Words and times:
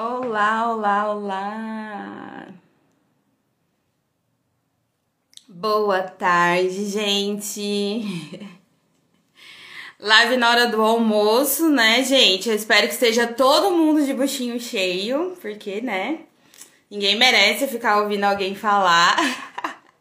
Olá, 0.00 0.70
olá, 0.70 1.10
olá. 1.10 2.46
Boa 5.48 6.02
tarde, 6.02 6.84
gente. 6.84 8.48
Live 9.98 10.36
na 10.36 10.50
hora 10.50 10.66
do 10.68 10.80
almoço, 10.80 11.68
né, 11.68 12.04
gente? 12.04 12.48
Eu 12.48 12.54
espero 12.54 12.86
que 12.86 12.94
esteja 12.94 13.26
todo 13.26 13.72
mundo 13.72 14.06
de 14.06 14.14
buchinho 14.14 14.60
cheio, 14.60 15.36
porque, 15.42 15.80
né? 15.80 16.20
Ninguém 16.88 17.16
merece 17.16 17.66
ficar 17.66 18.00
ouvindo 18.00 18.22
alguém 18.22 18.54
falar 18.54 19.16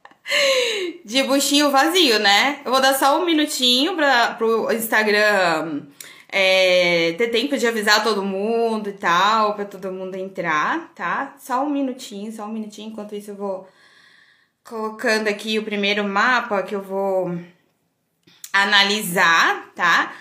de 1.04 1.24
buchinho 1.24 1.72
vazio, 1.72 2.20
né? 2.20 2.62
Eu 2.64 2.72
vou 2.72 2.80
dar 2.80 2.94
só 2.94 3.20
um 3.20 3.26
minutinho 3.26 3.96
pra, 3.96 4.36
pro 4.36 4.72
Instagram 4.72 5.88
é, 6.30 7.14
ter 7.18 7.28
tempo 7.30 7.58
de 7.58 7.66
avisar 7.66 8.04
todo 8.04 8.24
mundo 8.24 8.90
e 8.90 8.94
tal, 8.94 9.54
pra 9.54 9.66
todo 9.66 9.92
mundo 9.92 10.16
entrar, 10.16 10.92
tá? 10.94 11.36
Só 11.40 11.64
um 11.64 11.70
minutinho, 11.70 12.32
só 12.32 12.46
um 12.46 12.52
minutinho. 12.52 12.90
Enquanto 12.90 13.16
isso, 13.16 13.32
eu 13.32 13.36
vou 13.36 13.68
colocando 14.64 15.28
aqui 15.28 15.58
o 15.58 15.64
primeiro 15.64 16.04
mapa 16.04 16.64
que 16.64 16.76
eu 16.76 16.82
vou 16.82 17.38
analisar, 18.52 19.72
tá? 19.76 20.14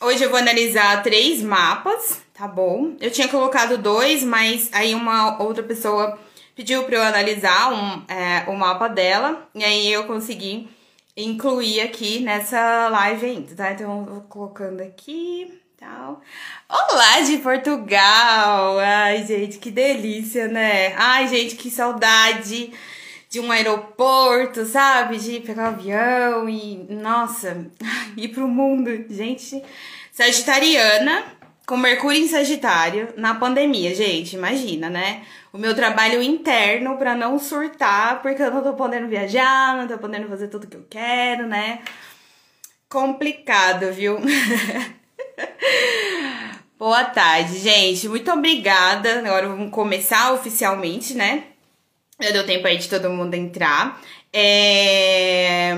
Hoje 0.00 0.24
eu 0.24 0.30
vou 0.30 0.38
analisar 0.38 1.02
três 1.02 1.40
mapas, 1.40 2.20
tá 2.34 2.48
bom? 2.48 2.96
Eu 3.00 3.10
tinha 3.10 3.28
colocado 3.28 3.78
dois, 3.78 4.24
mas 4.24 4.68
aí 4.72 4.94
uma 4.94 5.40
outra 5.40 5.62
pessoa 5.62 6.18
pediu 6.56 6.82
para 6.84 6.96
eu 6.96 7.02
analisar 7.02 7.72
um, 7.72 8.02
é, 8.12 8.44
o 8.48 8.56
mapa 8.56 8.88
dela, 8.88 9.48
e 9.54 9.62
aí 9.62 9.92
eu 9.92 10.04
consegui 10.04 10.68
incluir 11.16 11.80
aqui 11.80 12.20
nessa 12.20 12.88
live 12.88 13.26
ainda, 13.26 13.54
tá? 13.54 13.72
Então 13.72 14.04
vou 14.04 14.20
colocando 14.22 14.80
aqui. 14.80 15.60
Olá 16.68 17.20
de 17.22 17.38
Portugal! 17.38 18.78
Ai, 18.78 19.26
gente, 19.26 19.58
que 19.58 19.70
delícia, 19.70 20.46
né? 20.46 20.94
Ai, 20.96 21.26
gente, 21.26 21.56
que 21.56 21.70
saudade 21.70 22.72
de 23.28 23.40
um 23.40 23.50
aeroporto, 23.50 24.64
sabe? 24.64 25.18
De 25.18 25.40
pegar 25.40 25.64
um 25.64 25.74
avião 25.74 26.48
e, 26.48 26.86
nossa, 26.88 27.66
ir 28.16 28.28
pro 28.28 28.46
mundo. 28.46 28.90
Gente, 29.10 29.60
sagitariana, 30.12 31.24
com 31.66 31.76
Mercúrio 31.76 32.20
em 32.20 32.28
Sagitário, 32.28 33.12
na 33.16 33.34
pandemia, 33.34 33.94
gente, 33.94 34.36
imagina, 34.36 34.88
né? 34.88 35.22
O 35.52 35.58
meu 35.58 35.74
trabalho 35.74 36.22
interno 36.22 36.96
para 36.96 37.14
não 37.14 37.38
surtar, 37.38 38.22
porque 38.22 38.42
eu 38.42 38.50
não 38.50 38.62
tô 38.62 38.72
podendo 38.72 39.06
viajar, 39.06 39.76
não 39.76 39.86
tô 39.86 39.98
podendo 39.98 40.26
fazer 40.26 40.48
tudo 40.48 40.66
que 40.66 40.78
eu 40.78 40.86
quero, 40.88 41.46
né? 41.46 41.80
Complicado, 42.88 43.92
viu? 43.92 44.18
Boa 46.78 47.04
tarde, 47.04 47.58
gente. 47.58 48.08
Muito 48.08 48.32
obrigada. 48.32 49.18
Agora 49.18 49.48
vamos 49.48 49.70
começar 49.70 50.32
oficialmente, 50.32 51.12
né? 51.14 51.44
Já 52.18 52.30
deu 52.30 52.46
tempo 52.46 52.66
aí 52.66 52.78
de 52.78 52.88
todo 52.88 53.10
mundo 53.10 53.34
entrar. 53.34 54.00
É... 54.32 55.72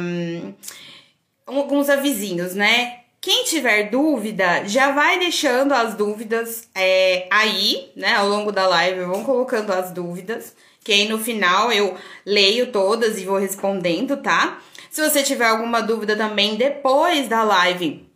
Alguns 1.46 1.88
avisinhos, 1.88 2.54
né? 2.54 3.00
Quem 3.24 3.44
tiver 3.44 3.88
dúvida, 3.88 4.68
já 4.68 4.92
vai 4.92 5.18
deixando 5.18 5.72
as 5.72 5.94
dúvidas 5.94 6.68
é, 6.74 7.26
aí, 7.30 7.90
né? 7.96 8.16
Ao 8.16 8.28
longo 8.28 8.52
da 8.52 8.66
live, 8.66 9.00
vão 9.06 9.24
colocando 9.24 9.72
as 9.72 9.90
dúvidas. 9.90 10.54
Que 10.84 10.92
aí 10.92 11.08
no 11.08 11.18
final 11.18 11.72
eu 11.72 11.96
leio 12.26 12.70
todas 12.70 13.18
e 13.18 13.24
vou 13.24 13.38
respondendo, 13.38 14.18
tá? 14.18 14.60
Se 14.90 15.00
você 15.00 15.22
tiver 15.22 15.46
alguma 15.46 15.80
dúvida 15.80 16.14
também 16.14 16.56
depois 16.56 17.26
da 17.26 17.42
live, 17.42 18.06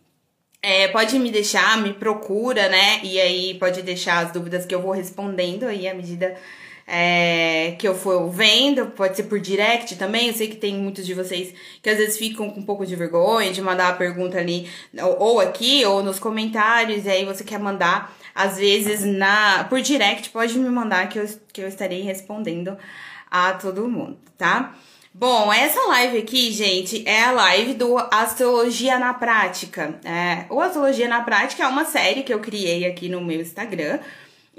é, 0.61 0.87
pode 0.89 1.17
me 1.17 1.31
deixar, 1.31 1.81
me 1.81 1.91
procura, 1.91 2.69
né? 2.69 2.99
E 3.01 3.19
aí 3.19 3.55
pode 3.55 3.81
deixar 3.81 4.23
as 4.23 4.31
dúvidas 4.31 4.63
que 4.63 4.75
eu 4.75 4.81
vou 4.83 4.91
respondendo 4.91 5.63
aí 5.63 5.87
à 5.87 5.93
medida 5.95 6.37
é, 6.91 7.75
que 7.77 7.87
eu 7.87 7.93
for 7.93 8.27
vendo, 8.29 8.87
pode 8.87 9.15
ser 9.15 9.23
por 9.23 9.39
direct 9.39 9.95
também. 9.95 10.27
Eu 10.27 10.33
sei 10.33 10.47
que 10.47 10.55
tem 10.55 10.75
muitos 10.75 11.05
de 11.05 11.13
vocês 11.13 11.53
que 11.83 11.89
às 11.89 11.97
vezes 11.97 12.17
ficam 12.17 12.49
com 12.49 12.59
um 12.59 12.65
pouco 12.65 12.85
de 12.85 12.95
vergonha 12.95 13.51
de 13.51 13.61
mandar 13.61 13.89
a 13.89 13.93
pergunta 13.93 14.39
ali, 14.39 14.67
ou, 15.19 15.39
aqui, 15.39 15.85
ou 15.85 16.01
nos 16.01 16.17
comentários, 16.17 17.05
e 17.05 17.09
aí 17.09 17.25
você 17.25 17.43
quer 17.43 17.59
mandar, 17.59 18.17
às 18.33 18.57
vezes, 18.57 19.05
na 19.05 19.65
por 19.69 19.81
direct, 19.81 20.31
pode 20.31 20.57
me 20.57 20.69
mandar 20.69 21.07
que 21.09 21.19
eu, 21.19 21.29
que 21.53 21.61
eu 21.61 21.67
estarei 21.67 22.01
respondendo 22.01 22.75
a 23.29 23.53
todo 23.53 23.87
mundo, 23.87 24.17
tá? 24.35 24.73
Bom, 25.13 25.51
essa 25.51 25.81
live 25.87 26.17
aqui, 26.19 26.51
gente, 26.51 27.03
é 27.07 27.25
a 27.25 27.31
live 27.31 27.73
do 27.73 27.97
Astrologia 27.97 28.97
na 28.97 29.13
Prática. 29.13 29.99
É, 30.03 30.45
o 30.49 30.59
Astrologia 30.61 31.07
na 31.07 31.21
Prática 31.21 31.63
é 31.63 31.67
uma 31.67 31.85
série 31.85 32.23
que 32.23 32.33
eu 32.33 32.39
criei 32.39 32.85
aqui 32.85 33.09
no 33.09 33.21
meu 33.21 33.41
Instagram. 33.41 33.99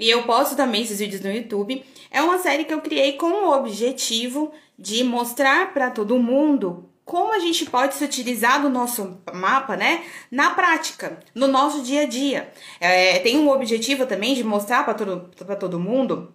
E 0.01 0.09
eu 0.09 0.23
posto 0.23 0.55
também 0.55 0.81
esses 0.81 0.97
vídeos 0.97 1.21
no 1.21 1.31
YouTube. 1.31 1.85
É 2.09 2.23
uma 2.23 2.39
série 2.39 2.65
que 2.65 2.73
eu 2.73 2.81
criei 2.81 3.13
com 3.13 3.27
o 3.27 3.55
objetivo 3.55 4.51
de 4.77 5.03
mostrar 5.03 5.71
para 5.73 5.91
todo 5.91 6.17
mundo 6.17 6.89
como 7.05 7.33
a 7.33 7.39
gente 7.39 7.65
pode 7.65 7.93
se 7.93 8.03
utilizar 8.03 8.61
do 8.61 8.69
nosso 8.69 9.19
mapa, 9.31 9.75
né, 9.75 10.03
na 10.31 10.51
prática, 10.51 11.19
no 11.35 11.47
nosso 11.47 11.83
dia 11.83 12.01
a 12.01 12.05
dia. 12.07 12.51
É, 12.79 13.19
tem 13.19 13.37
um 13.37 13.49
objetivo 13.49 14.07
também 14.07 14.33
de 14.33 14.43
mostrar 14.43 14.83
para 14.83 14.95
todo, 14.95 15.29
todo 15.59 15.79
mundo 15.79 16.33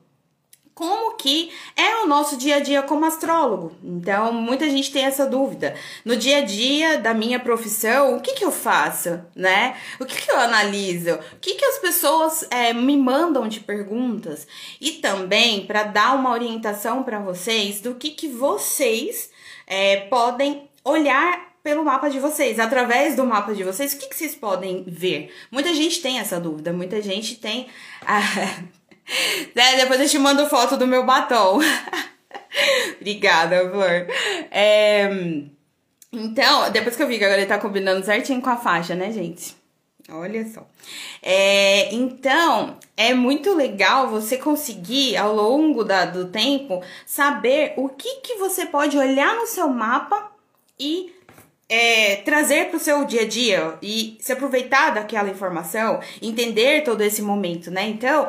como 0.77 1.17
que 1.17 1.51
é 1.75 2.03
o 2.03 2.07
nosso 2.07 2.37
dia 2.37 2.57
a 2.57 2.61
dia 2.61 2.83
como 2.83 3.07
astrólogo. 3.07 3.73
Então, 3.83 4.31
muita 4.31 4.69
gente 4.69 4.93
tem 4.93 5.07
essa 5.07 5.25
dúvida. 5.25 5.75
No 6.05 6.15
dia 6.15 6.37
a 6.37 6.41
dia 6.43 6.99
da 6.99 7.15
minha 7.15 7.41
profissão, 7.41 8.15
o 8.15 8.21
que 8.21 8.35
que 8.35 8.45
eu 8.45 8.53
faço, 8.53 9.19
né? 9.35 9.75
O 9.99 10.05
que 10.05 10.21
que 10.21 10.31
eu 10.31 10.39
analiso? 10.39 11.15
O 11.15 11.41
que 11.41 11.55
que 11.55 11.65
as 11.65 11.79
pessoas 11.79 12.47
é, 12.51 12.75
me 12.75 12.95
mandam 12.95 13.49
de 13.49 13.61
perguntas? 13.61 14.47
E 14.79 14.93
também 14.93 15.67
para 15.67 15.85
dar 15.85 16.15
uma 16.15 16.31
orientação 16.31 17.03
para 17.03 17.21
vocês 17.21 17.81
do 17.81 17.95
que 17.95 18.11
que 18.11 18.29
vocês 18.29 19.31
é, 19.67 20.01
podem 20.11 20.69
olhar 20.85 21.57
pelo 21.63 21.85
mapa 21.85 22.11
de 22.11 22.21
vocês, 22.21 22.61
através 22.61 23.17
do 23.17 23.25
mapa 23.25 23.55
de 23.55 23.65
vocês, 23.65 23.95
o 23.95 23.99
que, 23.99 24.09
que 24.09 24.15
vocês 24.15 24.37
podem 24.37 24.85
ver? 24.87 25.35
Muita 25.51 25.75
gente 25.75 26.01
tem 26.01 26.21
essa 26.21 26.39
dúvida, 26.39 26.71
muita 26.73 27.01
gente 27.01 27.37
tem. 27.37 27.67
né? 29.55 29.77
Depois 29.77 30.01
eu 30.01 30.09
te 30.09 30.19
mando 30.19 30.49
foto 30.49 30.77
do 30.77 30.87
meu 30.87 31.05
batom. 31.05 31.61
Obrigada, 33.01 33.69
Flor. 33.71 34.07
É... 34.51 35.09
Então, 36.13 36.71
depois 36.71 36.97
que 36.97 37.03
eu 37.03 37.07
vi 37.07 37.19
que 37.19 37.25
agora 37.25 37.41
ele 37.41 37.49
tá 37.49 37.59
combinando 37.59 38.05
certinho 38.05 38.41
com 38.41 38.51
a 38.51 38.57
faixa, 38.57 38.95
né, 38.95 39.13
gente? 39.13 39.55
Olha 40.09 40.47
só. 40.47 40.67
É, 41.21 41.93
então, 41.93 42.79
é 42.97 43.13
muito 43.13 43.53
legal 43.55 44.09
você 44.09 44.39
conseguir, 44.39 45.17
ao 45.17 45.35
longo 45.35 45.83
da, 45.83 46.05
do 46.05 46.29
tempo, 46.29 46.83
saber 47.05 47.75
o 47.77 47.89
que, 47.89 48.21
que 48.21 48.37
você 48.37 48.67
pode 48.67 48.97
olhar 48.97 49.35
no 49.35 49.47
seu 49.47 49.69
mapa 49.69 50.31
e 50.79 51.13
é, 51.69 52.17
trazer 52.17 52.69
para 52.69 52.77
o 52.77 52.81
seu 52.81 53.05
dia 53.05 53.23
a 53.23 53.27
dia 53.27 53.79
e 53.83 54.17
se 54.21 54.33
aproveitar 54.33 54.95
daquela 54.95 55.29
informação, 55.29 56.01
entender 56.23 56.85
todo 56.85 57.01
esse 57.01 57.21
momento, 57.21 57.71
né? 57.71 57.89
Então, 57.89 58.29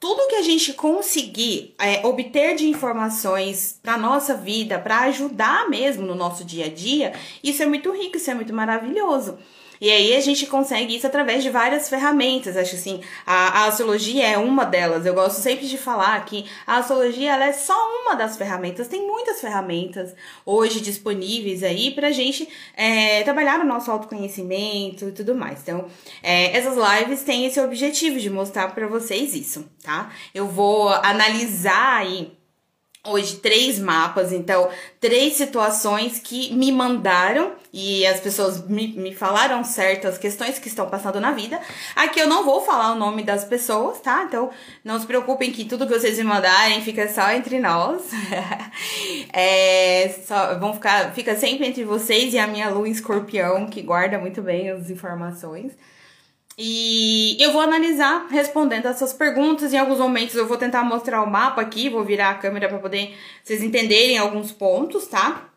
tudo 0.00 0.28
que 0.28 0.36
a 0.36 0.42
gente 0.42 0.72
conseguir 0.74 1.74
é, 1.78 2.06
obter 2.06 2.54
de 2.54 2.68
informações 2.68 3.78
para 3.82 3.98
nossa 3.98 4.34
vida, 4.34 4.78
para 4.78 5.00
ajudar 5.00 5.68
mesmo 5.68 6.06
no 6.06 6.14
nosso 6.14 6.44
dia 6.44 6.66
a 6.66 6.68
dia, 6.68 7.12
isso 7.42 7.62
é 7.62 7.66
muito 7.66 7.90
rico, 7.92 8.16
isso 8.16 8.30
é 8.30 8.34
muito 8.34 8.54
maravilhoso. 8.54 9.38
E 9.80 9.90
aí 9.90 10.16
a 10.16 10.20
gente 10.20 10.46
consegue 10.46 10.96
isso 10.96 11.06
através 11.06 11.42
de 11.42 11.50
várias 11.50 11.88
ferramentas. 11.88 12.56
Acho 12.56 12.74
assim, 12.74 13.00
a, 13.26 13.62
a 13.62 13.66
astrologia 13.66 14.26
é 14.26 14.38
uma 14.38 14.64
delas. 14.64 15.06
Eu 15.06 15.14
gosto 15.14 15.40
sempre 15.40 15.66
de 15.66 15.78
falar 15.78 16.24
que 16.24 16.46
a 16.66 16.78
astrologia 16.78 17.32
ela 17.32 17.46
é 17.46 17.52
só 17.52 17.74
uma 18.02 18.14
das 18.14 18.36
ferramentas. 18.36 18.88
Tem 18.88 19.06
muitas 19.06 19.40
ferramentas 19.40 20.14
hoje 20.44 20.80
disponíveis 20.80 21.62
aí 21.62 21.90
pra 21.90 22.10
gente 22.10 22.48
é, 22.76 23.22
trabalhar 23.22 23.58
no 23.58 23.64
nosso 23.64 23.90
autoconhecimento 23.90 25.08
e 25.08 25.12
tudo 25.12 25.34
mais. 25.34 25.60
Então, 25.62 25.86
é, 26.22 26.56
essas 26.56 26.76
lives 26.76 27.22
têm 27.22 27.46
esse 27.46 27.60
objetivo 27.60 28.18
de 28.18 28.30
mostrar 28.30 28.74
para 28.74 28.86
vocês 28.86 29.34
isso, 29.34 29.68
tá? 29.82 30.10
Eu 30.34 30.46
vou 30.48 30.88
analisar 30.88 31.98
aí 31.98 32.37
hoje 33.10 33.36
três 33.36 33.78
mapas, 33.78 34.32
então 34.32 34.68
três 35.00 35.34
situações 35.34 36.18
que 36.18 36.54
me 36.54 36.70
mandaram 36.72 37.52
e 37.72 38.06
as 38.06 38.20
pessoas 38.20 38.66
me, 38.66 38.88
me 38.88 39.14
falaram 39.14 39.62
certas 39.62 40.16
questões 40.16 40.58
que 40.58 40.68
estão 40.68 40.88
passando 40.88 41.20
na 41.20 41.32
vida. 41.32 41.60
Aqui 41.94 42.20
eu 42.20 42.28
não 42.28 42.44
vou 42.44 42.60
falar 42.62 42.92
o 42.92 42.98
nome 42.98 43.22
das 43.22 43.44
pessoas, 43.44 44.00
tá? 44.00 44.24
Então 44.24 44.50
não 44.84 44.98
se 44.98 45.06
preocupem 45.06 45.52
que 45.52 45.64
tudo 45.64 45.86
que 45.86 45.98
vocês 45.98 46.18
me 46.18 46.24
mandarem 46.24 46.80
fica 46.82 47.08
só 47.08 47.30
entre 47.30 47.58
nós. 47.58 48.02
é, 49.32 50.14
só, 50.26 50.58
vão 50.58 50.74
ficar, 50.74 51.12
fica 51.12 51.36
sempre 51.36 51.66
entre 51.66 51.84
vocês 51.84 52.32
e 52.32 52.38
a 52.38 52.46
minha 52.46 52.68
lua 52.70 52.88
escorpião 52.88 53.66
que 53.66 53.82
guarda 53.82 54.18
muito 54.18 54.42
bem 54.42 54.70
as 54.70 54.90
informações. 54.90 55.72
E 56.60 57.36
eu 57.40 57.52
vou 57.52 57.60
analisar 57.60 58.26
respondendo 58.28 58.86
essas 58.86 59.12
perguntas. 59.12 59.72
Em 59.72 59.78
alguns 59.78 60.00
momentos 60.00 60.34
eu 60.34 60.46
vou 60.46 60.56
tentar 60.56 60.82
mostrar 60.82 61.22
o 61.22 61.30
mapa 61.30 61.62
aqui, 61.62 61.88
vou 61.88 62.04
virar 62.04 62.30
a 62.30 62.34
câmera 62.34 62.68
para 62.68 62.78
poder 62.78 63.16
vocês 63.44 63.62
entenderem 63.62 64.18
alguns 64.18 64.50
pontos, 64.50 65.06
tá? 65.06 65.48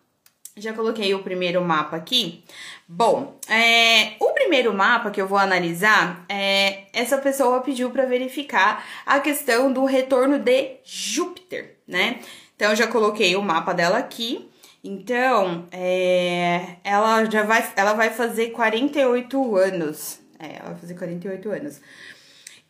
Já 0.55 0.73
coloquei 0.73 1.15
o 1.15 1.23
primeiro 1.23 1.59
mapa 1.63 1.95
aqui. 1.95 2.43
Bom, 2.87 3.39
é, 3.49 4.13
o 4.19 4.31
primeiro 4.33 4.73
mapa 4.73 5.09
que 5.09 5.19
eu 5.19 5.27
vou 5.27 5.39
analisar, 5.39 6.23
é, 6.29 6.83
essa 6.93 7.17
pessoa 7.17 7.61
pediu 7.61 7.89
para 7.89 8.05
verificar 8.05 8.85
a 9.05 9.19
questão 9.19 9.73
do 9.73 9.85
retorno 9.85 10.37
de 10.37 10.75
Júpiter, 10.83 11.77
né? 11.87 12.19
Então, 12.55 12.69
eu 12.69 12.75
já 12.75 12.85
coloquei 12.85 13.35
o 13.35 13.41
mapa 13.41 13.73
dela 13.73 13.97
aqui. 13.97 14.47
Então, 14.83 15.65
é, 15.71 16.75
ela 16.83 17.25
já 17.25 17.43
vai, 17.43 17.67
ela 17.75 17.93
vai 17.93 18.11
fazer 18.11 18.49
48 18.49 19.55
anos. 19.55 20.20
É, 20.41 20.57
ela 20.57 20.71
vai 20.71 20.79
fazer 20.79 20.95
48 20.95 21.51
anos. 21.51 21.81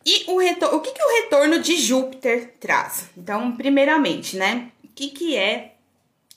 E 0.04 0.24
o, 0.30 0.36
retorno, 0.36 0.76
o 0.76 0.80
que, 0.80 0.92
que 0.92 1.02
o 1.02 1.22
retorno 1.22 1.60
de 1.60 1.76
Júpiter 1.76 2.54
traz? 2.60 3.08
Então, 3.16 3.56
primeiramente, 3.56 4.36
né? 4.36 4.70
O 4.84 4.88
que, 4.88 5.08
que 5.08 5.36
é 5.36 5.72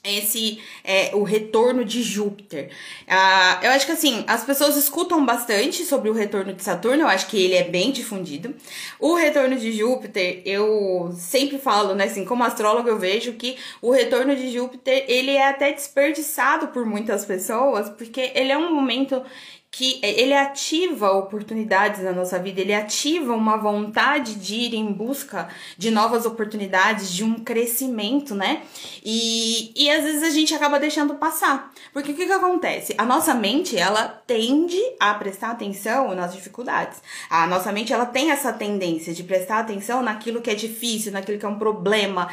esse 0.06 0.60
é 0.84 1.10
o 1.14 1.24
retorno 1.24 1.84
de 1.84 2.02
Júpiter. 2.02 2.70
Ah, 3.08 3.58
eu 3.62 3.70
acho 3.72 3.86
que 3.86 3.92
assim, 3.92 4.24
as 4.26 4.44
pessoas 4.44 4.76
escutam 4.76 5.24
bastante 5.26 5.84
sobre 5.84 6.08
o 6.08 6.12
retorno 6.12 6.52
de 6.52 6.62
Saturno, 6.62 7.02
eu 7.02 7.08
acho 7.08 7.26
que 7.26 7.36
ele 7.36 7.54
é 7.54 7.64
bem 7.64 7.90
difundido. 7.90 8.54
O 9.00 9.14
retorno 9.14 9.56
de 9.56 9.72
Júpiter, 9.72 10.42
eu 10.44 11.12
sempre 11.18 11.58
falo, 11.58 11.94
né, 11.94 12.04
assim, 12.04 12.24
como 12.24 12.44
astrólogo 12.44 12.88
eu 12.88 12.98
vejo 12.98 13.32
que 13.32 13.56
o 13.82 13.90
retorno 13.90 14.36
de 14.36 14.52
Júpiter, 14.52 15.04
ele 15.08 15.32
é 15.32 15.48
até 15.48 15.72
desperdiçado 15.72 16.68
por 16.68 16.86
muitas 16.86 17.24
pessoas, 17.24 17.90
porque 17.90 18.30
ele 18.34 18.52
é 18.52 18.58
um 18.58 18.72
momento 18.72 19.22
que 19.70 20.00
ele 20.02 20.32
ativa 20.32 21.10
oportunidades 21.12 22.02
na 22.02 22.12
nossa 22.12 22.38
vida, 22.38 22.60
ele 22.60 22.72
ativa 22.72 23.34
uma 23.34 23.58
vontade 23.58 24.34
de 24.36 24.54
ir 24.54 24.74
em 24.74 24.90
busca 24.90 25.48
de 25.76 25.90
novas 25.90 26.24
oportunidades, 26.24 27.12
de 27.12 27.22
um 27.22 27.34
crescimento, 27.34 28.34
né? 28.34 28.62
E, 29.04 29.72
e 29.76 29.90
às 29.90 30.02
vezes 30.02 30.22
a 30.22 30.30
gente 30.30 30.54
acaba 30.54 30.80
deixando 30.80 31.16
passar. 31.16 31.70
Porque 31.92 32.12
o 32.12 32.14
que, 32.14 32.26
que 32.26 32.32
acontece? 32.32 32.94
A 32.96 33.04
nossa 33.04 33.34
mente, 33.34 33.76
ela 33.76 34.08
tende 34.26 34.80
a 34.98 35.12
prestar 35.14 35.50
atenção 35.50 36.14
nas 36.14 36.32
dificuldades. 36.32 37.02
A 37.28 37.46
nossa 37.46 37.70
mente, 37.70 37.92
ela 37.92 38.06
tem 38.06 38.30
essa 38.30 38.52
tendência 38.52 39.12
de 39.12 39.22
prestar 39.24 39.58
atenção 39.58 40.02
naquilo 40.02 40.40
que 40.40 40.50
é 40.50 40.54
difícil, 40.54 41.12
naquilo 41.12 41.38
que 41.38 41.44
é 41.44 41.48
um 41.48 41.58
problema. 41.58 42.30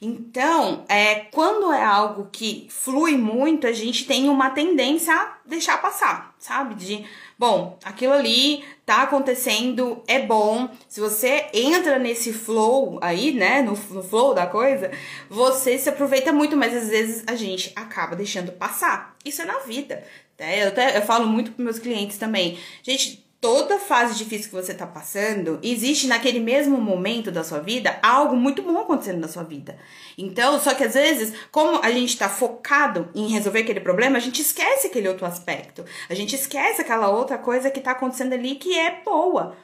Então, 0.00 0.84
é, 0.88 1.26
quando 1.32 1.72
é 1.72 1.82
algo 1.82 2.28
que 2.30 2.68
flui 2.70 3.16
muito, 3.16 3.66
a 3.66 3.72
gente 3.72 4.06
tem 4.06 4.28
uma 4.28 4.50
tendência 4.50 5.14
a 5.14 5.38
deixar 5.46 5.80
passar, 5.80 6.34
sabe? 6.38 6.74
De, 6.74 7.04
bom, 7.38 7.78
aquilo 7.84 8.12
ali 8.12 8.64
tá 8.84 9.02
acontecendo, 9.02 10.02
é 10.06 10.20
bom. 10.20 10.68
Se 10.88 11.00
você 11.00 11.46
entra 11.52 11.98
nesse 11.98 12.32
flow 12.32 12.98
aí, 13.02 13.32
né, 13.32 13.62
no, 13.62 13.72
no 13.72 14.02
flow 14.02 14.34
da 14.34 14.46
coisa, 14.46 14.90
você 15.28 15.78
se 15.78 15.88
aproveita 15.88 16.32
muito, 16.32 16.56
mas 16.56 16.74
às 16.74 16.88
vezes 16.88 17.24
a 17.26 17.34
gente 17.34 17.72
acaba 17.76 18.16
deixando 18.16 18.52
passar. 18.52 19.16
Isso 19.24 19.42
é 19.42 19.44
na 19.44 19.58
vida. 19.60 20.04
Né? 20.38 20.64
Eu, 20.64 20.68
até, 20.68 20.96
eu 20.96 21.02
falo 21.02 21.26
muito 21.26 21.52
para 21.52 21.64
meus 21.64 21.78
clientes 21.78 22.18
também. 22.18 22.58
Gente, 22.82 23.23
toda 23.44 23.78
fase 23.78 24.16
difícil 24.16 24.48
que 24.48 24.56
você 24.56 24.72
tá 24.72 24.86
passando, 24.86 25.58
existe 25.62 26.06
naquele 26.06 26.40
mesmo 26.40 26.80
momento 26.80 27.30
da 27.30 27.44
sua 27.44 27.60
vida 27.60 27.98
algo 28.02 28.34
muito 28.34 28.62
bom 28.62 28.78
acontecendo 28.78 29.20
na 29.20 29.28
sua 29.28 29.42
vida. 29.42 29.76
Então, 30.16 30.58
só 30.58 30.72
que 30.72 30.82
às 30.82 30.94
vezes, 30.94 31.34
como 31.52 31.78
a 31.84 31.90
gente 31.90 32.16
tá 32.16 32.26
focado 32.26 33.10
em 33.14 33.28
resolver 33.28 33.58
aquele 33.58 33.80
problema, 33.80 34.16
a 34.16 34.20
gente 34.20 34.40
esquece 34.40 34.86
aquele 34.86 35.08
outro 35.08 35.26
aspecto. 35.26 35.84
A 36.08 36.14
gente 36.14 36.34
esquece 36.34 36.80
aquela 36.80 37.10
outra 37.10 37.36
coisa 37.36 37.70
que 37.70 37.80
tá 37.80 37.90
acontecendo 37.90 38.32
ali 38.32 38.54
que 38.54 38.78
é 38.78 39.02
boa. 39.04 39.54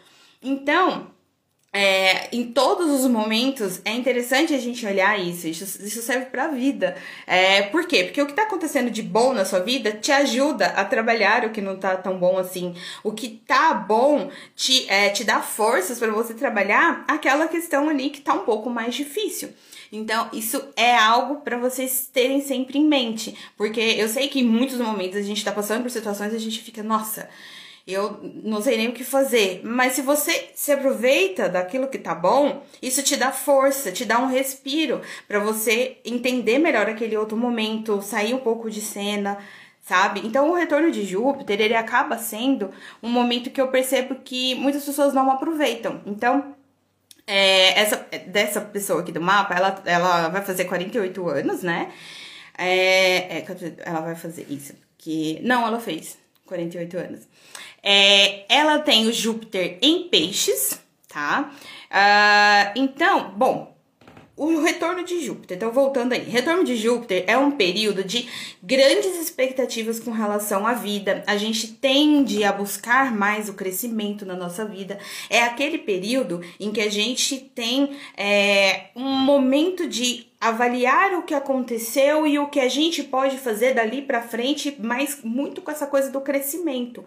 Então, 0.42 1.10
é, 1.72 2.34
em 2.34 2.52
todos 2.52 2.90
os 2.90 3.08
momentos 3.08 3.80
é 3.84 3.92
interessante 3.92 4.52
a 4.52 4.58
gente 4.58 4.84
olhar 4.84 5.18
isso. 5.18 5.46
Isso, 5.46 5.64
isso 5.84 6.02
serve 6.02 6.26
para 6.26 6.46
a 6.46 6.48
vida. 6.48 6.96
É, 7.26 7.62
por 7.62 7.86
quê? 7.86 8.04
Porque 8.04 8.20
o 8.20 8.26
que 8.26 8.32
está 8.32 8.42
acontecendo 8.42 8.90
de 8.90 9.02
bom 9.02 9.32
na 9.32 9.44
sua 9.44 9.60
vida 9.60 9.92
te 9.92 10.10
ajuda 10.10 10.66
a 10.66 10.84
trabalhar 10.84 11.44
o 11.44 11.50
que 11.50 11.60
não 11.60 11.74
está 11.74 11.96
tão 11.96 12.18
bom 12.18 12.38
assim. 12.38 12.74
O 13.04 13.12
que 13.12 13.28
tá 13.46 13.72
bom 13.72 14.30
te, 14.56 14.88
é, 14.90 15.10
te 15.10 15.22
dá 15.22 15.40
forças 15.40 15.98
para 16.00 16.10
você 16.10 16.34
trabalhar 16.34 17.04
aquela 17.06 17.46
questão 17.46 17.88
ali 17.88 18.10
que 18.10 18.18
está 18.18 18.34
um 18.34 18.44
pouco 18.44 18.68
mais 18.68 18.94
difícil. 18.94 19.50
Então, 19.92 20.28
isso 20.32 20.62
é 20.76 20.96
algo 20.96 21.36
para 21.36 21.56
vocês 21.56 22.08
terem 22.12 22.40
sempre 22.40 22.78
em 22.78 22.84
mente. 22.84 23.36
Porque 23.56 23.80
eu 23.80 24.08
sei 24.08 24.28
que 24.28 24.40
em 24.40 24.44
muitos 24.44 24.78
momentos 24.78 25.16
a 25.16 25.22
gente 25.22 25.38
está 25.38 25.52
passando 25.52 25.82
por 25.82 25.90
situações 25.90 26.32
e 26.32 26.36
a 26.36 26.40
gente 26.40 26.60
fica, 26.60 26.82
nossa 26.82 27.28
eu 27.92 28.18
não 28.42 28.60
sei 28.62 28.76
nem 28.76 28.88
o 28.88 28.92
que 28.92 29.04
fazer. 29.04 29.60
Mas 29.64 29.94
se 29.94 30.02
você 30.02 30.50
se 30.54 30.72
aproveita 30.72 31.48
daquilo 31.48 31.88
que 31.88 31.98
tá 31.98 32.14
bom, 32.14 32.62
isso 32.80 33.02
te 33.02 33.16
dá 33.16 33.32
força, 33.32 33.92
te 33.92 34.04
dá 34.04 34.18
um 34.18 34.26
respiro 34.26 35.00
para 35.26 35.38
você 35.38 35.98
entender 36.04 36.58
melhor 36.58 36.88
aquele 36.88 37.16
outro 37.16 37.36
momento, 37.36 38.02
sair 38.02 38.34
um 38.34 38.38
pouco 38.38 38.70
de 38.70 38.80
cena, 38.80 39.38
sabe? 39.82 40.20
Então 40.24 40.50
o 40.50 40.54
retorno 40.54 40.90
de 40.90 41.04
Júpiter, 41.04 41.60
ele 41.60 41.74
acaba 41.74 42.18
sendo 42.18 42.70
um 43.02 43.08
momento 43.08 43.50
que 43.50 43.60
eu 43.60 43.68
percebo 43.68 44.16
que 44.16 44.54
muitas 44.54 44.84
pessoas 44.84 45.12
não 45.12 45.30
aproveitam. 45.30 46.00
Então, 46.06 46.54
é, 47.26 47.80
essa 47.80 47.96
dessa 48.26 48.60
pessoa 48.60 49.02
aqui 49.02 49.12
do 49.12 49.20
mapa, 49.20 49.54
ela, 49.54 49.82
ela 49.84 50.28
vai 50.28 50.42
fazer 50.42 50.64
48 50.64 51.28
anos, 51.28 51.62
né? 51.62 51.92
É, 52.58 53.38
é, 53.38 53.46
ela 53.86 54.00
vai 54.00 54.14
fazer 54.14 54.46
isso. 54.50 54.74
Que, 54.98 55.40
não, 55.42 55.66
ela 55.66 55.80
fez 55.80 56.18
48 56.44 56.98
anos. 56.98 57.20
É, 57.82 58.44
ela 58.48 58.78
tem 58.78 59.06
o 59.06 59.12
Júpiter 59.12 59.78
em 59.80 60.08
peixes, 60.08 60.80
tá? 61.08 61.52
Uh, 61.90 62.72
então, 62.76 63.32
bom, 63.36 63.74
o 64.40 64.62
retorno 64.62 65.04
de 65.04 65.20
Júpiter, 65.20 65.58
então 65.58 65.70
voltando 65.70 66.14
aí, 66.14 66.22
retorno 66.22 66.64
de 66.64 66.74
Júpiter 66.74 67.24
é 67.26 67.36
um 67.36 67.50
período 67.50 68.02
de 68.02 68.26
grandes 68.62 69.20
expectativas 69.20 70.00
com 70.00 70.10
relação 70.12 70.66
à 70.66 70.72
vida. 70.72 71.22
A 71.26 71.36
gente 71.36 71.68
tende 71.74 72.42
a 72.42 72.50
buscar 72.50 73.14
mais 73.14 73.50
o 73.50 73.52
crescimento 73.52 74.24
na 74.24 74.34
nossa 74.34 74.64
vida. 74.64 74.98
É 75.28 75.42
aquele 75.42 75.76
período 75.76 76.40
em 76.58 76.72
que 76.72 76.80
a 76.80 76.90
gente 76.90 77.36
tem 77.54 77.94
é, 78.16 78.86
um 78.96 79.10
momento 79.10 79.86
de 79.86 80.26
avaliar 80.40 81.12
o 81.18 81.22
que 81.22 81.34
aconteceu 81.34 82.26
e 82.26 82.38
o 82.38 82.48
que 82.48 82.60
a 82.60 82.68
gente 82.68 83.02
pode 83.02 83.36
fazer 83.36 83.74
dali 83.74 84.00
para 84.00 84.22
frente, 84.22 84.74
mas 84.78 85.18
muito 85.22 85.60
com 85.60 85.70
essa 85.70 85.86
coisa 85.86 86.10
do 86.10 86.22
crescimento. 86.22 87.04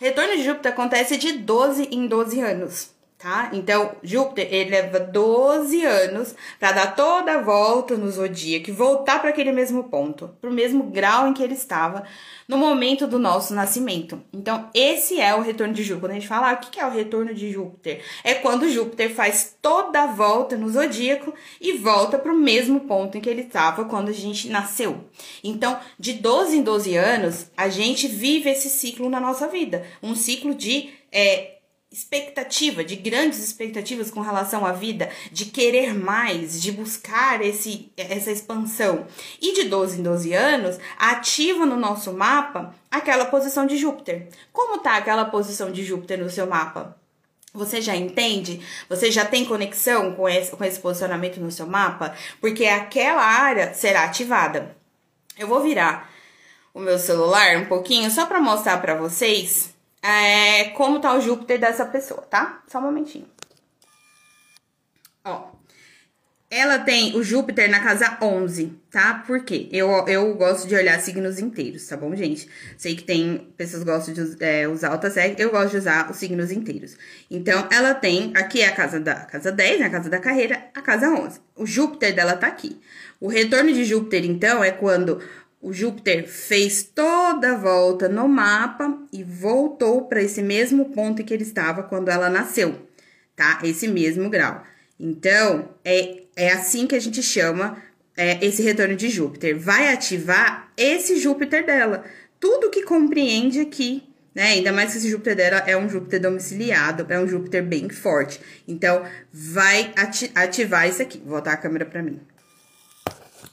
Retorno 0.00 0.36
de 0.36 0.44
Júpiter 0.44 0.72
acontece 0.72 1.16
de 1.16 1.32
12 1.32 1.88
em 1.90 2.06
12 2.06 2.40
anos, 2.40 2.90
tá? 3.18 3.50
Então, 3.52 3.96
Júpiter, 4.02 4.46
ele 4.50 4.70
leva 4.70 5.00
12 5.00 5.84
anos 5.84 6.34
para 6.58 6.72
dar 6.72 6.94
toda 6.94 7.34
a 7.34 7.42
volta 7.42 7.96
no 7.96 8.08
zodíaco 8.08 8.70
e 8.70 8.72
voltar 8.72 9.20
para 9.20 9.30
aquele 9.30 9.50
mesmo 9.50 9.84
ponto, 9.84 10.30
para 10.40 10.48
o 10.48 10.52
mesmo 10.52 10.84
grau 10.84 11.26
em 11.26 11.34
que 11.34 11.42
ele 11.42 11.54
estava 11.54 12.04
no 12.46 12.56
momento 12.56 13.08
do 13.08 13.18
nosso 13.18 13.52
nascimento. 13.54 14.22
Então, 14.32 14.70
esse 14.72 15.20
é 15.20 15.34
o 15.34 15.42
retorno 15.42 15.74
de 15.74 15.82
Júpiter. 15.82 16.00
Quando 16.00 16.12
a 16.12 16.14
gente 16.14 16.28
fala, 16.28 16.50
ah, 16.50 16.54
o 16.54 16.58
que 16.58 16.78
é 16.78 16.86
o 16.86 16.90
retorno 16.90 17.34
de 17.34 17.50
Júpiter? 17.50 18.02
É 18.22 18.34
quando 18.34 18.70
Júpiter 18.70 19.12
faz 19.12 19.56
toda 19.60 20.04
a 20.04 20.06
volta 20.06 20.56
no 20.56 20.68
zodíaco 20.68 21.34
e 21.60 21.72
volta 21.72 22.18
para 22.18 22.32
o 22.32 22.38
mesmo 22.38 22.80
ponto 22.80 23.18
em 23.18 23.20
que 23.20 23.28
ele 23.28 23.42
estava 23.42 23.84
quando 23.84 24.10
a 24.10 24.12
gente 24.12 24.48
nasceu. 24.48 25.04
Então, 25.42 25.78
de 25.98 26.12
12 26.14 26.58
em 26.58 26.62
12 26.62 26.96
anos, 26.96 27.50
a 27.56 27.68
gente 27.68 28.06
vive 28.06 28.48
esse 28.48 28.70
ciclo 28.70 29.10
na 29.10 29.18
nossa 29.18 29.48
vida. 29.48 29.84
Um 30.00 30.14
ciclo 30.14 30.54
de 30.54 30.90
é, 31.10 31.57
expectativa, 31.90 32.84
de 32.84 32.96
grandes 32.96 33.38
expectativas 33.38 34.10
com 34.10 34.20
relação 34.20 34.66
à 34.66 34.72
vida, 34.72 35.10
de 35.32 35.46
querer 35.46 35.94
mais, 35.94 36.60
de 36.60 36.70
buscar 36.70 37.40
esse, 37.40 37.90
essa 37.96 38.30
expansão. 38.30 39.06
E 39.40 39.54
de 39.54 39.64
12 39.64 39.98
em 39.98 40.02
12 40.02 40.32
anos, 40.34 40.78
ativa 40.98 41.64
no 41.64 41.76
nosso 41.76 42.12
mapa 42.12 42.74
aquela 42.90 43.24
posição 43.24 43.66
de 43.66 43.76
Júpiter. 43.76 44.28
Como 44.52 44.78
tá 44.78 44.96
aquela 44.96 45.24
posição 45.24 45.72
de 45.72 45.82
Júpiter 45.82 46.18
no 46.18 46.28
seu 46.28 46.46
mapa? 46.46 46.96
Você 47.54 47.80
já 47.80 47.96
entende? 47.96 48.60
Você 48.88 49.10
já 49.10 49.24
tem 49.24 49.46
conexão 49.46 50.14
com 50.14 50.28
esse, 50.28 50.50
com 50.54 50.62
esse 50.62 50.78
posicionamento 50.78 51.40
no 51.40 51.50
seu 51.50 51.66
mapa? 51.66 52.14
Porque 52.40 52.66
aquela 52.66 53.24
área 53.24 53.72
será 53.72 54.04
ativada. 54.04 54.76
Eu 55.38 55.48
vou 55.48 55.62
virar 55.62 56.10
o 56.74 56.80
meu 56.80 56.98
celular 56.98 57.56
um 57.56 57.64
pouquinho 57.64 58.10
só 58.10 58.26
para 58.26 58.40
mostrar 58.40 58.78
para 58.78 58.94
vocês 58.94 59.74
é, 60.02 60.70
como 60.70 61.00
tá 61.00 61.14
o 61.14 61.20
Júpiter 61.20 61.58
dessa 61.58 61.84
pessoa, 61.84 62.22
tá? 62.22 62.62
Só 62.66 62.78
um 62.78 62.82
momentinho. 62.82 63.26
Ó, 65.24 65.58
ela 66.50 66.78
tem 66.78 67.14
o 67.14 67.22
Júpiter 67.22 67.70
na 67.70 67.80
casa 67.80 68.16
11, 68.22 68.72
tá? 68.90 69.22
Por 69.26 69.44
quê? 69.44 69.68
Eu, 69.70 69.90
eu 70.08 70.34
gosto 70.34 70.66
de 70.66 70.74
olhar 70.74 70.98
signos 70.98 71.38
inteiros, 71.38 71.86
tá 71.86 71.94
bom, 71.94 72.16
gente? 72.16 72.48
Sei 72.78 72.96
que 72.96 73.02
tem 73.02 73.52
pessoas 73.54 73.84
que 73.84 73.90
gostam 73.90 74.14
de 74.14 74.42
é, 74.42 74.66
usar 74.66 74.92
outra 74.92 75.10
série, 75.10 75.34
eu 75.38 75.50
gosto 75.50 75.72
de 75.72 75.76
usar 75.76 76.10
os 76.10 76.16
signos 76.16 76.50
inteiros. 76.50 76.96
Então, 77.30 77.68
ela 77.70 77.92
tem, 77.92 78.32
aqui 78.34 78.62
é 78.62 78.68
a 78.68 78.74
casa 78.74 78.98
da 78.98 79.14
casa 79.26 79.52
10, 79.52 79.80
né? 79.80 79.86
A 79.86 79.90
casa 79.90 80.08
da 80.08 80.18
carreira, 80.18 80.64
a 80.74 80.80
casa 80.80 81.10
11. 81.10 81.38
O 81.54 81.66
Júpiter 81.66 82.14
dela 82.14 82.34
tá 82.34 82.46
aqui. 82.46 82.80
O 83.20 83.28
retorno 83.28 83.70
de 83.70 83.84
Júpiter, 83.84 84.24
então, 84.24 84.64
é 84.64 84.70
quando 84.70 85.20
o 85.60 85.72
Júpiter 85.72 86.28
fez 86.28 86.82
toda 86.82 87.52
a 87.52 87.56
volta 87.56 88.08
no 88.08 88.28
mapa 88.28 88.98
e 89.12 89.24
voltou 89.24 90.06
para 90.06 90.22
esse 90.22 90.42
mesmo 90.42 90.86
ponto 90.86 91.22
em 91.22 91.24
que 91.24 91.34
ele 91.34 91.42
estava 91.42 91.82
quando 91.82 92.08
ela 92.08 92.30
nasceu, 92.30 92.88
tá? 93.34 93.60
Esse 93.62 93.88
mesmo 93.88 94.30
grau. 94.30 94.62
Então, 94.98 95.68
é, 95.84 96.22
é 96.36 96.52
assim 96.52 96.86
que 96.86 96.94
a 96.94 97.00
gente 97.00 97.22
chama 97.22 97.82
é, 98.16 98.44
esse 98.44 98.62
retorno 98.62 98.96
de 98.96 99.08
Júpiter. 99.08 99.58
Vai 99.58 99.92
ativar 99.92 100.72
esse 100.76 101.16
Júpiter 101.16 101.66
dela. 101.66 102.04
Tudo 102.38 102.70
que 102.70 102.82
compreende 102.82 103.60
aqui 103.60 104.08
né? 104.38 104.50
Ainda 104.50 104.72
mais 104.72 104.92
que 104.92 104.98
esse 104.98 105.10
Júpiter 105.10 105.34
dela 105.34 105.64
é 105.66 105.76
um 105.76 105.88
Júpiter 105.88 106.20
domiciliado, 106.20 107.04
é 107.12 107.18
um 107.18 107.26
Júpiter 107.26 107.60
bem 107.60 107.88
forte. 107.88 108.40
Então, 108.68 109.04
vai 109.32 109.92
ati 109.96 110.30
ativar 110.32 110.88
isso 110.88 111.02
aqui. 111.02 111.18
Vou 111.18 111.30
voltar 111.30 111.54
a 111.54 111.56
câmera 111.56 111.84
para 111.84 112.04
mim. 112.04 112.20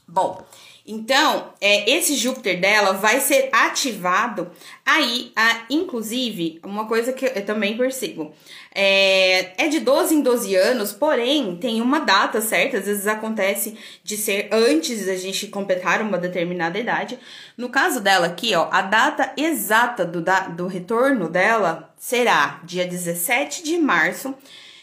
Bom, 0.06 0.46
então, 0.86 1.52
é, 1.60 1.90
esse 1.90 2.14
Júpiter 2.14 2.60
dela 2.60 2.92
vai 2.92 3.18
ser 3.18 3.48
ativado 3.50 4.52
aí, 4.84 5.32
a, 5.34 5.64
inclusive, 5.68 6.60
uma 6.64 6.86
coisa 6.86 7.12
que 7.12 7.24
eu 7.24 7.44
também 7.44 7.76
percebo. 7.76 8.32
É, 8.72 9.64
é 9.64 9.68
de 9.68 9.80
12 9.80 10.14
em 10.14 10.20
12 10.20 10.54
anos, 10.54 10.92
porém, 10.92 11.56
tem 11.56 11.80
uma 11.80 11.98
data 11.98 12.40
certa, 12.40 12.78
às 12.78 12.86
vezes 12.86 13.06
acontece 13.08 13.76
de 14.04 14.16
ser 14.16 14.48
antes 14.52 15.06
da 15.06 15.16
gente 15.16 15.48
completar 15.48 16.00
uma 16.00 16.18
determinada 16.18 16.78
idade. 16.78 17.18
No 17.56 17.68
caso 17.68 18.00
dela 18.00 18.28
aqui, 18.28 18.54
ó, 18.54 18.68
a 18.70 18.82
data 18.82 19.32
exata 19.36 20.04
do, 20.04 20.20
da, 20.20 20.48
do 20.48 20.68
retorno 20.68 21.28
dela 21.28 21.92
será 21.98 22.60
dia 22.62 22.86
17 22.86 23.64
de 23.64 23.76
março 23.76 24.32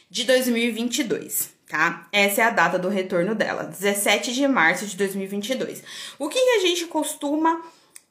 de 0.09 0.25
2022 0.25 1.52
tá? 1.73 2.05
Essa 2.11 2.41
é 2.41 2.43
a 2.45 2.51
data 2.51 2.77
do 2.77 2.87
retorno 2.87 3.33
dela, 3.33 3.63
17 3.63 4.31
de 4.31 4.47
março 4.47 4.85
de 4.85 4.95
2022. 4.95 5.83
O 6.19 6.29
que, 6.29 6.39
que 6.39 6.49
a 6.51 6.59
gente 6.59 6.85
costuma 6.85 7.63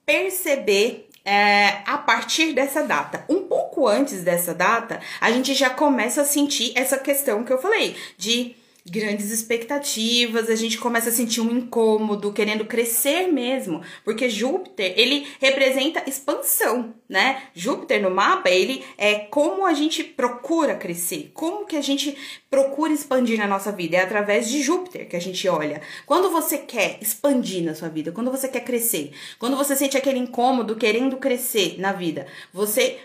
perceber 0.05 1.09
é, 1.25 1.79
a 1.87 1.97
partir 1.97 2.53
dessa 2.53 2.83
data. 2.83 3.25
Um 3.29 3.43
pouco 3.43 3.87
antes 3.87 4.25
dessa 4.25 4.53
data, 4.53 4.99
a 5.21 5.31
gente 5.31 5.55
já 5.55 5.71
começa 5.71 6.23
a 6.23 6.25
sentir 6.25 6.73
essa 6.75 6.99
questão 6.99 7.45
que 7.45 7.53
eu 7.53 7.59
falei 7.63 7.97
de 8.19 8.57
grandes 8.85 9.31
expectativas, 9.31 10.51
a 10.51 10.57
gente 10.57 10.79
começa 10.79 11.09
a 11.09 11.13
sentir 11.13 11.41
um 11.41 11.57
incômodo, 11.57 12.33
querendo 12.33 12.65
crescer 12.65 13.29
mesmo, 13.29 13.81
porque 14.05 14.29
Júpiter, 14.29 14.93
ele 14.97 15.27
representa 15.41 16.03
expansão, 16.07 16.95
né? 17.09 17.43
Júpiter 17.55 18.03
no 18.03 18.11
mapa, 18.11 18.51
ele 18.51 18.85
é 18.99 19.21
como 19.21 19.65
a 19.65 19.73
gente 19.73 20.03
procura 20.03 20.75
crescer, 20.75 21.31
como 21.33 21.65
que 21.65 21.77
a 21.77 21.81
gente 21.81 22.17
procura 22.51 22.93
expandir 22.93 23.39
na 23.39 23.47
nossa 23.47 23.71
vida, 23.71 23.97
é 23.97 24.01
através 24.01 24.49
de 24.49 24.61
Júpiter 24.61 25.09
que 25.09 25.17
a 25.17 25.21
gente 25.21 25.49
olha. 25.49 25.81
Quando 26.05 26.31
você 26.31 26.59
quer 26.59 26.99
expandir 27.01 27.63
na 27.63 27.75
sua 27.75 27.89
vida, 27.89 28.11
quando 28.11 28.31
você 28.31 28.49
quer 28.49 28.65
crescer, 28.65 29.13
quando 29.39 29.57
você 29.57 29.77
sente 29.77 29.97
aquele 29.97 30.19
incômodo 30.19 30.75
querendo 30.77 31.17
crescer 31.19 31.77
na 31.79 31.93
vida, 31.93 32.27
você 32.53 32.99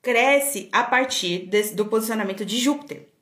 cresce 0.00 0.68
a 0.70 0.84
partir 0.84 1.46
desse, 1.46 1.74
do 1.74 1.86
posicionamento 1.86 2.44
de 2.44 2.58
Júpiter. 2.58 3.13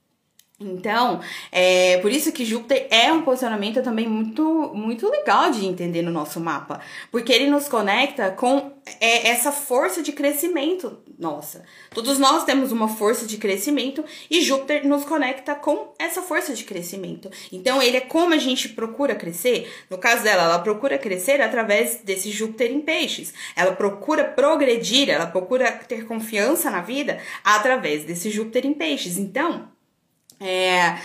Então, 0.60 1.20
é 1.50 1.98
por 1.98 2.12
isso 2.12 2.32
que 2.32 2.44
Júpiter 2.44 2.86
é 2.90 3.12
um 3.12 3.22
posicionamento 3.22 3.82
também 3.82 4.08
muito, 4.08 4.72
muito 4.74 5.08
legal 5.08 5.50
de 5.50 5.66
entender 5.66 6.02
no 6.02 6.10
nosso 6.10 6.38
mapa, 6.38 6.80
porque 7.10 7.32
ele 7.32 7.50
nos 7.50 7.68
conecta 7.68 8.30
com 8.30 8.72
é, 9.00 9.28
essa 9.28 9.50
força 9.50 10.02
de 10.02 10.12
crescimento 10.12 11.02
nossa. 11.22 11.64
Todos 11.94 12.18
nós 12.18 12.44
temos 12.44 12.72
uma 12.72 12.88
força 12.88 13.26
de 13.26 13.36
crescimento 13.36 14.04
e 14.28 14.42
Júpiter 14.42 14.86
nos 14.86 15.04
conecta 15.04 15.54
com 15.54 15.94
essa 15.98 16.20
força 16.20 16.52
de 16.52 16.64
crescimento. 16.64 17.30
Então, 17.52 17.80
ele 17.80 17.96
é 17.96 18.00
como 18.00 18.34
a 18.34 18.38
gente 18.38 18.68
procura 18.70 19.14
crescer. 19.14 19.72
No 19.88 19.98
caso 19.98 20.24
dela, 20.24 20.42
ela 20.42 20.58
procura 20.58 20.98
crescer 20.98 21.40
através 21.40 22.00
desse 22.02 22.30
Júpiter 22.30 22.72
em 22.72 22.80
Peixes. 22.80 23.32
Ela 23.54 23.72
procura 23.72 24.24
progredir, 24.24 25.08
ela 25.08 25.26
procura 25.26 25.70
ter 25.70 26.06
confiança 26.06 26.70
na 26.70 26.80
vida 26.80 27.18
através 27.44 28.04
desse 28.04 28.28
Júpiter 28.30 28.66
em 28.66 28.74
Peixes. 28.74 29.16
Então, 29.16 29.71
é, 30.42 30.98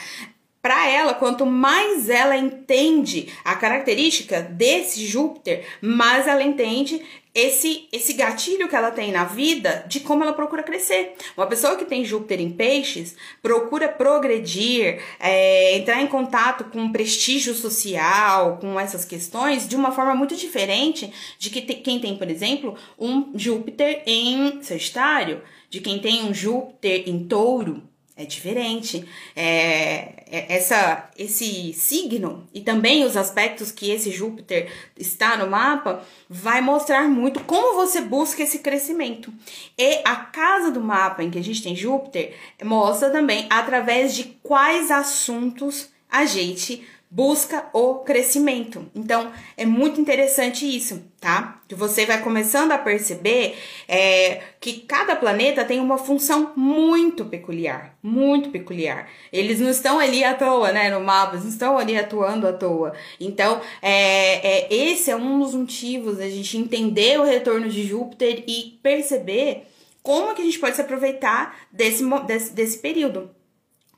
para 0.61 0.89
ela, 0.89 1.13
quanto 1.13 1.45
mais 1.45 2.09
ela 2.09 2.35
entende 2.35 3.29
a 3.45 3.55
característica 3.55 4.41
desse 4.41 5.05
Júpiter, 5.05 5.65
mais 5.81 6.27
ela 6.27 6.43
entende 6.43 7.01
esse, 7.33 7.87
esse 7.91 8.13
gatilho 8.13 8.67
que 8.67 8.75
ela 8.75 8.91
tem 8.91 9.11
na 9.11 9.23
vida 9.23 9.85
de 9.87 9.99
como 9.99 10.23
ela 10.23 10.33
procura 10.33 10.63
crescer. 10.63 11.13
Uma 11.37 11.45
pessoa 11.45 11.75
que 11.75 11.85
tem 11.85 12.03
Júpiter 12.03 12.41
em 12.41 12.51
peixes 12.51 13.15
procura 13.41 13.87
progredir, 13.87 14.99
é, 15.19 15.77
entrar 15.77 16.01
em 16.01 16.07
contato 16.07 16.65
com 16.65 16.91
prestígio 16.91 17.53
social, 17.53 18.57
com 18.57 18.79
essas 18.79 19.05
questões, 19.05 19.67
de 19.67 19.75
uma 19.75 19.91
forma 19.91 20.15
muito 20.15 20.35
diferente 20.35 21.13
de 21.37 21.49
que 21.49 21.61
te, 21.61 21.75
quem 21.75 21.99
tem, 21.99 22.17
por 22.17 22.29
exemplo, 22.29 22.75
um 22.99 23.31
Júpiter 23.35 24.01
em 24.05 24.61
Sagitário, 24.63 25.41
de 25.69 25.79
quem 25.79 25.99
tem 25.99 26.25
um 26.25 26.33
Júpiter 26.33 27.03
em 27.07 27.25
touro 27.25 27.83
é 28.17 28.25
diferente. 28.25 29.07
É, 29.35 30.23
é, 30.29 30.55
essa, 30.55 31.09
esse 31.17 31.71
signo 31.73 32.47
e 32.53 32.61
também 32.61 33.05
os 33.05 33.15
aspectos 33.15 33.71
que 33.71 33.91
esse 33.91 34.09
Júpiter 34.09 34.69
está 34.97 35.37
no 35.37 35.49
mapa 35.49 36.03
vai 36.27 36.59
mostrar 36.59 37.07
muito 37.07 37.41
como 37.41 37.75
você 37.75 38.01
busca 38.01 38.41
esse 38.41 38.59
crescimento. 38.59 39.31
E 39.77 40.01
a 40.03 40.15
casa 40.15 40.71
do 40.71 40.81
mapa 40.81 41.23
em 41.23 41.29
que 41.29 41.37
a 41.37 41.43
gente 41.43 41.61
tem 41.61 41.75
Júpiter 41.75 42.33
mostra 42.63 43.11
também 43.11 43.45
através 43.49 44.15
de 44.15 44.23
quais 44.41 44.89
assuntos 44.89 45.89
a 46.09 46.25
gente 46.25 46.85
busca 47.17 47.65
o 47.73 47.95
crescimento. 47.95 48.85
Então, 48.93 49.31
é 49.57 49.65
muito 49.65 49.99
interessante 49.99 50.67
isso, 50.67 51.01
tá? 51.19 51.59
Que 51.67 51.73
você 51.73 52.05
vai 52.05 52.21
começando 52.21 52.71
a 52.73 52.77
perceber 52.77 53.57
é, 53.87 54.41
que 54.61 54.81
cada 54.81 55.15
planeta 55.15 55.65
tem 55.65 55.79
uma 55.79 55.97
função 55.97 56.53
muito 56.55 57.25
peculiar, 57.25 57.97
muito 58.03 58.51
peculiar. 58.51 59.09
Eles 59.33 59.59
não 59.59 59.71
estão 59.71 59.97
ali 59.97 60.23
à 60.23 60.35
toa, 60.35 60.71
né, 60.71 60.91
no 60.91 61.03
mapa, 61.03 61.33
eles 61.33 61.45
não 61.45 61.51
estão 61.51 61.77
ali 61.79 61.97
atuando 61.97 62.47
à 62.47 62.53
toa. 62.53 62.93
Então, 63.19 63.61
é, 63.81 64.67
é, 64.67 64.67
esse 64.71 65.09
é 65.09 65.15
um 65.15 65.39
dos 65.39 65.55
motivos 65.55 66.19
da 66.19 66.29
gente 66.29 66.55
entender 66.55 67.19
o 67.19 67.23
retorno 67.23 67.67
de 67.67 67.81
Júpiter 67.81 68.43
e 68.47 68.77
perceber 68.83 69.63
como 70.03 70.35
que 70.35 70.43
a 70.43 70.45
gente 70.45 70.59
pode 70.59 70.75
se 70.75 70.81
aproveitar 70.83 71.57
desse, 71.71 72.07
desse, 72.27 72.53
desse 72.53 72.77
período 72.77 73.35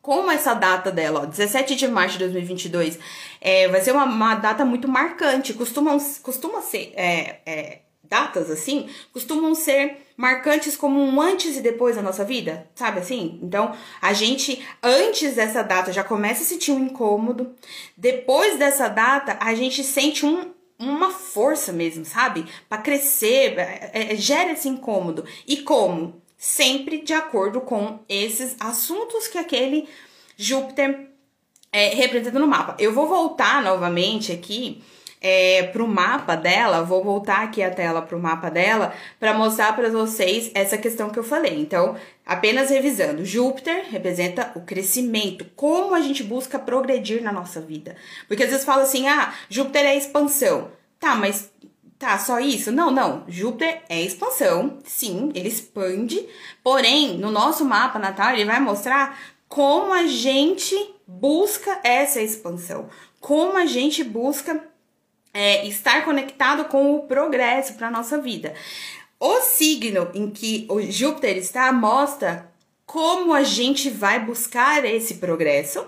como 0.09 0.31
essa 0.31 0.55
data 0.55 0.91
dela, 0.91 1.19
ó, 1.19 1.25
17 1.27 1.75
de 1.75 1.87
março 1.87 2.17
de 2.17 2.23
2022, 2.23 2.97
é, 3.39 3.67
vai 3.67 3.79
ser 3.79 3.91
uma, 3.91 4.05
uma 4.05 4.33
data 4.33 4.65
muito 4.65 4.87
marcante. 4.87 5.53
Costumam, 5.53 5.99
costuma 6.23 6.63
ser, 6.63 6.91
é, 6.95 7.41
é, 7.45 7.79
datas 8.05 8.49
assim, 8.49 8.89
costumam 9.13 9.53
ser 9.53 9.97
marcantes 10.17 10.75
como 10.75 10.99
um 10.99 11.21
antes 11.21 11.57
e 11.57 11.61
depois 11.61 11.95
da 11.95 12.01
nossa 12.01 12.25
vida, 12.25 12.67
sabe 12.73 13.01
assim? 13.01 13.39
Então, 13.43 13.75
a 14.01 14.11
gente, 14.11 14.65
antes 14.81 15.35
dessa 15.35 15.61
data, 15.61 15.93
já 15.93 16.03
começa 16.03 16.41
a 16.41 16.45
sentir 16.47 16.71
um 16.71 16.85
incômodo. 16.85 17.53
Depois 17.95 18.57
dessa 18.57 18.87
data, 18.87 19.37
a 19.39 19.53
gente 19.53 19.83
sente 19.83 20.25
um, 20.25 20.49
uma 20.79 21.11
força 21.11 21.71
mesmo, 21.71 22.03
sabe? 22.03 22.47
Para 22.67 22.81
crescer, 22.81 23.59
é, 23.59 23.91
é, 23.93 24.15
gera 24.15 24.53
esse 24.53 24.67
incômodo. 24.67 25.23
E 25.47 25.57
como? 25.57 26.19
Sempre 26.39 27.01
de 27.01 27.13
acordo 27.13 27.59
com 27.59 27.99
esses 28.07 28.55
assuntos 28.61 29.27
que 29.27 29.37
aquele 29.37 29.89
Júpiter 30.37 31.09
é, 31.69 31.89
representa 31.89 32.39
no 32.39 32.47
mapa. 32.47 32.77
Eu 32.79 32.93
vou 32.93 33.09
voltar 33.09 33.61
novamente 33.61 34.31
aqui 34.31 34.81
é, 35.21 35.63
para 35.63 35.83
o 35.83 35.87
mapa 35.87 36.35
dela, 36.35 36.81
vou 36.81 37.03
voltar 37.03 37.43
aqui 37.43 37.61
a 37.61 37.69
tela 37.69 38.01
para 38.01 38.15
o 38.15 38.21
mapa 38.21 38.49
dela 38.49 38.93
para 39.19 39.33
mostrar 39.33 39.75
para 39.75 39.89
vocês 39.89 40.49
essa 40.53 40.77
questão 40.77 41.09
que 41.09 41.19
eu 41.19 41.23
falei. 41.23 41.59
Então, 41.59 41.97
apenas 42.25 42.69
revisando, 42.69 43.25
Júpiter 43.25 43.87
representa 43.89 44.53
o 44.55 44.61
crescimento, 44.61 45.45
como 45.57 45.93
a 45.93 45.99
gente 45.99 46.23
busca 46.23 46.57
progredir 46.57 47.21
na 47.21 47.33
nossa 47.33 47.59
vida. 47.59 47.97
Porque 48.29 48.43
às 48.43 48.49
vezes 48.49 48.65
fala 48.65 48.83
assim, 48.83 49.09
ah, 49.09 49.33
Júpiter 49.49 49.85
é 49.85 49.97
expansão. 49.97 50.71
Tá, 50.99 51.15
mas 51.15 51.49
Tá, 51.99 52.17
só 52.17 52.39
isso? 52.39 52.71
Não, 52.71 52.89
não. 52.89 53.25
Júpiter 53.27 53.83
é 53.89 54.01
expansão, 54.01 54.79
sim, 54.85 55.31
ele 55.35 55.49
expande. 55.49 56.25
Porém, 56.63 57.17
no 57.17 57.29
nosso 57.29 57.65
mapa 57.65 57.99
natal, 57.99 58.31
ele 58.31 58.45
vai 58.45 58.61
mostrar 58.61 59.19
como 59.49 59.91
a 59.91 60.07
gente 60.07 60.75
busca 61.05 61.77
essa 61.83 62.21
expansão, 62.21 62.87
como 63.19 63.57
a 63.57 63.65
gente 63.65 64.01
busca 64.01 64.63
é, 65.33 65.67
estar 65.67 66.05
conectado 66.05 66.65
com 66.65 66.95
o 66.95 67.03
progresso 67.03 67.73
para 67.73 67.91
nossa 67.91 68.17
vida. 68.17 68.53
O 69.19 69.41
signo 69.41 70.09
em 70.13 70.29
que 70.29 70.65
o 70.69 70.81
Júpiter 70.81 71.35
está 71.35 71.69
mostra 71.73 72.49
como 72.85 73.33
a 73.33 73.43
gente 73.43 73.89
vai 73.89 74.23
buscar 74.25 74.85
esse 74.85 75.15
progresso, 75.15 75.85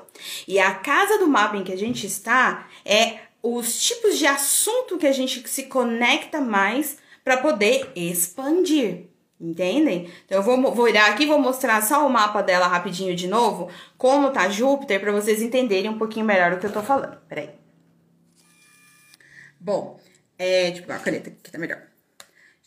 e 0.48 0.60
a 0.60 0.75
casa 0.75 1.18
do 1.18 1.27
mapa 1.27 1.58
em 1.58 1.63
que 1.63 1.72
a 1.72 1.77
gente 1.77 2.06
está 2.06 2.68
é 2.86 3.22
os 3.41 3.81
tipos 3.81 4.17
de 4.17 4.25
assunto 4.25 4.98
que 4.98 5.07
a 5.07 5.12
gente 5.12 5.48
se 5.48 5.63
conecta 5.63 6.39
mais 6.39 6.98
para 7.24 7.38
poder 7.38 7.91
expandir. 7.95 9.07
Entendem? 9.39 10.07
Então 10.25 10.38
eu 10.38 10.43
vou, 10.43 10.71
vou 10.71 10.86
virar 10.86 11.07
aqui, 11.07 11.25
vou 11.25 11.39
mostrar 11.39 11.81
só 11.81 12.05
o 12.05 12.10
mapa 12.10 12.43
dela 12.43 12.67
rapidinho 12.67 13.15
de 13.15 13.27
novo, 13.27 13.71
como 13.98 14.29
tá 14.29 14.48
Júpiter, 14.50 15.00
para 15.00 15.12
vocês 15.12 15.41
entenderem 15.41 15.89
um 15.89 15.98
pouquinho 15.98 16.25
melhor 16.25 16.53
o 16.53 16.60
que 16.60 16.65
eu 16.67 16.71
tô 16.71 16.83
falando. 16.83 17.17
Peraí. 17.27 17.50
Bom, 19.60 20.00
é, 20.38 20.71
tipo, 20.71 20.91
a 20.91 21.00
caneta 21.00 21.29
aqui 21.29 21.51
tá 21.51 21.57
melhor. 21.57 21.90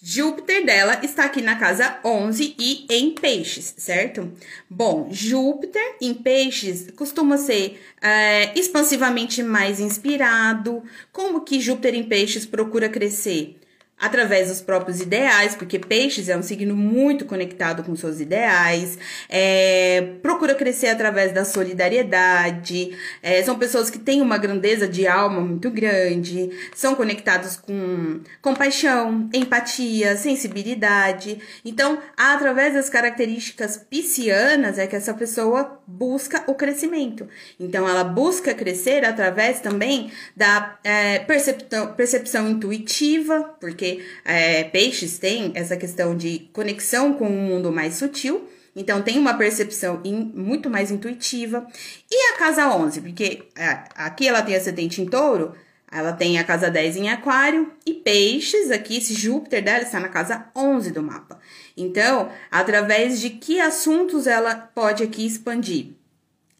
Júpiter 0.07 0.67
dela 0.67 1.01
está 1.03 1.25
aqui 1.25 1.41
na 1.41 1.57
casa 1.57 1.99
11 2.05 2.57
e 2.59 2.85
em 2.91 3.13
peixes, 3.13 3.73
certo? 3.79 4.31
Bom, 4.69 5.09
Júpiter 5.11 5.97
em 5.99 6.13
peixes 6.13 6.89
costuma 6.95 7.39
ser 7.39 7.81
é, 8.03 8.53
expansivamente 8.55 9.43
mais 9.43 9.81
inspirado. 9.81 10.83
Como 11.11 11.41
que 11.41 11.59
Júpiter 11.59 11.95
em 11.95 12.03
peixes 12.03 12.45
procura 12.45 12.87
crescer? 12.91 13.57
Através 13.99 14.49
dos 14.49 14.61
próprios 14.61 15.01
ideais, 15.01 15.55
porque 15.55 15.79
peixes 15.79 16.29
é 16.29 16.37
um 16.37 16.43
signo 16.43 16.75
muito 16.75 17.25
conectado 17.25 17.83
com 17.83 17.95
seus 17.95 18.21
ideais, 18.21 18.99
é, 19.29 20.17
procura 20.21 20.55
crescer 20.55 20.89
através 20.89 21.33
da 21.33 21.45
solidariedade, 21.45 22.97
é, 23.23 23.43
são 23.43 23.59
pessoas 23.59 23.91
que 23.91 23.99
têm 23.99 24.21
uma 24.21 24.37
grandeza 24.37 24.87
de 24.89 25.07
alma 25.07 25.41
muito 25.41 25.71
grande, 25.71 26.51
são 26.75 26.95
conectados 26.95 27.57
com 27.57 28.21
compaixão, 28.43 29.29
empatia, 29.33 30.17
sensibilidade. 30.17 31.39
Então, 31.65 31.99
através 32.17 32.75
das 32.75 32.91
características 32.91 33.77
piscianas 33.89 34.79
é 34.79 34.87
que 34.87 34.97
essa 34.97 35.15
pessoa 35.15 35.81
busca 35.87 36.43
o 36.47 36.55
crescimento. 36.55 37.29
Então, 37.59 37.89
ela 37.89 38.05
busca 38.05 38.53
crescer 38.55 39.05
através 39.05 39.61
também 39.61 40.11
da 40.37 40.79
é, 40.83 41.21
percepção, 41.21 41.93
percepção 41.95 42.49
intuitiva, 42.49 43.55
porque 43.61 43.84
é, 44.25 44.65
peixes 44.65 45.19
têm 45.19 45.53
essa 45.55 45.77
questão 45.77 46.17
de 46.17 46.49
conexão 46.53 47.15
com 47.15 47.27
um 47.27 47.47
mundo 47.47 47.73
mais 47.73 47.95
sutil, 47.95 48.49
então 48.77 49.03
tem 49.03 49.19
uma 49.19 49.35
percepção 49.35 50.01
in, 50.05 50.33
muito 50.35 50.69
mais 50.69 50.91
intuitiva. 50.91 51.67
E 52.11 52.33
a 52.33 52.39
casa 52.39 52.75
11, 52.75 53.01
porque 53.01 53.43
é, 53.57 53.79
aqui 53.95 54.27
ela 54.27 54.43
tem 54.43 54.57
ascendente 54.57 55.01
em 55.01 55.07
touro, 55.07 55.55
ela 55.91 56.13
tem 56.13 56.39
a 56.39 56.45
casa 56.45 56.69
10 56.69 56.97
em 56.97 57.09
aquário 57.09 57.73
e 57.87 57.95
peixes, 57.95 58.73
aqui 58.73 58.97
esse 58.97 59.15
Júpiter 59.15 59.63
dela 59.63 59.83
está 59.83 60.01
na 60.01 60.09
casa 60.09 60.47
11 60.57 60.91
do 60.91 61.03
mapa. 61.03 61.39
Então, 61.77 62.31
através 62.51 63.21
de 63.21 63.31
que 63.31 63.61
assuntos 63.61 64.27
ela 64.27 64.57
pode 64.57 65.05
aqui 65.05 65.25
expandir? 65.25 65.93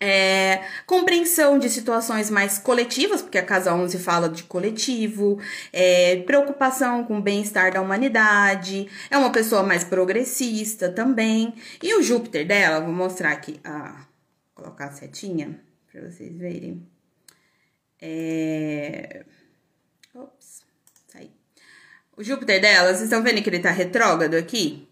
É, 0.07 0.63
compreensão 0.85 1.59
de 1.59 1.71
situações 1.71 2.29
mais 2.29 2.59
coletivas, 2.59 3.23
porque 3.23 3.39
a 3.39 3.43
Casa 3.43 3.75
11 3.75 3.99
fala 3.99 4.29
de 4.29 4.43
coletivo, 4.43 5.41
é, 5.73 6.17
preocupação 6.27 7.05
com 7.05 7.17
o 7.17 7.23
bem-estar 7.23 7.73
da 7.73 7.81
humanidade, 7.81 8.87
é 9.11 9.17
uma 9.17 9.33
pessoa 9.33 9.63
mais 9.63 9.83
progressista 9.83 10.91
também. 10.91 11.55
E 11.83 11.95
o 11.95 12.03
Júpiter 12.03 12.47
dela, 12.47 12.81
vou 12.81 12.93
mostrar 12.93 13.33
aqui, 13.33 13.59
ah, 13.65 14.07
vou 14.55 14.65
colocar 14.65 14.89
a 14.89 14.93
setinha 14.93 15.59
para 15.91 16.03
vocês 16.03 16.37
verem. 16.37 16.87
É... 17.99 19.25
Ops, 20.15 20.67
saí. 21.09 21.31
O 22.15 22.23
Júpiter 22.23 22.61
dela, 22.61 22.89
vocês 22.89 23.05
estão 23.05 23.23
vendo 23.23 23.43
que 23.43 23.49
ele 23.49 23.61
tá 23.61 23.71
retrógrado 23.71 24.35
aqui? 24.35 24.87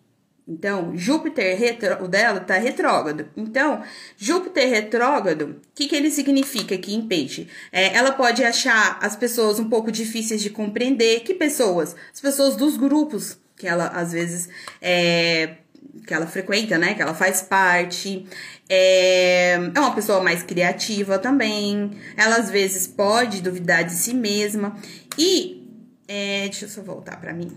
Então, 0.46 0.96
Júpiter 0.96 1.56
retro, 1.56 2.04
o 2.04 2.08
dela 2.08 2.40
está 2.40 2.58
retrógrado. 2.58 3.28
Então, 3.36 3.82
Júpiter 4.16 4.68
retrógrado, 4.68 5.42
o 5.42 5.56
que, 5.74 5.86
que 5.86 5.94
ele 5.94 6.10
significa 6.10 6.74
aqui 6.74 6.94
em 6.94 7.06
peixe? 7.06 7.48
É, 7.70 7.94
ela 7.94 8.12
pode 8.12 8.42
achar 8.42 8.98
as 9.00 9.14
pessoas 9.14 9.60
um 9.60 9.68
pouco 9.68 9.92
difíceis 9.92 10.42
de 10.42 10.50
compreender. 10.50 11.20
Que 11.20 11.32
pessoas? 11.32 11.94
As 12.12 12.20
pessoas 12.20 12.56
dos 12.56 12.76
grupos 12.76 13.38
que 13.56 13.68
ela, 13.68 13.86
às 13.88 14.10
vezes, 14.10 14.48
é, 14.80 15.58
que 16.06 16.12
ela 16.12 16.26
frequenta, 16.26 16.76
né? 16.76 16.94
Que 16.94 17.02
ela 17.02 17.14
faz 17.14 17.42
parte. 17.42 18.26
É, 18.68 19.54
é 19.54 19.80
uma 19.80 19.94
pessoa 19.94 20.20
mais 20.20 20.42
criativa 20.42 21.20
também. 21.20 21.92
Ela, 22.16 22.36
às 22.36 22.50
vezes, 22.50 22.88
pode 22.88 23.40
duvidar 23.40 23.84
de 23.84 23.92
si 23.92 24.12
mesma. 24.12 24.76
E, 25.16 25.68
é, 26.08 26.42
deixa 26.44 26.64
eu 26.64 26.68
só 26.68 26.82
voltar 26.82 27.20
para 27.20 27.32
mim. 27.32 27.56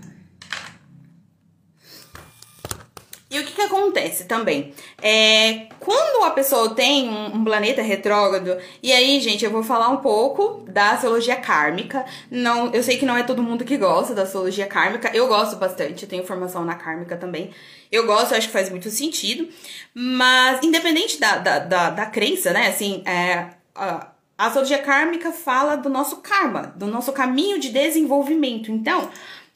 E 3.36 3.40
o 3.40 3.44
que, 3.44 3.52
que 3.52 3.62
acontece 3.62 4.24
também? 4.24 4.74
É, 5.02 5.68
quando 5.78 6.24
a 6.24 6.32
pessoa 6.32 6.74
tem 6.74 7.10
um, 7.10 7.36
um, 7.36 7.44
planeta 7.44 7.82
retrógrado, 7.82 8.58
e 8.82 8.94
aí, 8.94 9.20
gente, 9.20 9.44
eu 9.44 9.52
vou 9.52 9.62
falar 9.62 9.90
um 9.90 9.98
pouco 9.98 10.64
da 10.70 10.92
astrologia 10.92 11.36
kármica. 11.36 12.06
Não, 12.32 12.72
eu 12.72 12.82
sei 12.82 12.98
que 12.98 13.06
não 13.06 13.18
é 13.18 13.24
todo 13.24 13.44
mundo 13.44 13.66
que 13.66 13.76
gosta 13.76 14.16
da 14.16 14.22
astrologia 14.22 14.68
kármica. 14.68 15.12
Eu 15.14 15.28
gosto 15.28 15.58
bastante, 15.58 16.04
eu 16.04 16.10
tenho 16.10 16.26
formação 16.26 16.64
na 16.64 16.76
kármica 16.76 17.18
também. 17.18 17.52
Eu 17.92 18.06
gosto, 18.06 18.32
eu 18.32 18.38
acho 18.38 18.48
que 18.48 18.54
faz 18.54 18.70
muito 18.70 18.90
sentido. 18.90 19.50
Mas, 19.94 20.64
independente 20.64 21.20
da, 21.20 21.38
da, 21.38 21.60
da, 21.60 21.90
da 21.90 22.06
crença, 22.06 22.54
né? 22.54 22.68
Assim, 22.68 23.04
é, 23.06 23.50
a, 23.76 24.12
a 24.38 24.46
astrologia 24.46 24.80
kármica 24.80 25.34
fala 25.34 25.76
do 25.76 25.90
nosso 25.90 26.22
karma, 26.22 26.74
do 26.78 26.88
nosso 26.88 27.12
caminho 27.12 27.60
de 27.60 27.68
desenvolvimento. 27.68 28.72
Então, 28.72 29.10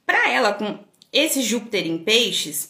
para 0.06 0.30
ela, 0.30 0.52
com 0.52 0.80
esse 1.14 1.42
Júpiter 1.42 1.88
em 1.88 1.98
peixes 1.98 2.69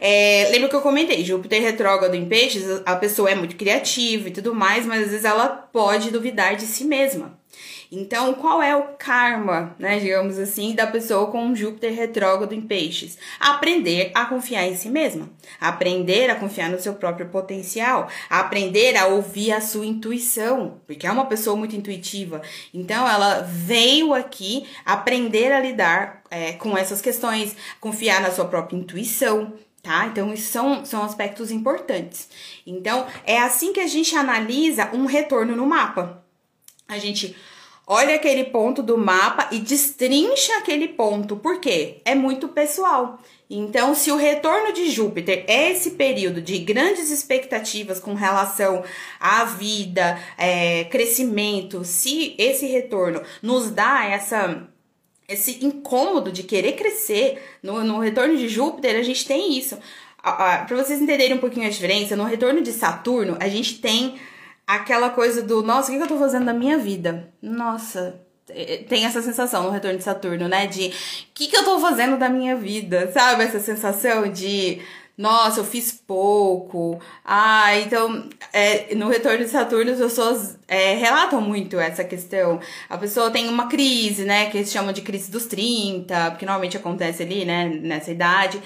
é, 0.00 0.48
lembra 0.50 0.68
que 0.68 0.76
eu 0.76 0.80
comentei, 0.80 1.24
Júpiter 1.24 1.62
retrógrado 1.62 2.14
em 2.14 2.26
peixes, 2.26 2.64
a 2.84 2.96
pessoa 2.96 3.30
é 3.30 3.34
muito 3.34 3.56
criativa 3.56 4.28
e 4.28 4.32
tudo 4.32 4.54
mais, 4.54 4.84
mas 4.86 5.04
às 5.04 5.10
vezes 5.10 5.24
ela 5.24 5.48
pode 5.48 6.10
duvidar 6.10 6.56
de 6.56 6.66
si 6.66 6.84
mesma. 6.84 7.38
Então, 7.90 8.34
qual 8.34 8.62
é 8.62 8.74
o 8.74 8.94
karma, 8.98 9.74
né, 9.78 9.98
digamos 9.98 10.38
assim, 10.38 10.74
da 10.74 10.86
pessoa 10.86 11.30
com 11.30 11.54
Júpiter 11.54 11.94
retrógrado 11.94 12.52
em 12.52 12.60
peixes? 12.60 13.16
Aprender 13.38 14.10
a 14.14 14.24
confiar 14.26 14.66
em 14.66 14.76
si 14.76 14.88
mesma, 14.88 15.30
aprender 15.60 16.28
a 16.28 16.34
confiar 16.34 16.68
no 16.68 16.80
seu 16.80 16.94
próprio 16.94 17.28
potencial, 17.28 18.08
aprender 18.28 18.96
a 18.96 19.06
ouvir 19.06 19.52
a 19.52 19.60
sua 19.60 19.86
intuição, 19.86 20.80
porque 20.86 21.06
é 21.06 21.10
uma 21.10 21.26
pessoa 21.26 21.56
muito 21.56 21.76
intuitiva. 21.76 22.42
Então, 22.74 23.08
ela 23.08 23.42
veio 23.42 24.12
aqui 24.12 24.66
aprender 24.84 25.52
a 25.52 25.60
lidar 25.60 26.22
é, 26.28 26.52
com 26.54 26.76
essas 26.76 27.00
questões, 27.00 27.56
confiar 27.80 28.20
na 28.20 28.32
sua 28.32 28.46
própria 28.46 28.76
intuição, 28.76 29.52
tá? 29.86 30.08
Então, 30.08 30.34
isso 30.34 30.50
são, 30.50 30.84
são 30.84 31.04
aspectos 31.04 31.52
importantes. 31.52 32.28
Então, 32.66 33.06
é 33.24 33.38
assim 33.38 33.72
que 33.72 33.78
a 33.78 33.86
gente 33.86 34.16
analisa 34.16 34.90
um 34.92 35.06
retorno 35.06 35.54
no 35.54 35.64
mapa. 35.64 36.24
A 36.88 36.98
gente 36.98 37.36
olha 37.86 38.16
aquele 38.16 38.42
ponto 38.44 38.82
do 38.82 38.98
mapa 38.98 39.48
e 39.52 39.60
destrincha 39.60 40.58
aquele 40.58 40.88
ponto, 40.88 41.36
por 41.36 41.60
quê? 41.60 42.00
É 42.04 42.16
muito 42.16 42.48
pessoal. 42.48 43.20
Então, 43.48 43.94
se 43.94 44.10
o 44.10 44.16
retorno 44.16 44.72
de 44.72 44.90
Júpiter 44.90 45.44
é 45.46 45.70
esse 45.70 45.92
período 45.92 46.42
de 46.42 46.58
grandes 46.58 47.12
expectativas 47.12 48.00
com 48.00 48.14
relação 48.14 48.82
à 49.20 49.44
vida, 49.44 50.18
é, 50.36 50.82
crescimento, 50.84 51.84
se 51.84 52.34
esse 52.38 52.66
retorno 52.66 53.22
nos 53.40 53.70
dá 53.70 54.04
essa 54.04 54.68
esse 55.28 55.64
incômodo 55.64 56.30
de 56.30 56.42
querer 56.42 56.72
crescer 56.72 57.42
no, 57.62 57.82
no 57.82 57.98
retorno 57.98 58.36
de 58.36 58.48
Júpiter, 58.48 58.98
a 58.98 59.02
gente 59.02 59.26
tem 59.26 59.58
isso. 59.58 59.78
Para 60.22 60.66
vocês 60.70 61.00
entenderem 61.00 61.36
um 61.36 61.40
pouquinho 61.40 61.66
a 61.66 61.70
diferença, 61.70 62.16
no 62.16 62.24
retorno 62.24 62.60
de 62.60 62.72
Saturno, 62.72 63.36
a 63.40 63.48
gente 63.48 63.80
tem 63.80 64.16
aquela 64.66 65.10
coisa 65.10 65.42
do 65.42 65.62
nossa, 65.62 65.92
o 65.92 65.96
que, 65.96 66.02
eu 66.02 66.08
tô 66.08 66.18
fazendo 66.18 66.46
da 66.46 66.52
minha 66.52 66.76
vida? 66.76 67.32
Nossa, 67.40 68.20
é, 68.48 68.78
tem 68.78 69.04
essa 69.04 69.22
sensação 69.22 69.62
no 69.62 69.70
retorno 69.70 69.98
de 69.98 70.04
Saturno, 70.04 70.48
né? 70.48 70.66
De 70.66 70.88
o 70.88 70.92
que, 71.34 71.46
que 71.46 71.56
eu 71.56 71.64
tô 71.64 71.78
fazendo 71.78 72.16
da 72.18 72.28
minha 72.28 72.56
vida? 72.56 73.10
Sabe? 73.12 73.44
Essa 73.44 73.60
sensação 73.60 74.30
de 74.30 74.80
nossa, 75.16 75.60
eu 75.60 75.64
fiz 75.64 75.92
pouco. 75.92 77.00
Ah, 77.24 77.74
então, 77.78 78.28
é, 78.52 78.94
no 78.94 79.08
retorno 79.08 79.38
de 79.38 79.50
Saturno, 79.50 79.92
as 79.92 79.98
pessoas 79.98 80.58
é, 80.68 80.94
relatam 80.94 81.40
muito 81.40 81.80
essa 81.80 82.04
questão. 82.04 82.60
A 82.88 82.98
pessoa 82.98 83.30
tem 83.30 83.48
uma 83.48 83.66
crise, 83.66 84.24
né, 84.24 84.50
que 84.50 84.58
eles 84.58 84.70
chamam 84.70 84.92
de 84.92 85.00
crise 85.00 85.30
dos 85.30 85.46
30, 85.46 86.32
porque 86.32 86.44
normalmente 86.44 86.76
acontece 86.76 87.22
ali, 87.22 87.46
né, 87.46 87.66
nessa 87.66 88.10
idade. 88.10 88.60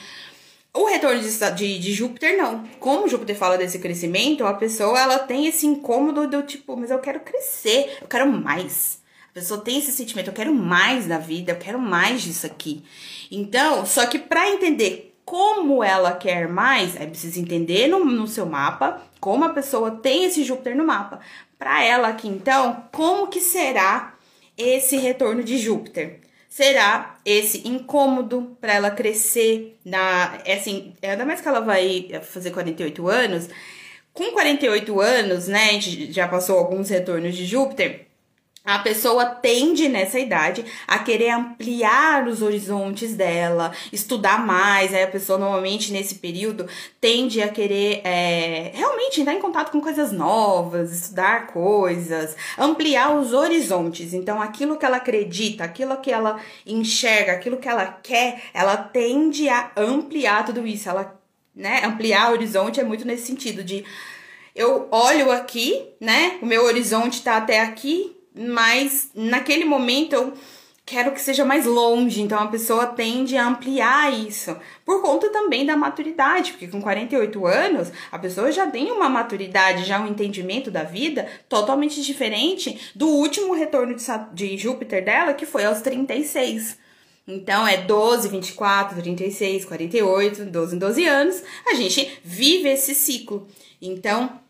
O 0.75 0.87
retorno 0.87 1.21
de, 1.21 1.51
de, 1.55 1.79
de, 1.79 1.93
Júpiter, 1.93 2.37
não. 2.37 2.65
Como 2.81 3.09
Júpiter 3.09 3.37
fala 3.37 3.57
desse 3.57 3.79
crescimento, 3.79 4.45
a 4.45 4.55
pessoa 4.55 4.99
ela 5.01 5.19
tem 5.21 5.47
esse 5.47 5.67
incômodo 5.67 6.27
do 6.27 6.43
tipo, 6.43 6.77
mas 6.77 6.91
eu 6.91 6.99
quero 6.99 7.21
crescer, 7.21 7.99
eu 8.01 8.09
quero 8.09 8.27
mais. 8.31 9.01
A 9.31 9.33
pessoa 9.35 9.61
tem 9.61 9.79
esse 9.79 9.93
sentimento, 9.93 10.29
eu 10.29 10.35
quero 10.35 10.53
mais 10.53 11.07
da 11.07 11.19
vida, 11.19 11.53
eu 11.53 11.57
quero 11.57 11.79
mais 11.79 12.23
disso 12.23 12.47
aqui. 12.47 12.83
Então, 13.31 13.87
só 13.87 14.05
que 14.07 14.19
para 14.19 14.51
entender 14.51 15.10
como 15.31 15.85
ela 15.85 16.11
quer 16.15 16.49
mais, 16.49 17.01
aí 17.01 17.07
precisa 17.07 17.39
entender 17.39 17.87
no, 17.87 18.05
no 18.05 18.27
seu 18.27 18.45
mapa 18.47 19.01
como 19.21 19.45
a 19.45 19.51
pessoa 19.51 19.93
tem 19.93 20.25
esse 20.25 20.43
Júpiter 20.43 20.75
no 20.75 20.85
mapa. 20.85 21.21
Para 21.57 21.85
ela 21.85 22.09
aqui, 22.09 22.27
então, 22.27 22.83
como 22.91 23.29
que 23.29 23.41
será 23.41 24.15
esse 24.59 24.97
retorno 24.97 25.45
de 25.45 25.57
Júpiter? 25.57 26.19
Será 26.49 27.15
esse 27.25 27.69
incômodo 27.69 28.57
para 28.61 28.75
ela 28.75 28.91
crescer 28.91 29.79
na. 29.85 30.37
É 30.45 30.55
assim, 30.55 30.95
ainda 31.01 31.25
mais 31.25 31.41
que 31.41 31.47
ela 31.47 31.61
vai 31.61 32.11
fazer 32.23 32.51
48 32.51 33.07
anos. 33.07 33.49
Com 34.13 34.33
48 34.33 35.01
anos, 35.01 35.47
né? 35.47 35.69
A 35.69 35.73
gente 35.75 36.13
já 36.13 36.27
passou 36.27 36.59
alguns 36.59 36.89
retornos 36.89 37.37
de 37.37 37.47
Júpiter 37.47 38.10
a 38.65 38.79
pessoa 38.79 39.25
tende 39.25 39.89
nessa 39.89 40.19
idade 40.19 40.65
a 40.87 40.99
querer 40.99 41.31
ampliar 41.31 42.29
os 42.29 42.43
horizontes 42.43 43.15
dela, 43.15 43.73
estudar 43.91 44.45
mais. 44.45 44.93
Aí 44.93 45.03
a 45.03 45.09
pessoa 45.09 45.39
normalmente 45.39 45.93
nesse 45.93 46.17
período 46.17 46.69
tende 47.01 47.41
a 47.41 47.49
querer 47.49 48.03
é, 48.05 48.71
realmente 48.75 49.21
entrar 49.21 49.35
em 49.35 49.41
contato 49.41 49.73
com 49.73 49.81
coisas 49.81 50.13
novas, 50.13 50.93
estudar 50.93 51.47
coisas, 51.47 52.37
ampliar 52.59 53.17
os 53.17 53.33
horizontes. 53.33 54.13
Então, 54.13 54.41
aquilo 54.43 54.77
que 54.77 54.85
ela 54.85 54.99
acredita, 54.99 55.65
aquilo 55.65 55.97
que 55.97 56.13
ela 56.13 56.39
enxerga, 56.67 57.33
aquilo 57.33 57.57
que 57.57 57.69
ela 57.69 57.87
quer, 58.03 58.43
ela 58.53 58.77
tende 58.77 59.49
a 59.49 59.71
ampliar 59.75 60.45
tudo 60.45 60.67
isso. 60.67 60.89
Ela, 60.89 61.19
né, 61.57 61.83
ampliar 61.85 62.31
o 62.31 62.33
horizonte 62.35 62.79
é 62.79 62.85
muito 62.85 63.07
nesse 63.07 63.27
sentido 63.27 63.65
de 63.65 63.85
eu 64.55 64.89
olho 64.91 65.31
aqui, 65.31 65.89
né? 66.01 66.39
O 66.43 66.47
meu 66.47 66.65
horizonte 66.65 67.23
tá 67.23 67.37
até 67.37 67.61
aqui, 67.61 68.20
mas 68.35 69.11
naquele 69.15 69.65
momento 69.65 70.15
eu 70.15 70.35
quero 70.91 71.13
que 71.13 71.21
seja 71.21 71.45
mais 71.45 71.67
longe. 71.67 72.21
Então 72.21 72.39
a 72.39 72.49
pessoa 72.49 72.87
tende 72.87 73.37
a 73.37 73.47
ampliar 73.47 74.13
isso. 74.13 74.57
Por 74.85 75.01
conta 75.01 75.31
também 75.31 75.65
da 75.65 75.77
maturidade, 75.77 76.53
porque 76.53 76.67
com 76.67 76.83
48 76.83 77.47
anos, 77.47 77.93
a 78.11 78.19
pessoa 78.19 78.51
já 78.51 78.67
tem 78.67 78.91
uma 78.91 79.09
maturidade, 79.09 79.85
já 79.85 80.01
um 80.01 80.09
entendimento 80.09 80.71
da 80.71 80.83
vida 80.83 81.29
totalmente 81.49 82.03
diferente 82.03 82.93
do 82.95 83.09
último 83.09 83.55
retorno 83.55 83.95
de, 83.95 84.05
de 84.33 84.59
Júpiter 84.59 85.05
dela, 85.05 85.33
que 85.33 85.47
foi 85.47 85.65
aos 85.65 85.81
36. 85.81 86.79
Então 87.29 87.67
é 87.67 87.77
12, 87.77 88.29
24, 88.29 89.01
36, 89.01 89.65
48, 89.65 90.45
12 90.47 90.75
em 90.75 90.79
12 90.79 91.05
anos, 91.07 91.43
a 91.67 91.75
gente 91.75 92.21
vive 92.25 92.69
esse 92.69 92.95
ciclo. 92.95 93.47
Então, 93.81 94.41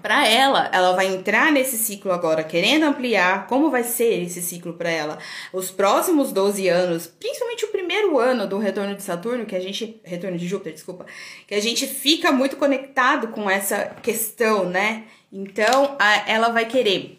para 0.00 0.26
ela, 0.26 0.70
ela 0.72 0.92
vai 0.92 1.06
entrar 1.06 1.52
nesse 1.52 1.76
ciclo 1.76 2.12
agora, 2.12 2.42
querendo 2.42 2.84
ampliar. 2.84 3.46
Como 3.46 3.70
vai 3.70 3.84
ser 3.84 4.22
esse 4.22 4.40
ciclo 4.40 4.72
para 4.72 4.90
ela? 4.90 5.18
Os 5.52 5.70
próximos 5.70 6.32
12 6.32 6.66
anos, 6.68 7.06
principalmente 7.06 7.64
o 7.66 7.68
primeiro 7.68 8.18
ano 8.18 8.46
do 8.46 8.58
retorno 8.58 8.94
de 8.94 9.02
Saturno, 9.02 9.44
que 9.44 9.54
a 9.54 9.60
gente. 9.60 10.00
Retorno 10.02 10.38
de 10.38 10.48
Júpiter, 10.48 10.72
desculpa. 10.72 11.04
Que 11.46 11.54
a 11.54 11.60
gente 11.60 11.86
fica 11.86 12.32
muito 12.32 12.56
conectado 12.56 13.28
com 13.28 13.50
essa 13.50 13.94
questão, 14.02 14.64
né? 14.64 15.04
Então, 15.30 15.94
a, 15.98 16.28
ela 16.28 16.48
vai 16.48 16.64
querer 16.64 17.18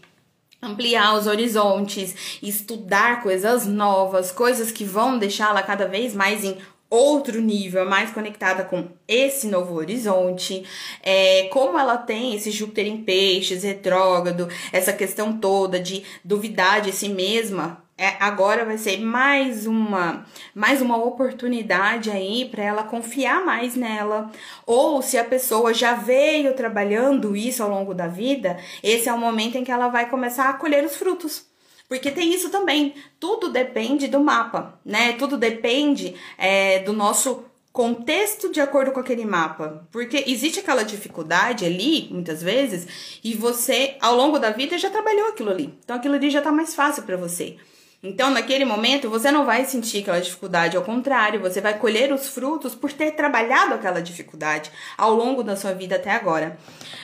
ampliar 0.62 1.15
os 1.15 1.27
horizontes, 1.27 2.39
estudar 2.41 3.21
coisas 3.21 3.67
novas, 3.67 4.31
coisas 4.31 4.71
que 4.71 4.86
vão 4.86 5.19
deixá-la 5.19 5.62
cada 5.62 5.88
vez 5.88 6.15
mais 6.15 6.43
em 6.43 6.57
outro 6.93 7.41
nível, 7.41 7.89
mais 7.89 8.12
conectada 8.12 8.63
com 8.63 8.88
esse 9.08 9.47
novo 9.47 9.73
horizonte, 9.73 10.63
é, 11.01 11.47
como 11.51 11.79
ela 11.79 11.97
tem 11.97 12.36
esse 12.36 12.51
Júpiter 12.51 12.86
em 12.86 13.03
peixes, 13.03 13.63
retrógrado, 13.63 14.47
essa 14.71 14.93
questão 14.93 15.34
toda 15.39 15.79
de 15.79 16.03
duvidar 16.23 16.82
de 16.82 16.91
si 16.91 17.10
mesma, 17.10 17.84
é, 17.97 18.15
agora 18.19 18.63
vai 18.63 18.77
ser 18.77 18.99
mais 18.99 19.65
uma 19.65 20.25
mais 20.53 20.82
uma 20.82 20.97
oportunidade 20.97 22.12
aí 22.12 22.45
para 22.45 22.63
ela 22.63 22.84
confiar 22.84 23.43
mais 23.45 23.75
nela. 23.75 24.32
Ou 24.65 25.01
se 25.01 25.17
a 25.17 25.23
pessoa 25.23 25.73
já 25.73 25.93
veio 25.93 26.56
trabalhando 26.56 27.36
isso 27.36 27.62
ao 27.63 27.69
longo 27.69 27.93
da 27.93 28.08
vida 28.08 28.58
esse 28.84 29.10
é 29.10 29.13
o 29.13 29.17
momento 29.17 29.58
em 29.58 29.63
que 29.63 29.71
ela 29.71 29.89
vai 29.89 30.10
começar 30.10 30.49
a 30.49 30.53
colher 30.53 30.84
os 30.84 30.95
frutos 30.95 31.52
porque 31.93 32.10
tem 32.10 32.34
isso 32.34 32.49
também. 32.49 32.95
Tudo 33.19 33.49
depende 33.49 34.08
do 34.08 34.19
mapa, 34.19 34.79
né? 34.84 35.13
Tudo 35.13 35.38
depende 35.38 36.15
é, 36.39 36.79
do 36.79 36.91
nosso 36.91 37.43
contexto 37.71 38.51
de 38.51 38.60
acordo 38.60 38.91
com 38.91 38.99
aquele 38.99 39.23
mapa. 39.23 39.88
Porque 39.91 40.23
existe 40.25 40.60
aquela 40.60 40.82
dificuldade 40.82 41.63
ali, 41.63 42.08
muitas 42.10 42.41
vezes, 42.41 43.19
e 43.23 43.36
você, 43.36 43.95
ao 44.01 44.15
longo 44.15 44.39
da 44.39 44.49
vida, 44.49 44.75
já 44.75 44.89
trabalhou 44.89 45.27
aquilo 45.27 45.51
ali. 45.51 45.77
Então 45.84 45.95
aquilo 45.95 46.15
ali 46.15 46.32
já 46.32 46.41
tá 46.41 46.51
mais 46.51 46.73
fácil 46.73 47.03
para 47.03 47.15
você. 47.15 47.58
Então, 48.01 48.32
naquele 48.32 48.65
momento, 48.65 49.08
você 49.08 49.32
não 49.32 49.45
vai 49.45 49.63
sentir 49.63 49.99
aquela 49.99 50.19
dificuldade, 50.19 50.75
ao 50.75 50.84
contrário, 50.84 51.39
você 51.39 51.62
vai 51.62 51.77
colher 51.77 52.12
os 52.12 52.27
frutos 52.27 52.73
por 52.73 52.91
ter 52.91 53.12
trabalhado 53.12 53.75
aquela 53.75 54.01
dificuldade 54.01 54.71
ao 54.97 55.13
longo 55.13 55.43
da 55.43 55.56
sua 55.56 55.73
vida 55.73 55.97
até 55.97 56.10
agora. 56.10 56.58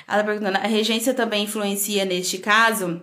Ela 0.07 0.23
perguntando, 0.23 0.57
a 0.57 0.67
regência 0.67 1.13
também 1.13 1.43
influencia 1.43 2.05
neste 2.05 2.39
caso? 2.39 3.01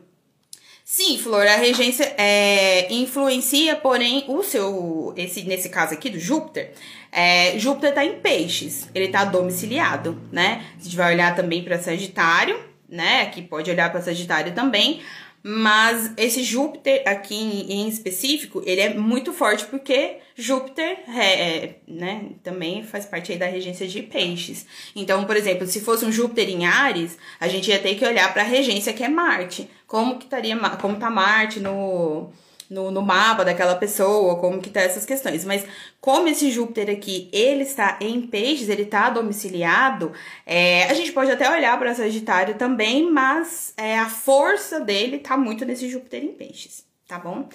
Sim, 0.89 1.19
Flor, 1.19 1.45
a 1.45 1.57
regência 1.57 2.15
é, 2.17 2.93
influencia, 2.95 3.75
porém, 3.75 4.25
o 4.29 4.41
seu. 4.45 5.13
Esse, 5.17 5.43
nesse 5.43 5.69
caso 5.69 5.93
aqui 5.93 6.09
do 6.09 6.21
Júpiter, 6.21 6.75
é, 7.11 7.59
Júpiter 7.59 7.93
tá 7.93 8.05
em 8.05 8.21
peixes, 8.21 8.89
ele 8.95 9.09
tá 9.09 9.25
domiciliado, 9.25 10.17
né? 10.31 10.65
A 10.79 10.83
gente 10.85 10.95
vai 10.95 11.13
olhar 11.13 11.35
também 11.35 11.65
para 11.65 11.77
Sagitário, 11.77 12.57
né? 12.89 13.23
Aqui 13.23 13.43
pode 13.43 13.69
olhar 13.69 13.91
para 13.91 14.01
Sagitário 14.01 14.55
também. 14.55 15.03
Mas 15.49 16.11
esse 16.17 16.43
Júpiter 16.43 17.05
aqui 17.07 17.37
em, 17.37 17.89
específico, 17.89 18.65
ele 18.67 18.81
é 18.81 18.95
muito 18.95 19.33
forte 19.33 19.65
porque 19.67 20.17
Júpiter 20.35 20.99
é, 21.07 21.21
é, 21.21 21.77
né, 21.87 22.31
também 22.43 22.83
faz 22.83 23.07
parte 23.07 23.37
da 23.37 23.47
regência 23.47 23.87
de 23.87 24.03
peixes. 24.03 24.67
Então, 24.97 25.25
por 25.25 25.37
exemplo, 25.37 25.65
se 25.65 25.81
fosse 25.83 26.05
um 26.05 26.11
Júpiter 26.11 26.49
em 26.49 26.67
Ares, 26.67 27.17
a 27.39 27.47
gente 27.47 27.71
ia 27.71 27.79
ter 27.79 27.95
que 27.95 28.05
olhar 28.05 28.33
para 28.33 28.43
a 28.43 28.45
regência 28.45 28.93
que 28.93 29.05
é 29.05 29.09
Marte. 29.09 29.71
Como 29.87 30.19
que 30.19 30.25
estaria, 30.25 30.59
como 30.81 30.97
tá 30.97 31.09
Marte 31.09 31.61
no 31.61 32.33
no, 32.71 32.91
no 32.91 33.03
mapa 33.03 33.45
daquela 33.45 33.75
pessoa, 33.75 34.37
como 34.37 34.61
que 34.61 34.71
tá 34.71 34.81
essas 34.81 35.05
questões. 35.05 35.45
Mas 35.45 35.65
como 36.01 36.29
esse 36.29 36.51
Júpiter 36.51 36.91
aqui, 36.91 37.29
ele 37.33 37.63
está 37.63 37.99
em 38.01 38.21
peixes, 38.23 38.69
ele 38.69 38.83
está 38.83 39.11
domiciliado, 39.11 40.13
é, 40.45 40.85
a 40.85 40.95
gente 40.95 41.13
pode 41.13 41.31
até 41.31 41.51
olhar 41.51 41.79
para 41.79 41.95
Sagitário 41.95 42.55
também, 42.55 43.11
mas 43.11 43.73
é, 43.77 43.99
a 43.99 44.09
força 44.09 44.81
dele 44.81 45.19
tá 45.19 45.37
muito 45.37 45.65
nesse 45.65 45.89
Júpiter 45.89 46.23
em 46.23 46.33
peixes, 46.33 46.85
tá 47.07 47.19
bom? 47.19 47.49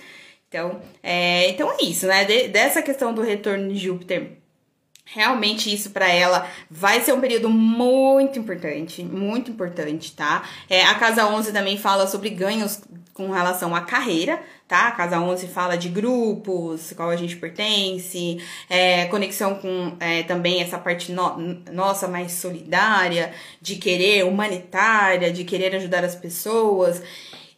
Então, 0.48 0.82
é, 1.02 1.50
então 1.50 1.72
é 1.72 1.84
isso, 1.84 2.08
né? 2.08 2.26
De, 2.26 2.50
dessa 2.50 2.82
questão 2.82 3.14
do 3.14 3.22
retorno 3.22 3.72
de 3.72 3.80
Júpiter 3.80 4.41
Realmente 5.14 5.74
isso 5.74 5.90
para 5.90 6.10
ela 6.10 6.48
vai 6.70 7.02
ser 7.02 7.12
um 7.12 7.20
período 7.20 7.50
muito 7.50 8.40
importante, 8.40 9.04
muito 9.04 9.52
importante, 9.52 10.16
tá? 10.16 10.44
É, 10.70 10.86
a 10.86 10.96
casa 10.96 11.28
11 11.28 11.52
também 11.52 11.78
fala 11.78 12.08
sobre 12.08 12.30
ganhos 12.30 12.82
com 13.14 13.30
relação 13.30 13.76
à 13.76 13.82
carreira, 13.82 14.42
tá? 14.70 14.88
A 14.88 14.92
casa 14.92 15.20
11 15.20 15.48
fala 15.48 15.78
de 15.78 15.90
grupos, 15.90 16.94
qual 16.96 17.10
a 17.10 17.18
gente 17.18 17.36
pertence, 17.36 18.42
é, 18.70 19.06
conexão 19.08 19.56
com 19.56 19.98
é, 20.00 20.24
também 20.24 20.62
essa 20.62 20.78
parte 20.78 21.12
no, 21.12 21.38
nossa 21.74 22.08
mais 22.08 22.32
solidária, 22.32 23.34
de 23.62 23.76
querer, 23.76 24.24
humanitária, 24.24 25.30
de 25.30 25.44
querer 25.44 25.76
ajudar 25.76 26.06
as 26.06 26.16
pessoas. 26.16 27.04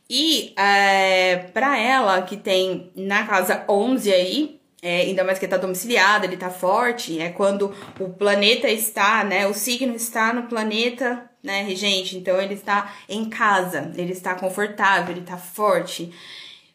E 0.10 0.54
é, 0.58 1.38
para 1.54 1.78
ela, 1.78 2.24
que 2.24 2.36
tem 2.36 2.92
na 2.96 3.28
casa 3.28 3.64
11 3.70 4.12
aí, 4.12 4.63
é, 4.84 5.00
ainda 5.04 5.24
mais 5.24 5.40
que 5.40 5.46
ele 5.46 5.50
tá 5.50 5.58
domiciliado, 5.58 6.26
ele 6.26 6.36
tá 6.36 6.50
forte, 6.50 7.18
é 7.18 7.30
quando 7.30 7.74
o 7.98 8.10
planeta 8.10 8.68
está, 8.68 9.24
né, 9.24 9.48
o 9.48 9.54
signo 9.54 9.96
está 9.96 10.34
no 10.34 10.44
planeta, 10.44 11.24
né, 11.42 11.64
regente, 11.64 12.18
então 12.18 12.40
ele 12.42 12.56
está 12.56 12.94
em 13.08 13.30
casa, 13.30 13.94
ele 13.96 14.12
está 14.12 14.36
confortável, 14.36 15.16
ele 15.16 15.26
tá 15.26 15.38
forte. 15.38 16.14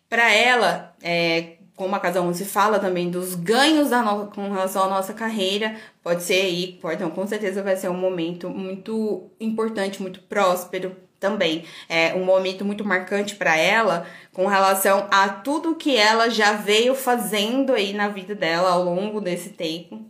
Para 0.08 0.32
ela, 0.32 0.96
é, 1.02 1.58
como 1.76 1.94
a 1.94 2.00
Casa 2.00 2.22
11 2.22 2.46
fala 2.46 2.78
também 2.78 3.10
dos 3.10 3.34
ganhos 3.34 3.90
da 3.90 4.02
no... 4.02 4.28
com 4.28 4.50
relação 4.50 4.84
à 4.84 4.88
nossa 4.88 5.12
carreira, 5.12 5.76
pode 6.02 6.22
ser 6.22 6.40
aí, 6.40 6.78
pode, 6.80 7.02
não, 7.02 7.10
com 7.10 7.26
certeza 7.26 7.62
vai 7.62 7.76
ser 7.76 7.90
um 7.90 7.94
momento 7.94 8.48
muito 8.48 9.30
importante, 9.38 10.00
muito 10.00 10.20
próspero 10.22 10.96
também. 11.18 11.64
É 11.88 12.14
um 12.14 12.24
momento 12.24 12.64
muito 12.64 12.84
marcante 12.84 13.34
para 13.34 13.56
ela 13.56 14.06
com 14.32 14.46
relação 14.46 15.06
a 15.10 15.28
tudo 15.28 15.74
que 15.74 15.96
ela 15.96 16.28
já 16.30 16.52
veio 16.52 16.94
fazendo 16.94 17.72
aí 17.72 17.92
na 17.92 18.08
vida 18.08 18.34
dela 18.34 18.70
ao 18.70 18.84
longo 18.84 19.20
desse 19.20 19.50
tempo 19.50 20.04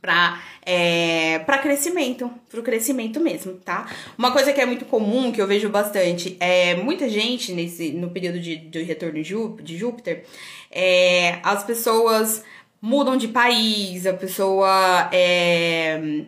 para 0.00 0.40
é, 0.68 1.38
para 1.40 1.58
crescimento, 1.58 2.30
para 2.50 2.60
o 2.60 2.62
crescimento 2.62 3.20
mesmo, 3.20 3.54
tá? 3.54 3.88
Uma 4.18 4.32
coisa 4.32 4.52
que 4.52 4.60
é 4.60 4.66
muito 4.66 4.84
comum, 4.84 5.30
que 5.30 5.40
eu 5.40 5.46
vejo 5.46 5.68
bastante, 5.68 6.36
é 6.40 6.74
muita 6.74 7.08
gente 7.08 7.52
nesse 7.52 7.92
no 7.92 8.10
período 8.10 8.40
de, 8.40 8.56
de 8.56 8.82
retorno 8.82 9.22
de 9.22 9.76
Júpiter, 9.76 10.24
é, 10.70 11.38
as 11.42 11.64
pessoas 11.64 12.44
mudam 12.80 13.16
de 13.16 13.28
país, 13.28 14.06
a 14.06 14.12
pessoa 14.12 15.08
é, 15.12 16.24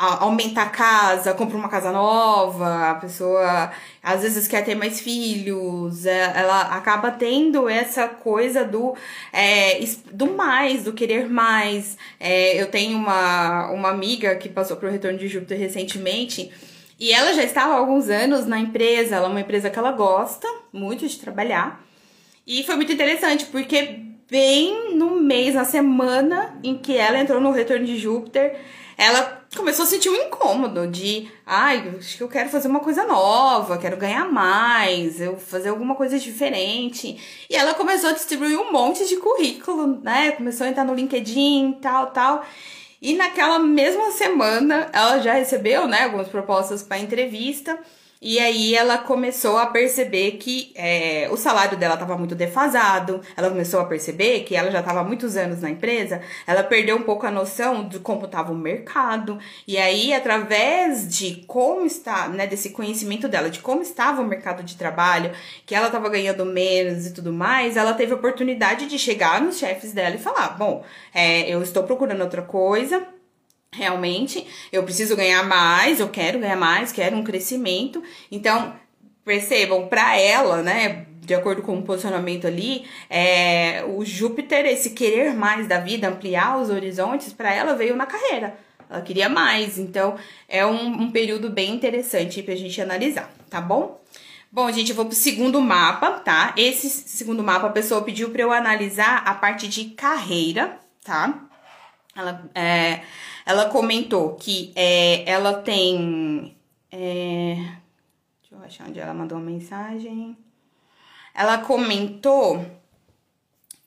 aumenta 0.00 0.62
a 0.62 0.68
casa, 0.68 1.34
compra 1.34 1.58
uma 1.58 1.68
casa 1.68 1.92
nova, 1.92 2.90
a 2.90 2.94
pessoa 2.94 3.70
às 4.02 4.22
vezes 4.22 4.48
quer 4.48 4.64
ter 4.64 4.74
mais 4.74 5.00
filhos, 5.00 6.06
é, 6.06 6.32
ela 6.34 6.62
acaba 6.74 7.10
tendo 7.10 7.68
essa 7.68 8.08
coisa 8.08 8.64
do, 8.64 8.94
é, 9.30 9.78
do 10.10 10.32
mais, 10.32 10.84
do 10.84 10.94
querer 10.94 11.28
mais. 11.28 11.98
É, 12.18 12.60
eu 12.60 12.70
tenho 12.70 12.96
uma, 12.96 13.70
uma 13.72 13.90
amiga 13.90 14.34
que 14.36 14.48
passou 14.48 14.78
pro 14.78 14.90
retorno 14.90 15.18
de 15.18 15.28
Júpiter 15.28 15.58
recentemente. 15.58 16.50
E 16.98 17.12
ela 17.12 17.32
já 17.32 17.42
estava 17.42 17.74
há 17.74 17.78
alguns 17.78 18.08
anos 18.08 18.46
na 18.46 18.58
empresa, 18.58 19.16
ela 19.16 19.26
é 19.26 19.30
uma 19.30 19.40
empresa 19.40 19.70
que 19.70 19.78
ela 19.78 19.92
gosta 19.92 20.46
muito 20.72 21.06
de 21.06 21.18
trabalhar. 21.18 21.82
E 22.46 22.62
foi 22.62 22.76
muito 22.76 22.92
interessante, 22.92 23.46
porque 23.46 24.00
bem 24.30 24.96
no 24.96 25.20
mês, 25.20 25.54
na 25.54 25.64
semana 25.64 26.58
em 26.62 26.78
que 26.78 26.96
ela 26.96 27.18
entrou 27.18 27.40
no 27.40 27.50
retorno 27.50 27.84
de 27.84 27.98
Júpiter, 27.98 28.56
ela 28.96 29.39
começou 29.56 29.84
a 29.84 29.88
sentir 29.88 30.08
um 30.08 30.14
incômodo 30.14 30.86
de, 30.86 31.28
ai, 31.44 31.92
acho 31.98 32.16
que 32.16 32.22
eu 32.22 32.28
quero 32.28 32.48
fazer 32.48 32.68
uma 32.68 32.80
coisa 32.80 33.04
nova, 33.04 33.78
quero 33.78 33.96
ganhar 33.96 34.30
mais, 34.30 35.20
eu 35.20 35.36
fazer 35.36 35.70
alguma 35.70 35.94
coisa 35.94 36.18
diferente. 36.18 37.46
E 37.48 37.56
ela 37.56 37.74
começou 37.74 38.10
a 38.10 38.12
distribuir 38.12 38.58
um 38.58 38.72
monte 38.72 39.06
de 39.06 39.16
currículo, 39.16 40.00
né? 40.02 40.32
Começou 40.32 40.66
a 40.66 40.70
entrar 40.70 40.84
no 40.84 40.94
LinkedIn, 40.94 41.78
tal, 41.82 42.08
tal. 42.08 42.44
E 43.02 43.14
naquela 43.14 43.58
mesma 43.58 44.10
semana, 44.12 44.88
ela 44.92 45.18
já 45.20 45.32
recebeu, 45.32 45.86
né, 45.88 46.04
algumas 46.04 46.28
propostas 46.28 46.82
para 46.82 46.98
entrevista. 46.98 47.78
E 48.22 48.38
aí 48.38 48.74
ela 48.74 48.98
começou 48.98 49.56
a 49.56 49.64
perceber 49.64 50.32
que 50.32 50.72
é, 50.74 51.26
o 51.30 51.38
salário 51.38 51.78
dela 51.78 51.94
estava 51.94 52.18
muito 52.18 52.34
defasado. 52.34 53.22
Ela 53.34 53.48
começou 53.48 53.80
a 53.80 53.86
perceber 53.86 54.40
que 54.40 54.54
ela 54.54 54.70
já 54.70 54.80
estava 54.80 55.02
muitos 55.02 55.38
anos 55.38 55.62
na 55.62 55.70
empresa. 55.70 56.20
Ela 56.46 56.62
perdeu 56.62 56.96
um 56.96 57.02
pouco 57.02 57.26
a 57.26 57.30
noção 57.30 57.88
de 57.88 57.98
como 57.98 58.26
estava 58.26 58.52
o 58.52 58.54
mercado. 58.54 59.38
E 59.66 59.78
aí, 59.78 60.12
através 60.12 61.08
de 61.08 61.44
como 61.46 61.86
está, 61.86 62.28
né, 62.28 62.46
desse 62.46 62.70
conhecimento 62.70 63.26
dela, 63.26 63.48
de 63.48 63.60
como 63.60 63.80
estava 63.80 64.20
o 64.20 64.26
mercado 64.26 64.62
de 64.62 64.76
trabalho, 64.76 65.32
que 65.64 65.74
ela 65.74 65.86
estava 65.86 66.10
ganhando 66.10 66.44
menos 66.44 67.06
e 67.06 67.14
tudo 67.14 67.32
mais, 67.32 67.78
ela 67.78 67.94
teve 67.94 68.12
a 68.12 68.16
oportunidade 68.16 68.86
de 68.86 68.98
chegar 68.98 69.40
nos 69.40 69.58
chefes 69.58 69.94
dela 69.94 70.16
e 70.16 70.18
falar: 70.18 70.58
bom, 70.58 70.84
é, 71.14 71.48
eu 71.48 71.62
estou 71.62 71.84
procurando 71.84 72.20
outra 72.20 72.42
coisa 72.42 73.02
realmente, 73.72 74.46
eu 74.72 74.82
preciso 74.82 75.16
ganhar 75.16 75.42
mais, 75.44 76.00
eu 76.00 76.08
quero 76.08 76.38
ganhar 76.38 76.56
mais, 76.56 76.92
quero 76.92 77.16
um 77.16 77.24
crescimento. 77.24 78.02
Então, 78.30 78.74
percebam, 79.24 79.86
para 79.86 80.18
ela, 80.18 80.62
né, 80.62 81.06
de 81.20 81.34
acordo 81.34 81.62
com 81.62 81.78
o 81.78 81.82
posicionamento 81.82 82.46
ali, 82.46 82.84
é, 83.08 83.84
o 83.86 84.04
Júpiter, 84.04 84.66
esse 84.66 84.90
querer 84.90 85.34
mais 85.34 85.68
da 85.68 85.78
vida, 85.78 86.08
ampliar 86.08 86.58
os 86.58 86.70
horizontes, 86.70 87.32
para 87.32 87.54
ela 87.54 87.74
veio 87.74 87.94
na 87.94 88.06
carreira. 88.06 88.58
Ela 88.88 89.02
queria 89.02 89.28
mais, 89.28 89.78
então 89.78 90.16
é 90.48 90.66
um, 90.66 91.02
um 91.02 91.10
período 91.12 91.48
bem 91.48 91.72
interessante 91.72 92.42
pra 92.42 92.56
gente 92.56 92.80
analisar, 92.80 93.32
tá 93.48 93.60
bom? 93.60 94.00
Bom, 94.50 94.68
gente, 94.72 94.90
eu 94.90 94.96
vou 94.96 95.06
pro 95.06 95.14
segundo 95.14 95.60
mapa, 95.60 96.10
tá? 96.18 96.52
Esse 96.56 96.90
segundo 96.90 97.40
mapa 97.40 97.68
a 97.68 97.70
pessoa 97.70 98.02
pediu 98.02 98.30
para 98.30 98.42
eu 98.42 98.50
analisar 98.50 99.22
a 99.24 99.32
parte 99.32 99.68
de 99.68 99.90
carreira, 99.90 100.76
tá? 101.04 101.44
Ela, 102.16 102.50
é, 102.52 103.02
ela 103.50 103.64
comentou 103.66 104.36
que 104.36 104.72
é, 104.76 105.28
ela 105.28 105.54
tem. 105.54 106.56
É, 106.90 107.56
deixa 108.40 108.52
eu 108.52 108.62
achar 108.64 108.88
onde 108.88 109.00
ela 109.00 109.12
mandou 109.12 109.38
uma 109.38 109.50
mensagem. 109.50 110.36
Ela 111.34 111.58
comentou 111.58 112.64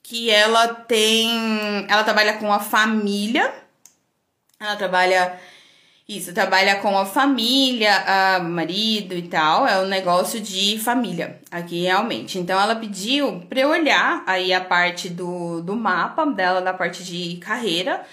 que 0.01 0.29
ela 0.29 0.67
tem. 0.67 1.29
Ela 1.87 2.03
trabalha 2.03 2.33
com 2.33 2.51
a 2.51 2.59
família. 2.59 3.53
Ela 4.59 4.75
trabalha. 4.75 5.39
Isso, 6.05 6.33
trabalha 6.33 6.81
com 6.81 6.97
a 6.97 7.05
família, 7.05 8.35
a 8.35 8.39
marido 8.41 9.15
e 9.15 9.21
tal. 9.29 9.65
É 9.65 9.79
um 9.79 9.87
negócio 9.87 10.41
de 10.41 10.77
família 10.77 11.39
aqui 11.49 11.83
realmente. 11.83 12.37
Então 12.37 12.59
ela 12.59 12.75
pediu 12.75 13.39
para 13.47 13.61
eu 13.61 13.69
olhar 13.69 14.21
aí 14.27 14.51
a 14.53 14.59
parte 14.59 15.07
do, 15.07 15.61
do 15.61 15.73
mapa 15.73 16.25
dela, 16.25 16.61
da 16.61 16.73
parte 16.73 17.05
de 17.05 17.37
carreira 17.37 18.05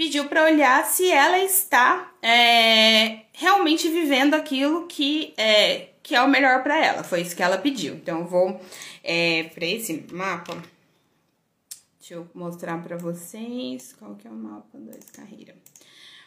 pediu 0.00 0.24
para 0.28 0.44
olhar 0.44 0.82
se 0.86 1.10
ela 1.10 1.38
está 1.40 2.10
é, 2.22 3.18
realmente 3.34 3.86
vivendo 3.90 4.32
aquilo 4.32 4.86
que 4.86 5.34
é, 5.36 5.90
que 6.02 6.14
é 6.14 6.22
o 6.22 6.28
melhor 6.28 6.62
para 6.62 6.82
ela. 6.82 7.04
Foi 7.04 7.20
isso 7.20 7.36
que 7.36 7.42
ela 7.42 7.58
pediu. 7.58 7.96
Então, 7.96 8.20
eu 8.20 8.24
vou 8.24 8.58
é, 9.04 9.42
para 9.54 9.66
esse 9.66 10.06
mapa. 10.10 10.56
Deixa 11.98 12.14
eu 12.14 12.26
mostrar 12.34 12.82
para 12.82 12.96
vocês 12.96 13.94
qual 13.98 14.14
que 14.14 14.26
é 14.26 14.30
o 14.30 14.34
mapa 14.34 14.78
da 14.78 14.96
carreira. 15.12 15.54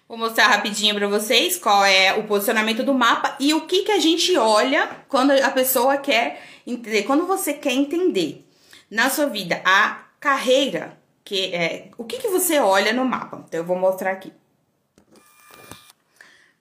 Vou 0.07 0.19
mostrar 0.19 0.49
rapidinho 0.49 0.93
para 0.93 1.07
vocês 1.07 1.57
qual 1.57 1.83
é 1.83 2.13
o 2.13 2.27
posicionamento 2.27 2.83
do 2.83 2.93
mapa 2.93 3.35
e 3.39 3.55
o 3.55 3.61
que, 3.61 3.85
que 3.85 3.91
a 3.91 3.99
gente 3.99 4.37
olha 4.37 4.87
quando 5.07 5.31
a 5.31 5.49
pessoa 5.49 5.97
quer 5.97 6.43
entender. 6.67 7.03
Quando 7.05 7.25
você 7.25 7.55
quer 7.55 7.73
entender 7.73 8.47
na 8.87 9.09
sua 9.09 9.25
vida 9.25 9.63
a 9.65 10.03
carreira 10.19 11.01
que 11.23 11.53
é 11.53 11.89
o 11.97 12.03
que, 12.03 12.17
que 12.17 12.27
você 12.27 12.59
olha 12.59 12.93
no 12.93 13.05
mapa. 13.05 13.43
Então, 13.47 13.59
eu 13.59 13.65
vou 13.65 13.77
mostrar 13.77 14.11
aqui. 14.11 14.33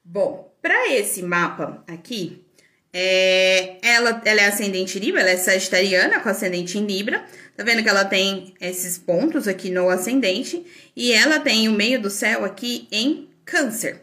Bom, 0.05 0.53
para 0.61 0.93
esse 0.93 1.23
mapa 1.23 1.83
aqui, 1.87 2.45
é, 2.93 3.79
ela, 3.83 4.21
ela 4.25 4.41
é 4.43 4.47
ascendente 4.47 4.99
Libra, 4.99 5.23
ela 5.23 5.31
é 5.31 5.37
sagitariana 5.37 6.21
com 6.21 6.29
ascendente 6.29 6.79
em 6.79 6.85
Libra. 6.85 7.25
Tá 7.57 7.65
vendo 7.65 7.83
que 7.83 7.89
ela 7.89 8.05
tem 8.05 8.55
esses 8.61 8.99
pontos 8.99 9.47
aqui 9.47 9.71
no 9.71 9.89
ascendente 9.89 10.65
e 10.95 11.13
ela 11.13 11.41
tem 11.41 11.69
o 11.69 11.73
meio 11.73 12.01
do 12.01 12.11
céu 12.11 12.45
aqui 12.45 12.89
em 12.91 13.29
Câncer. 13.45 14.03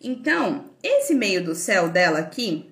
Então, 0.00 0.70
esse 0.82 1.14
meio 1.14 1.44
do 1.44 1.54
céu 1.54 1.88
dela 1.88 2.18
aqui, 2.18 2.70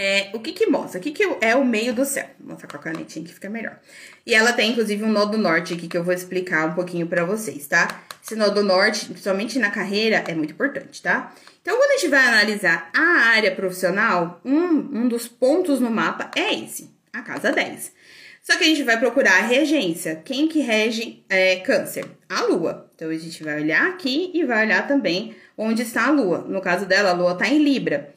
é, 0.00 0.30
o 0.32 0.38
que 0.38 0.52
que 0.52 0.66
mostra? 0.68 1.00
O 1.00 1.02
que 1.02 1.10
que 1.10 1.24
é 1.40 1.56
o 1.56 1.64
meio 1.64 1.92
do 1.92 2.04
céu? 2.04 2.30
Vou 2.38 2.50
mostrar 2.52 2.68
com 2.68 2.76
a 2.76 2.80
canetinha 2.80 3.24
que 3.24 3.34
fica 3.34 3.50
melhor. 3.50 3.80
E 4.24 4.32
ela 4.32 4.52
tem, 4.52 4.70
inclusive, 4.70 5.02
um 5.02 5.10
nodo 5.10 5.36
norte 5.36 5.74
aqui 5.74 5.88
que 5.88 5.98
eu 5.98 6.04
vou 6.04 6.14
explicar 6.14 6.68
um 6.68 6.74
pouquinho 6.74 7.08
pra 7.08 7.24
vocês, 7.24 7.66
tá? 7.66 8.00
Esse 8.24 8.36
nodo 8.36 8.62
norte, 8.62 9.06
principalmente 9.06 9.58
na 9.58 9.70
carreira, 9.70 10.22
é 10.28 10.34
muito 10.36 10.52
importante, 10.52 11.02
tá? 11.02 11.34
Então, 11.60 11.76
quando 11.76 11.90
a 11.90 11.94
gente 11.94 12.10
vai 12.10 12.24
analisar 12.28 12.88
a 12.94 13.30
área 13.30 13.52
profissional, 13.52 14.40
um, 14.44 15.00
um 15.00 15.08
dos 15.08 15.26
pontos 15.26 15.80
no 15.80 15.90
mapa 15.90 16.30
é 16.36 16.54
esse, 16.54 16.94
a 17.12 17.20
casa 17.20 17.50
10. 17.50 17.92
Só 18.40 18.56
que 18.56 18.62
a 18.62 18.68
gente 18.68 18.84
vai 18.84 19.00
procurar 19.00 19.38
a 19.38 19.46
regência. 19.46 20.22
Quem 20.24 20.46
que 20.46 20.60
rege 20.60 21.24
é, 21.28 21.56
câncer? 21.56 22.04
A 22.28 22.42
lua. 22.42 22.88
Então, 22.94 23.10
a 23.10 23.18
gente 23.18 23.42
vai 23.42 23.60
olhar 23.60 23.88
aqui 23.88 24.30
e 24.32 24.44
vai 24.44 24.64
olhar 24.64 24.86
também 24.86 25.34
onde 25.56 25.82
está 25.82 26.06
a 26.06 26.10
lua. 26.12 26.46
No 26.48 26.60
caso 26.60 26.86
dela, 26.86 27.10
a 27.10 27.14
lua 27.14 27.32
está 27.32 27.48
em 27.48 27.58
Libra. 27.58 28.14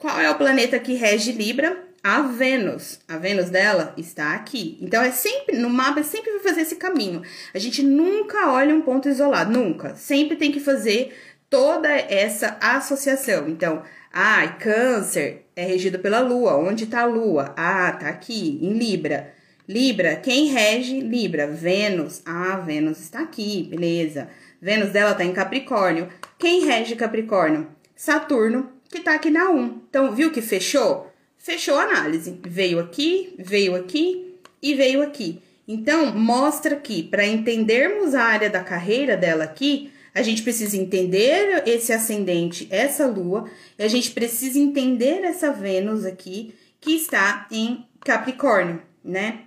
Qual 0.00 0.18
é 0.18 0.30
o 0.30 0.34
planeta 0.34 0.78
que 0.78 0.94
rege 0.94 1.30
Libra? 1.30 1.78
A 2.02 2.22
Vênus. 2.22 3.00
A 3.06 3.18
Vênus 3.18 3.50
dela 3.50 3.92
está 3.98 4.32
aqui. 4.32 4.78
Então, 4.80 5.02
é 5.02 5.10
sempre, 5.10 5.58
no 5.58 5.68
mapa, 5.68 6.02
sempre 6.02 6.30
vai 6.30 6.40
fazer 6.40 6.62
esse 6.62 6.76
caminho. 6.76 7.20
A 7.52 7.58
gente 7.58 7.82
nunca 7.82 8.50
olha 8.50 8.74
um 8.74 8.80
ponto 8.80 9.10
isolado, 9.10 9.52
nunca. 9.52 9.94
Sempre 9.96 10.36
tem 10.36 10.50
que 10.50 10.58
fazer 10.58 11.14
toda 11.50 11.90
essa 11.90 12.56
associação. 12.62 13.46
Então, 13.46 13.82
ah, 14.10 14.48
Câncer 14.58 15.44
é 15.54 15.66
regido 15.66 15.98
pela 15.98 16.20
Lua. 16.20 16.56
Onde 16.56 16.84
está 16.84 17.02
a 17.02 17.04
Lua? 17.04 17.52
Ah, 17.54 17.92
tá 17.92 18.08
aqui, 18.08 18.58
em 18.62 18.72
Libra. 18.72 19.34
Libra, 19.68 20.16
quem 20.16 20.46
rege 20.46 20.98
Libra? 20.98 21.46
Vênus. 21.46 22.22
Ah, 22.24 22.56
Vênus 22.56 23.00
está 23.00 23.20
aqui, 23.20 23.68
beleza. 23.68 24.30
Vênus 24.62 24.92
dela 24.92 25.12
tá 25.12 25.26
em 25.26 25.34
Capricórnio. 25.34 26.08
Quem 26.38 26.64
rege 26.64 26.96
Capricórnio? 26.96 27.68
Saturno 27.94 28.79
que 28.90 29.00
tá 29.00 29.14
aqui 29.14 29.30
na 29.30 29.50
1. 29.50 29.82
Então, 29.88 30.14
viu 30.14 30.32
que 30.32 30.42
fechou? 30.42 31.10
Fechou 31.38 31.76
a 31.76 31.84
análise. 31.84 32.38
Veio 32.42 32.80
aqui, 32.80 33.34
veio 33.38 33.74
aqui 33.76 34.34
e 34.60 34.74
veio 34.74 35.02
aqui. 35.02 35.40
Então, 35.66 36.12
mostra 36.14 36.74
que 36.74 37.02
para 37.04 37.24
entendermos 37.24 38.14
a 38.14 38.24
área 38.24 38.50
da 38.50 38.64
carreira 38.64 39.16
dela 39.16 39.44
aqui, 39.44 39.92
a 40.12 40.22
gente 40.22 40.42
precisa 40.42 40.76
entender 40.76 41.62
esse 41.66 41.92
ascendente, 41.92 42.66
essa 42.70 43.06
lua, 43.06 43.48
e 43.78 43.82
a 43.84 43.88
gente 43.88 44.10
precisa 44.10 44.58
entender 44.58 45.22
essa 45.22 45.52
Vênus 45.52 46.04
aqui, 46.04 46.52
que 46.80 46.96
está 46.96 47.46
em 47.50 47.86
Capricórnio, 48.00 48.82
né? 49.04 49.42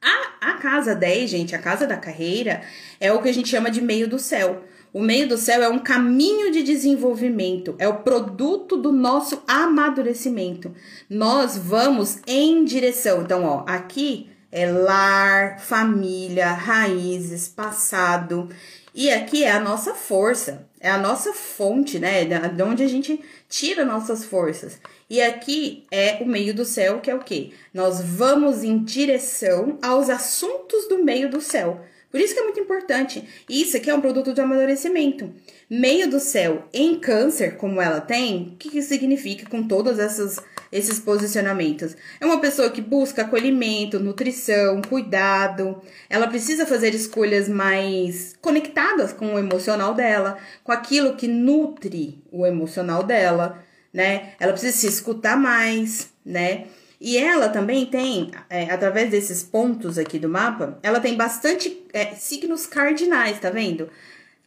A, 0.00 0.52
a 0.52 0.54
casa 0.54 0.94
10, 0.94 1.30
gente, 1.30 1.54
a 1.54 1.58
casa 1.58 1.86
da 1.86 1.96
carreira, 1.96 2.62
é 2.98 3.12
o 3.12 3.20
que 3.20 3.28
a 3.28 3.34
gente 3.34 3.48
chama 3.48 3.70
de 3.70 3.82
meio 3.82 4.08
do 4.08 4.18
céu. 4.18 4.64
O 4.92 5.00
meio 5.00 5.26
do 5.26 5.38
céu 5.38 5.62
é 5.62 5.68
um 5.68 5.78
caminho 5.78 6.52
de 6.52 6.62
desenvolvimento, 6.62 7.74
é 7.78 7.88
o 7.88 8.00
produto 8.00 8.76
do 8.76 8.92
nosso 8.92 9.42
amadurecimento. 9.48 10.74
Nós 11.08 11.56
vamos 11.56 12.18
em 12.26 12.62
direção. 12.62 13.22
Então, 13.22 13.44
ó, 13.44 13.64
aqui 13.66 14.28
é 14.50 14.70
lar, 14.70 15.58
família, 15.60 16.52
raízes, 16.52 17.48
passado. 17.48 18.50
E 18.94 19.10
aqui 19.10 19.42
é 19.42 19.52
a 19.52 19.60
nossa 19.60 19.94
força, 19.94 20.68
é 20.78 20.90
a 20.90 20.98
nossa 20.98 21.32
fonte, 21.32 21.98
né? 21.98 22.26
De 22.26 22.62
onde 22.62 22.82
a 22.82 22.88
gente 22.88 23.18
tira 23.48 23.86
nossas 23.86 24.26
forças. 24.26 24.78
E 25.08 25.22
aqui 25.22 25.84
é 25.90 26.18
o 26.20 26.26
meio 26.26 26.52
do 26.52 26.66
céu, 26.66 27.00
que 27.00 27.10
é 27.10 27.14
o 27.14 27.20
quê? 27.20 27.52
Nós 27.72 28.02
vamos 28.02 28.62
em 28.62 28.84
direção 28.84 29.78
aos 29.80 30.10
assuntos 30.10 30.86
do 30.86 31.02
meio 31.02 31.30
do 31.30 31.40
céu. 31.40 31.80
Por 32.12 32.20
isso 32.20 32.34
que 32.34 32.40
é 32.40 32.42
muito 32.44 32.60
importante. 32.60 33.26
Isso 33.48 33.74
aqui 33.74 33.88
é 33.88 33.94
um 33.94 34.00
produto 34.02 34.34
de 34.34 34.40
amadurecimento. 34.42 35.32
Meio 35.68 36.10
do 36.10 36.20
céu 36.20 36.68
em 36.70 37.00
câncer, 37.00 37.56
como 37.56 37.80
ela 37.80 38.02
tem, 38.02 38.52
o 38.52 38.56
que, 38.58 38.68
que 38.68 38.82
significa 38.82 39.48
com 39.48 39.66
todos 39.66 39.98
essas, 39.98 40.38
esses 40.70 41.00
posicionamentos? 41.00 41.96
É 42.20 42.26
uma 42.26 42.38
pessoa 42.38 42.68
que 42.68 42.82
busca 42.82 43.22
acolhimento, 43.22 43.98
nutrição, 43.98 44.82
cuidado. 44.82 45.80
Ela 46.10 46.26
precisa 46.26 46.66
fazer 46.66 46.94
escolhas 46.94 47.48
mais 47.48 48.36
conectadas 48.42 49.14
com 49.14 49.34
o 49.34 49.38
emocional 49.38 49.94
dela, 49.94 50.36
com 50.62 50.70
aquilo 50.70 51.16
que 51.16 51.26
nutre 51.26 52.22
o 52.30 52.44
emocional 52.44 53.02
dela, 53.02 53.64
né? 53.90 54.34
Ela 54.38 54.52
precisa 54.52 54.76
se 54.76 54.86
escutar 54.86 55.38
mais, 55.38 56.10
né? 56.26 56.66
E 57.04 57.18
ela 57.18 57.48
também 57.48 57.84
tem, 57.84 58.30
é, 58.48 58.70
através 58.70 59.10
desses 59.10 59.42
pontos 59.42 59.98
aqui 59.98 60.20
do 60.20 60.28
mapa, 60.28 60.78
ela 60.84 61.00
tem 61.00 61.16
bastante 61.16 61.84
é, 61.92 62.14
signos 62.14 62.64
cardinais, 62.64 63.40
tá 63.40 63.50
vendo? 63.50 63.90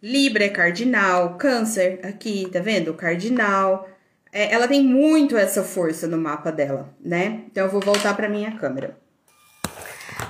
Libra 0.01 0.45
é 0.45 0.49
cardinal, 0.49 1.35
Câncer 1.35 1.99
aqui, 2.01 2.47
tá 2.49 2.61
vendo? 2.61 2.93
Cardinal. 2.93 3.89
É, 4.31 4.53
ela 4.53 4.69
tem 4.69 4.81
muito 4.81 5.35
essa 5.35 5.63
força 5.63 6.07
no 6.07 6.17
mapa 6.17 6.49
dela, 6.49 6.89
né? 7.03 7.41
Então 7.51 7.65
eu 7.65 7.69
vou 7.69 7.81
voltar 7.81 8.15
para 8.15 8.29
minha 8.29 8.51
câmera. 8.57 8.97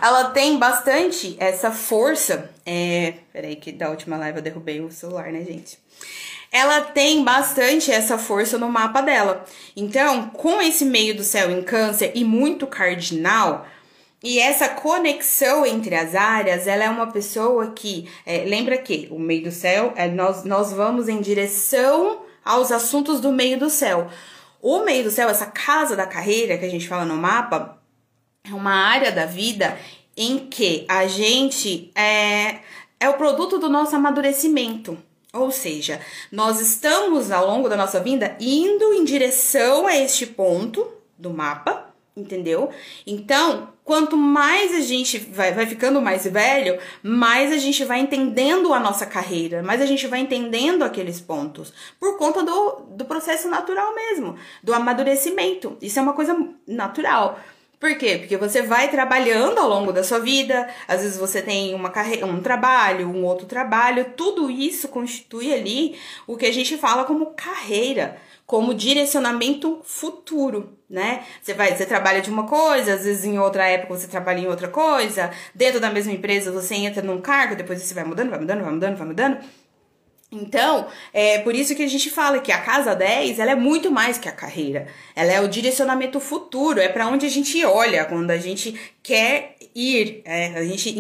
Ela 0.02 0.32
tem 0.32 0.58
bastante 0.58 1.38
essa 1.40 1.70
força. 1.70 2.50
É, 2.66 3.14
peraí, 3.32 3.56
que 3.56 3.72
da 3.72 3.92
última 3.92 4.18
live 4.18 4.40
eu 4.40 4.44
derrubei 4.44 4.82
o 4.82 4.90
celular, 4.90 5.32
né, 5.32 5.44
gente? 5.44 5.78
Ela 6.56 6.80
tem 6.80 7.22
bastante 7.22 7.92
essa 7.92 8.18
força 8.18 8.58
no 8.58 8.70
mapa 8.70 9.02
dela. 9.02 9.44
Então, 9.76 10.30
com 10.30 10.62
esse 10.62 10.86
meio 10.86 11.14
do 11.14 11.22
céu 11.22 11.52
em 11.52 11.62
câncer 11.62 12.14
e 12.16 12.24
muito 12.24 12.66
cardinal, 12.66 13.68
e 14.24 14.40
essa 14.40 14.70
conexão 14.70 15.66
entre 15.66 15.94
as 15.96 16.16
áreas, 16.16 16.66
ela 16.66 16.86
é 16.86 16.90
uma 16.90 17.12
pessoa 17.12 17.74
que. 17.74 18.10
É, 18.26 18.46
lembra 18.46 18.78
que 18.78 19.10
o 19.12 19.20
meio 19.20 19.44
do 19.44 19.52
céu, 19.52 19.92
é, 19.98 20.08
nós, 20.08 20.46
nós 20.46 20.72
vamos 20.72 21.10
em 21.10 21.20
direção 21.20 22.22
aos 22.44 22.72
assuntos 22.72 23.20
do 23.20 23.34
meio 23.34 23.60
do 23.60 23.70
céu. 23.70 24.10
O 24.62 24.80
meio 24.80 25.04
do 25.04 25.12
céu, 25.12 25.28
essa 25.28 25.48
casa 25.48 25.94
da 25.94 26.08
carreira 26.08 26.58
que 26.58 26.64
a 26.64 26.70
gente 26.70 26.88
fala 26.88 27.04
no 27.04 27.18
mapa, 27.18 27.78
é 28.50 28.54
uma 28.54 28.74
área 28.74 29.12
da 29.12 29.26
vida 29.26 29.78
em 30.16 30.40
que 30.40 30.86
a 30.88 31.06
gente 31.06 31.92
é, 31.94 32.60
é 32.98 33.10
o 33.10 33.18
produto 33.18 33.60
do 33.60 33.68
nosso 33.68 33.94
amadurecimento. 33.94 34.98
Ou 35.36 35.52
seja, 35.52 36.00
nós 36.32 36.62
estamos 36.62 37.30
ao 37.30 37.46
longo 37.46 37.68
da 37.68 37.76
nossa 37.76 38.00
vida 38.00 38.36
indo 38.40 38.94
em 38.94 39.04
direção 39.04 39.86
a 39.86 39.96
este 39.96 40.26
ponto 40.26 40.88
do 41.18 41.30
mapa, 41.30 41.94
entendeu? 42.16 42.70
Então, 43.06 43.70
quanto 43.84 44.16
mais 44.16 44.74
a 44.74 44.80
gente 44.80 45.18
vai, 45.18 45.54
vai 45.54 45.66
ficando 45.66 46.02
mais 46.02 46.26
velho, 46.26 46.80
mais 47.04 47.52
a 47.52 47.58
gente 47.58 47.84
vai 47.84 48.00
entendendo 48.00 48.74
a 48.74 48.80
nossa 48.80 49.06
carreira, 49.06 49.62
mais 49.62 49.82
a 49.82 49.86
gente 49.86 50.08
vai 50.08 50.22
entendendo 50.22 50.84
aqueles 50.84 51.20
pontos, 51.20 51.74
por 52.00 52.18
conta 52.18 52.42
do, 52.42 52.86
do 52.92 53.04
processo 53.04 53.50
natural 53.50 53.94
mesmo, 53.94 54.38
do 54.64 54.74
amadurecimento. 54.74 55.78
Isso 55.82 56.00
é 56.00 56.02
uma 56.02 56.14
coisa 56.14 56.38
natural. 56.66 57.38
Por 57.80 57.98
quê? 57.98 58.18
Porque 58.18 58.38
você 58.38 58.62
vai 58.62 58.90
trabalhando 58.90 59.60
ao 59.60 59.68
longo 59.68 59.92
da 59.92 60.04
sua 60.04 60.20
vida, 60.20 60.68
às 60.88 61.02
vezes 61.02 61.18
você 61.18 61.42
tem 61.42 61.74
uma 61.74 61.90
carreira, 61.90 62.26
um 62.26 62.42
trabalho, 62.42 63.10
um 63.10 63.24
outro 63.24 63.46
trabalho, 63.46 64.14
tudo 64.16 64.50
isso 64.50 64.88
constitui 64.88 65.54
ali 65.54 65.98
o 66.26 66.38
que 66.38 66.46
a 66.46 66.54
gente 66.54 66.78
fala 66.78 67.04
como 67.04 67.34
carreira, 67.36 68.18
como 68.46 68.74
direcionamento 68.74 69.82
futuro, 69.84 70.78
né? 70.90 71.24
Você 71.42 71.54
vai, 71.54 71.76
você 71.76 71.86
trabalha 71.86 72.22
de 72.22 72.30
uma 72.30 72.48
coisa, 72.48 72.94
às 72.94 73.04
vezes 73.04 73.26
em 73.26 73.38
outra 73.40 73.68
época 73.68 73.96
você 73.96 74.08
trabalha 74.08 74.40
em 74.40 74.48
outra 74.48 74.68
coisa, 74.68 75.32
dentro 75.54 75.80
da 75.80 75.90
mesma 75.90 76.14
empresa 76.14 76.52
você 76.52 76.76
entra 76.76 77.02
num 77.02 77.20
cargo, 77.20 77.56
depois 77.56 77.82
você 77.82 77.94
vai 77.94 78.04
mudando, 78.04 78.30
vai 78.30 78.40
mudando, 78.40 78.64
vai 78.64 78.72
mudando, 78.72 78.98
vai 78.98 79.08
mudando. 79.08 79.38
Então, 80.36 80.88
é 81.14 81.40
por 81.40 81.56
isso 81.56 81.76
que 81.76 81.84
a 81.84 81.88
gente 81.88 82.10
fala 82.10 82.40
que 82.40 82.52
a 82.52 82.62
casa 82.62 82.94
10, 82.94 83.40
ela 83.40 83.52
é 83.52 83.56
muito 83.56 83.90
mais 83.90 84.18
que 84.18 84.28
a 84.28 84.32
carreira. 84.32 84.88
Ela 85.16 85.32
é 85.32 85.42
o 85.42 85.48
direcionamento 85.48 86.20
futuro, 86.20 86.80
é 86.80 86.90
para 86.90 87.08
onde 87.08 87.26
a 87.26 87.30
gente 87.30 87.64
olha 87.64 88.04
quando 88.06 88.32
a 88.32 88.38
gente 88.38 88.78
quer 89.06 89.56
ir. 89.76 90.24
É, 90.26 90.48
a 90.48 90.64
gente, 90.64 90.96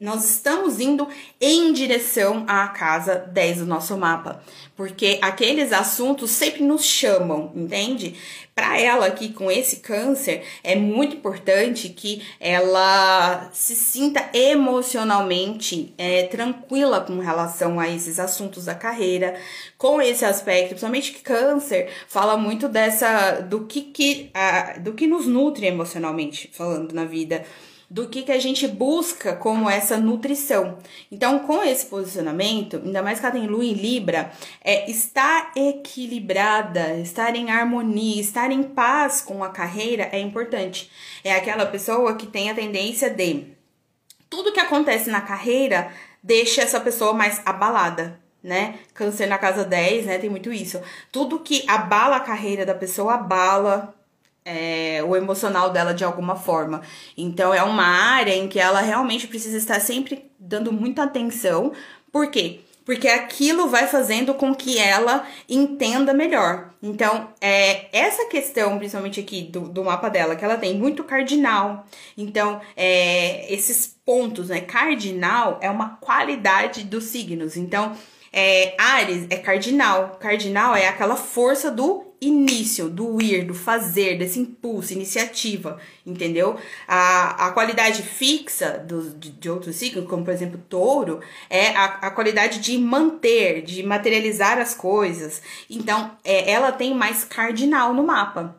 nós 0.00 0.28
estamos 0.28 0.80
indo 0.80 1.06
em 1.40 1.72
direção 1.72 2.44
à 2.48 2.66
casa 2.68 3.14
10 3.14 3.58
do 3.58 3.66
nosso 3.66 3.96
mapa, 3.96 4.42
porque 4.76 5.20
aqueles 5.22 5.72
assuntos 5.72 6.32
sempre 6.32 6.64
nos 6.64 6.84
chamam, 6.84 7.52
entende? 7.54 8.16
para 8.58 8.76
ela 8.76 9.06
aqui 9.06 9.28
com 9.28 9.48
esse 9.48 9.76
câncer, 9.76 10.42
é 10.64 10.74
muito 10.74 11.14
importante 11.14 11.90
que 11.90 12.26
ela 12.40 13.48
se 13.52 13.76
sinta 13.76 14.28
emocionalmente 14.34 15.94
é, 15.96 16.24
tranquila 16.24 17.00
com 17.02 17.20
relação 17.20 17.78
a 17.78 17.88
esses 17.88 18.18
assuntos 18.18 18.64
da 18.64 18.74
carreira, 18.74 19.36
com 19.78 20.02
esse 20.02 20.24
aspecto, 20.24 20.70
principalmente 20.70 21.12
que 21.12 21.20
câncer 21.20 21.88
fala 22.08 22.36
muito 22.36 22.68
dessa 22.68 23.42
do 23.42 23.64
que, 23.64 23.80
que 23.80 24.28
a, 24.34 24.76
do 24.80 24.92
que 24.92 25.06
nos 25.06 25.24
nutre 25.24 25.64
emocionalmente, 25.66 26.50
falando 26.52 26.92
na 26.92 27.04
vida 27.04 27.27
do 27.90 28.06
que, 28.06 28.22
que 28.22 28.32
a 28.32 28.38
gente 28.38 28.68
busca 28.68 29.34
como 29.34 29.68
essa 29.68 29.96
nutrição. 29.96 30.78
Então, 31.10 31.38
com 31.40 31.62
esse 31.62 31.86
posicionamento, 31.86 32.76
ainda 32.84 33.02
mais 33.02 33.18
que 33.18 33.24
ela 33.24 33.34
tem 33.34 33.46
lua 33.46 33.64
em 33.64 33.72
Libra, 33.72 34.30
é 34.62 34.90
estar 34.90 35.52
equilibrada, 35.56 36.96
estar 36.98 37.34
em 37.34 37.50
harmonia, 37.50 38.20
estar 38.20 38.50
em 38.50 38.62
paz 38.62 39.22
com 39.22 39.42
a 39.42 39.48
carreira 39.48 40.08
é 40.12 40.20
importante. 40.20 40.90
É 41.24 41.32
aquela 41.32 41.64
pessoa 41.64 42.14
que 42.14 42.26
tem 42.26 42.50
a 42.50 42.54
tendência 42.54 43.08
de 43.08 43.58
tudo 44.28 44.52
que 44.52 44.60
acontece 44.60 45.10
na 45.10 45.22
carreira 45.22 45.90
deixa 46.22 46.62
essa 46.62 46.80
pessoa 46.80 47.12
mais 47.12 47.40
abalada, 47.46 48.20
né? 48.42 48.78
Câncer 48.92 49.26
na 49.26 49.38
casa 49.38 49.64
10, 49.64 50.06
né? 50.06 50.18
Tem 50.18 50.28
muito 50.28 50.52
isso. 50.52 50.80
Tudo 51.10 51.40
que 51.40 51.64
abala 51.66 52.16
a 52.16 52.20
carreira 52.20 52.66
da 52.66 52.74
pessoa 52.74 53.14
abala 53.14 53.94
é, 54.48 55.02
o 55.04 55.14
emocional 55.14 55.70
dela 55.70 55.92
de 55.92 56.04
alguma 56.04 56.34
forma. 56.34 56.80
Então 57.16 57.52
é 57.52 57.62
uma 57.62 57.84
área 57.84 58.34
em 58.34 58.48
que 58.48 58.58
ela 58.58 58.80
realmente 58.80 59.26
precisa 59.26 59.58
estar 59.58 59.78
sempre 59.80 60.30
dando 60.38 60.72
muita 60.72 61.02
atenção. 61.02 61.72
Por 62.10 62.30
quê? 62.30 62.60
Porque 62.86 63.06
aquilo 63.06 63.68
vai 63.68 63.86
fazendo 63.86 64.32
com 64.32 64.54
que 64.54 64.78
ela 64.78 65.26
entenda 65.46 66.14
melhor. 66.14 66.70
Então, 66.82 67.28
é 67.38 67.86
essa 67.92 68.24
questão, 68.28 68.78
principalmente 68.78 69.20
aqui 69.20 69.42
do, 69.42 69.68
do 69.68 69.84
mapa 69.84 70.08
dela, 70.08 70.34
que 70.34 70.42
ela 70.42 70.56
tem 70.56 70.74
muito 70.74 71.04
cardinal. 71.04 71.84
Então, 72.16 72.62
é, 72.74 73.52
esses 73.52 73.94
pontos, 74.06 74.48
né? 74.48 74.62
Cardinal 74.62 75.58
é 75.60 75.68
uma 75.68 75.98
qualidade 76.00 76.84
dos 76.84 77.04
signos. 77.04 77.58
Então, 77.58 77.94
é, 78.32 78.74
Ares 78.78 79.26
é 79.30 79.36
cardinal. 79.36 80.18
Cardinal 80.20 80.74
é 80.74 80.88
aquela 80.88 81.16
força 81.16 81.70
do 81.70 82.08
início, 82.20 82.88
do 82.88 83.22
ir, 83.22 83.44
do 83.44 83.54
fazer, 83.54 84.18
desse 84.18 84.40
impulso, 84.40 84.92
iniciativa, 84.92 85.78
entendeu? 86.04 86.56
A, 86.86 87.46
a 87.46 87.52
qualidade 87.52 88.02
fixa 88.02 88.78
do, 88.78 89.10
de, 89.10 89.30
de 89.30 89.48
outros 89.48 89.76
signos, 89.76 90.08
como 90.08 90.24
por 90.24 90.34
exemplo 90.34 90.60
touro, 90.68 91.20
é 91.48 91.68
a, 91.68 91.84
a 91.84 92.10
qualidade 92.10 92.58
de 92.58 92.76
manter, 92.76 93.62
de 93.62 93.82
materializar 93.84 94.58
as 94.58 94.74
coisas. 94.74 95.40
Então, 95.70 96.10
é, 96.24 96.50
ela 96.50 96.72
tem 96.72 96.94
mais 96.94 97.22
cardinal 97.22 97.94
no 97.94 98.02
mapa. 98.02 98.56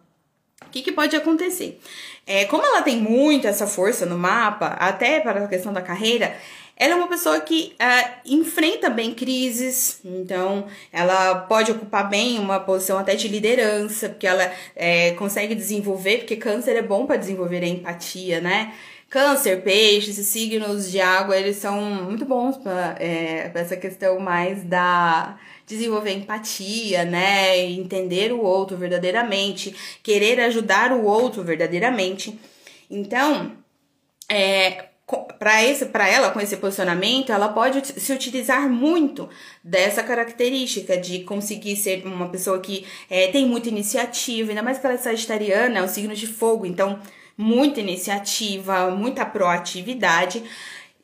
O 0.65 0.69
que, 0.69 0.81
que 0.81 0.91
pode 0.91 1.15
acontecer? 1.15 1.79
É, 2.25 2.45
como 2.45 2.63
ela 2.63 2.81
tem 2.81 2.97
muito 2.97 3.47
essa 3.47 3.65
força 3.65 4.05
no 4.05 4.17
mapa, 4.17 4.67
até 4.67 5.19
para 5.19 5.45
a 5.45 5.47
questão 5.47 5.73
da 5.73 5.81
carreira, 5.81 6.37
ela 6.79 6.93
é 6.93 6.95
uma 6.95 7.09
pessoa 7.09 7.41
que 7.41 7.75
uh, 7.75 8.09
enfrenta 8.25 8.89
bem 8.89 9.13
crises, 9.13 9.99
então 10.05 10.65
ela 10.93 11.35
pode 11.41 11.71
ocupar 11.73 12.07
bem 12.09 12.39
uma 12.39 12.57
posição 12.57 12.97
até 12.97 13.15
de 13.15 13.27
liderança, 13.27 14.07
porque 14.07 14.25
ela 14.25 14.49
é, 14.77 15.11
consegue 15.11 15.53
desenvolver, 15.53 16.19
porque 16.19 16.37
câncer 16.37 16.77
é 16.77 16.81
bom 16.81 17.05
para 17.05 17.17
desenvolver 17.17 17.61
a 17.61 17.67
empatia, 17.67 18.39
né? 18.39 18.73
Câncer, 19.09 19.61
peixes 19.61 20.17
e 20.17 20.23
signos 20.23 20.89
de 20.89 21.01
água, 21.01 21.35
eles 21.37 21.57
são 21.57 21.81
muito 21.81 22.23
bons 22.23 22.55
para 22.55 22.95
é, 22.97 23.51
essa 23.53 23.75
questão 23.75 24.17
mais 24.19 24.63
da 24.63 25.37
desenvolver 25.67 26.13
empatia, 26.13 27.03
né? 27.03 27.59
Entender 27.59 28.31
o 28.31 28.41
outro 28.41 28.77
verdadeiramente, 28.77 29.75
querer 30.01 30.39
ajudar 30.41 30.93
o 30.93 31.03
outro 31.03 31.43
verdadeiramente. 31.43 32.39
Então, 32.89 33.51
é, 34.29 34.85
para 35.39 36.07
ela 36.07 36.29
com 36.31 36.39
esse 36.39 36.57
posicionamento 36.57 37.31
ela 37.31 37.49
pode 37.49 37.99
se 37.99 38.13
utilizar 38.13 38.69
muito 38.69 39.27
dessa 39.63 40.03
característica 40.03 40.97
de 40.97 41.23
conseguir 41.23 41.75
ser 41.75 42.05
uma 42.05 42.29
pessoa 42.29 42.59
que 42.59 42.85
é, 43.09 43.27
tem 43.27 43.47
muita 43.47 43.69
iniciativa 43.69 44.49
ainda 44.49 44.61
mais 44.61 44.77
que 44.77 44.85
ela 44.85 44.95
é 44.95 44.97
sagitariana 44.97 45.79
é 45.79 45.83
um 45.83 45.87
signo 45.87 46.13
de 46.13 46.27
fogo 46.27 46.65
então 46.65 46.99
muita 47.37 47.79
iniciativa 47.79 48.91
muita 48.91 49.25
proatividade 49.25 50.43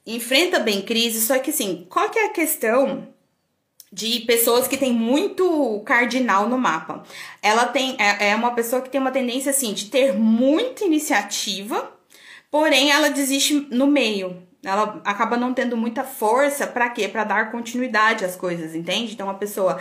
enfrenta 0.06 0.60
bem 0.60 0.82
crise 0.82 1.22
só 1.22 1.40
que 1.40 1.50
assim 1.50 1.86
qual 1.90 2.10
que 2.10 2.20
é 2.20 2.26
a 2.26 2.34
questão 2.34 3.08
de 3.92 4.20
pessoas 4.22 4.68
que 4.68 4.76
tem 4.76 4.92
muito 4.92 5.82
cardinal 5.86 6.50
no 6.50 6.58
mapa? 6.58 7.04
Ela 7.42 7.66
tem 7.68 7.96
é, 7.98 8.32
é 8.32 8.36
uma 8.36 8.52
pessoa 8.52 8.82
que 8.82 8.90
tem 8.90 9.00
uma 9.00 9.12
tendência 9.12 9.52
assim 9.52 9.74
de 9.74 9.86
ter 9.86 10.12
muita 10.14 10.84
iniciativa 10.84 11.95
Porém, 12.56 12.90
ela 12.90 13.10
desiste 13.10 13.68
no 13.70 13.86
meio. 13.86 14.42
Ela 14.64 15.02
acaba 15.04 15.36
não 15.36 15.54
tendo 15.54 15.76
muita 15.76 16.06
força 16.06 16.66
para 16.66 16.90
quê? 16.90 17.06
Para 17.06 17.26
dar 17.26 17.52
continuidade 17.52 18.24
às 18.24 18.38
coisas, 18.38 18.74
entende? 18.74 19.12
Então 19.12 19.30
a 19.30 19.34
pessoa 19.34 19.78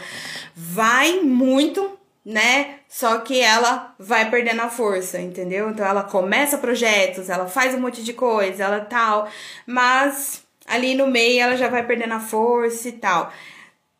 vai 0.56 1.20
muito, 1.20 1.96
né? 2.24 2.80
Só 2.88 3.18
que 3.18 3.38
ela 3.38 3.94
vai 3.96 4.28
perdendo 4.28 4.60
a 4.60 4.68
força, 4.68 5.20
entendeu? 5.20 5.70
Então 5.70 5.86
ela 5.86 6.02
começa 6.02 6.58
projetos, 6.58 7.30
ela 7.30 7.46
faz 7.46 7.76
um 7.76 7.80
monte 7.80 8.02
de 8.02 8.12
coisa, 8.12 8.64
ela 8.64 8.80
tal, 8.80 9.28
mas 9.64 10.42
ali 10.66 10.96
no 10.96 11.06
meio 11.06 11.42
ela 11.42 11.56
já 11.56 11.68
vai 11.68 11.86
perdendo 11.86 12.14
a 12.14 12.20
força 12.20 12.88
e 12.88 12.92
tal. 12.94 13.32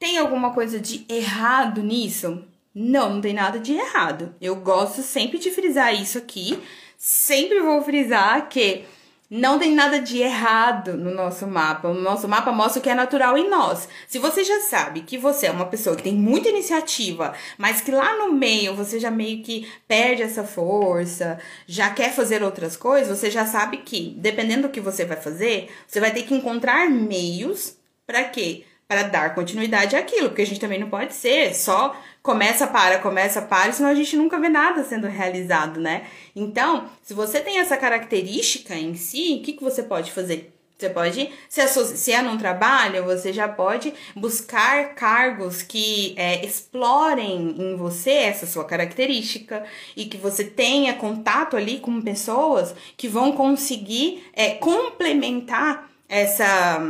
Tem 0.01 0.19
alguma 0.19 0.53
coisa 0.53 0.81
de 0.81 1.07
errado 1.09 1.81
nisso? 1.81 2.45
Não, 2.75 3.09
não 3.15 3.21
tem 3.21 3.35
nada 3.35 3.61
de 3.61 3.73
errado. 3.73 4.35
Eu 4.41 4.57
gosto 4.57 5.01
sempre 5.01 5.39
de 5.39 5.53
frisar 5.53 5.95
isso 5.95 6.19
aqui 6.19 6.61
sempre 7.07 7.61
vou 7.61 7.83
frisar 7.83 8.49
que 8.49 8.87
não 9.29 9.59
tem 9.59 9.75
nada 9.75 10.01
de 10.01 10.21
errado 10.21 10.95
no 10.95 11.11
nosso 11.11 11.47
mapa. 11.47 11.89
O 11.89 11.93
nosso 11.93 12.27
mapa 12.27 12.51
mostra 12.51 12.81
o 12.81 12.83
que 12.83 12.89
é 12.89 12.95
natural 12.95 13.37
em 13.37 13.51
nós. 13.51 13.87
Se 14.09 14.19
você 14.19 14.43
já 14.43 14.63
sabe 14.63 15.03
que 15.03 15.19
você 15.19 15.49
é 15.49 15.51
uma 15.51 15.67
pessoa 15.67 15.97
que 15.97 16.03
tem 16.03 16.15
muita 16.15 16.49
iniciativa, 16.49 17.35
mas 17.59 17.83
que 17.83 17.91
lá 17.91 18.17
no 18.17 18.33
meio 18.33 18.75
você 18.75 18.99
já 18.99 19.11
meio 19.11 19.43
que 19.43 19.71
perde 19.87 20.23
essa 20.23 20.45
força, 20.45 21.39
já 21.67 21.91
quer 21.91 22.11
fazer 22.11 22.43
outras 22.43 22.75
coisas, 22.75 23.19
você 23.19 23.31
já 23.31 23.45
sabe 23.45 23.79
que, 23.79 24.15
dependendo 24.17 24.63
do 24.63 24.71
que 24.71 24.81
você 24.81 25.05
vai 25.05 25.19
fazer, 25.19 25.71
você 25.87 26.01
vai 26.01 26.11
ter 26.11 26.23
que 26.23 26.35
encontrar 26.35 26.89
meios 26.89 27.77
para 28.07 28.25
quê? 28.25 28.65
Para 28.87 29.05
dar 29.05 29.35
continuidade 29.35 29.97
àquilo, 29.97 30.29
porque 30.29 30.43
a 30.43 30.47
gente 30.47 30.61
também 30.61 30.79
não 30.79 30.91
pode 30.91 31.15
ser 31.15 31.55
só 31.55 31.97
começa, 32.25 32.67
para, 32.67 32.99
começa, 33.01 33.43
para, 33.43 33.71
senão 33.71 33.91
a 33.91 33.95
gente 33.95 34.17
nunca 34.17 34.41
vê 34.41 34.49
nada 34.49 34.83
sendo 34.83 35.07
realizado, 35.07 35.79
né? 35.79 36.07
Então, 36.35 36.89
se 37.03 37.13
você 37.13 37.39
tem 37.39 37.59
essa 37.59 37.77
característica 37.77 38.75
em 38.75 38.95
si, 38.95 39.39
o 39.39 39.43
que, 39.45 39.53
que 39.53 39.63
você 39.63 39.83
pode 39.83 40.11
fazer? 40.11 40.51
Você 40.79 40.89
pode 40.89 41.31
se 41.49 41.61
associar 41.61 42.25
num 42.25 42.39
trabalho, 42.39 43.05
você 43.05 43.33
já 43.33 43.47
pode 43.47 43.93
buscar 44.17 44.95
cargos 44.95 45.63
que 45.63 46.15
é, 46.17 46.45
explorem 46.45 47.55
em 47.59 47.77
você 47.77 48.11
essa 48.11 48.47
sua 48.47 48.65
característica 48.65 49.63
e 49.95 50.07
que 50.07 50.17
você 50.17 50.45
tenha 50.45 50.95
contato 50.95 51.57
ali 51.57 51.79
com 51.79 52.01
pessoas 52.01 52.75
que 52.97 53.07
vão 53.07 53.33
conseguir 53.33 54.25
é, 54.33 54.53
complementar 54.55 55.89
essa. 56.09 56.81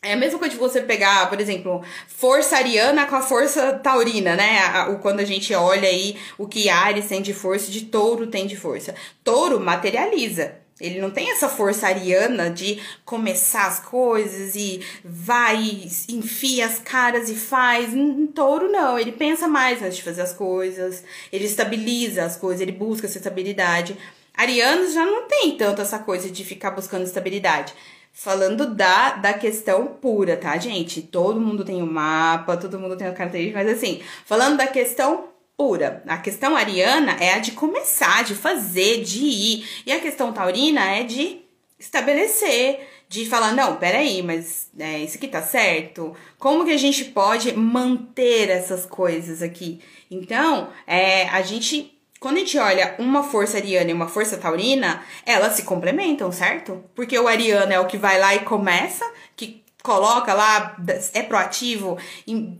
É 0.00 0.12
a 0.12 0.16
mesma 0.16 0.38
coisa 0.38 0.54
de 0.54 0.60
você 0.60 0.80
pegar, 0.80 1.28
por 1.28 1.40
exemplo, 1.40 1.82
força 2.06 2.56
ariana 2.56 3.04
com 3.04 3.16
a 3.16 3.20
força 3.20 3.72
taurina, 3.72 4.36
né? 4.36 4.60
Quando 5.02 5.18
a 5.18 5.24
gente 5.24 5.52
olha 5.54 5.88
aí 5.88 6.16
o 6.38 6.46
que 6.46 6.68
Ares 6.68 7.06
tem 7.06 7.20
de 7.20 7.34
força, 7.34 7.68
de 7.70 7.86
touro 7.86 8.28
tem 8.28 8.46
de 8.46 8.56
força. 8.56 8.94
Touro 9.24 9.58
materializa. 9.58 10.54
Ele 10.80 11.00
não 11.00 11.10
tem 11.10 11.32
essa 11.32 11.48
força 11.48 11.88
ariana 11.88 12.48
de 12.48 12.80
começar 13.04 13.66
as 13.66 13.80
coisas 13.80 14.54
e 14.54 14.80
vai, 15.04 15.88
enfia 16.08 16.66
as 16.66 16.78
caras 16.78 17.28
e 17.28 17.34
faz. 17.34 17.92
Em 17.92 18.28
touro, 18.28 18.70
não. 18.70 18.96
Ele 18.96 19.10
pensa 19.10 19.48
mais 19.48 19.82
antes 19.82 19.96
de 19.96 20.04
fazer 20.04 20.22
as 20.22 20.32
coisas, 20.32 21.02
ele 21.32 21.46
estabiliza 21.46 22.22
as 22.22 22.36
coisas, 22.36 22.60
ele 22.60 22.70
busca 22.70 23.08
essa 23.08 23.18
estabilidade. 23.18 23.96
Arianos 24.32 24.94
já 24.94 25.04
não 25.04 25.26
tem 25.26 25.56
tanto 25.56 25.82
essa 25.82 25.98
coisa 25.98 26.30
de 26.30 26.44
ficar 26.44 26.70
buscando 26.70 27.02
estabilidade. 27.02 27.74
Falando 28.20 28.74
da, 28.74 29.12
da 29.12 29.32
questão 29.32 29.86
pura, 29.86 30.36
tá, 30.36 30.58
gente? 30.58 31.00
Todo 31.00 31.40
mundo 31.40 31.64
tem 31.64 31.80
um 31.80 31.86
mapa, 31.86 32.56
todo 32.56 32.76
mundo 32.76 32.96
tem 32.96 33.06
uma 33.06 33.14
característica, 33.14 33.62
mas 33.62 33.68
assim, 33.70 34.02
falando 34.24 34.56
da 34.56 34.66
questão 34.66 35.28
pura. 35.56 36.02
A 36.04 36.18
questão 36.18 36.56
ariana 36.56 37.12
é 37.20 37.34
a 37.34 37.38
de 37.38 37.52
começar, 37.52 38.24
de 38.24 38.34
fazer, 38.34 39.04
de 39.04 39.24
ir. 39.24 39.68
E 39.86 39.92
a 39.92 40.00
questão 40.00 40.32
taurina 40.32 40.80
é 40.96 41.04
de 41.04 41.42
estabelecer, 41.78 42.88
de 43.08 43.24
falar, 43.24 43.52
não, 43.52 43.76
peraí, 43.76 44.20
mas 44.20 44.68
é, 44.76 44.98
isso 44.98 45.16
aqui 45.16 45.28
tá 45.28 45.40
certo? 45.40 46.12
Como 46.40 46.64
que 46.64 46.72
a 46.72 46.76
gente 46.76 47.04
pode 47.04 47.52
manter 47.52 48.50
essas 48.50 48.84
coisas 48.84 49.42
aqui? 49.42 49.80
Então, 50.10 50.70
é, 50.88 51.28
a 51.28 51.40
gente. 51.42 51.96
Quando 52.20 52.36
a 52.36 52.40
gente 52.40 52.58
olha 52.58 52.96
uma 52.98 53.22
força 53.22 53.58
ariana 53.58 53.90
e 53.90 53.94
uma 53.94 54.08
força 54.08 54.36
taurina, 54.36 55.02
elas 55.24 55.54
se 55.54 55.62
complementam, 55.62 56.32
certo? 56.32 56.82
Porque 56.94 57.18
o 57.18 57.28
ariano 57.28 57.72
é 57.72 57.78
o 57.78 57.86
que 57.86 57.96
vai 57.96 58.18
lá 58.18 58.34
e 58.34 58.40
começa, 58.40 59.04
que 59.36 59.62
coloca 59.82 60.34
lá, 60.34 60.76
é 61.14 61.22
proativo, 61.22 61.96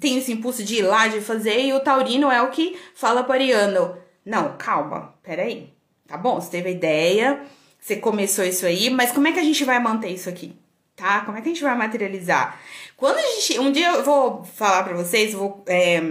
tem 0.00 0.18
esse 0.18 0.32
impulso 0.32 0.62
de 0.62 0.76
ir 0.76 0.82
lá, 0.82 1.08
de 1.08 1.20
fazer, 1.20 1.60
e 1.60 1.72
o 1.72 1.80
taurino 1.80 2.30
é 2.30 2.40
o 2.40 2.50
que 2.50 2.78
fala 2.94 3.24
para 3.24 3.34
ariano, 3.34 3.96
não, 4.24 4.56
calma, 4.56 5.14
peraí, 5.22 5.72
tá 6.06 6.16
bom, 6.16 6.40
você 6.40 6.50
teve 6.50 6.68
a 6.68 6.72
ideia, 6.72 7.40
você 7.80 7.96
começou 7.96 8.44
isso 8.44 8.64
aí, 8.64 8.88
mas 8.90 9.10
como 9.10 9.26
é 9.26 9.32
que 9.32 9.40
a 9.40 9.44
gente 9.44 9.64
vai 9.64 9.80
manter 9.80 10.10
isso 10.10 10.28
aqui? 10.28 10.54
Tá? 10.94 11.20
Como 11.20 11.38
é 11.38 11.40
que 11.40 11.48
a 11.48 11.52
gente 11.52 11.62
vai 11.62 11.76
materializar? 11.76 12.58
Quando 12.96 13.18
a 13.18 13.22
gente. 13.22 13.60
Um 13.60 13.70
dia 13.70 13.92
eu 13.92 14.02
vou 14.02 14.42
falar 14.42 14.82
pra 14.82 14.96
vocês, 14.96 15.32
vou. 15.32 15.62
É, 15.68 16.02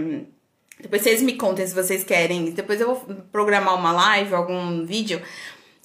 depois 0.80 1.02
vocês 1.02 1.20
me 1.22 1.34
contem 1.34 1.66
se 1.66 1.74
vocês 1.74 2.04
querem. 2.04 2.46
Depois 2.50 2.80
eu 2.80 2.94
vou 2.94 3.16
programar 3.32 3.74
uma 3.74 3.92
live, 3.92 4.34
algum 4.34 4.84
vídeo, 4.86 5.20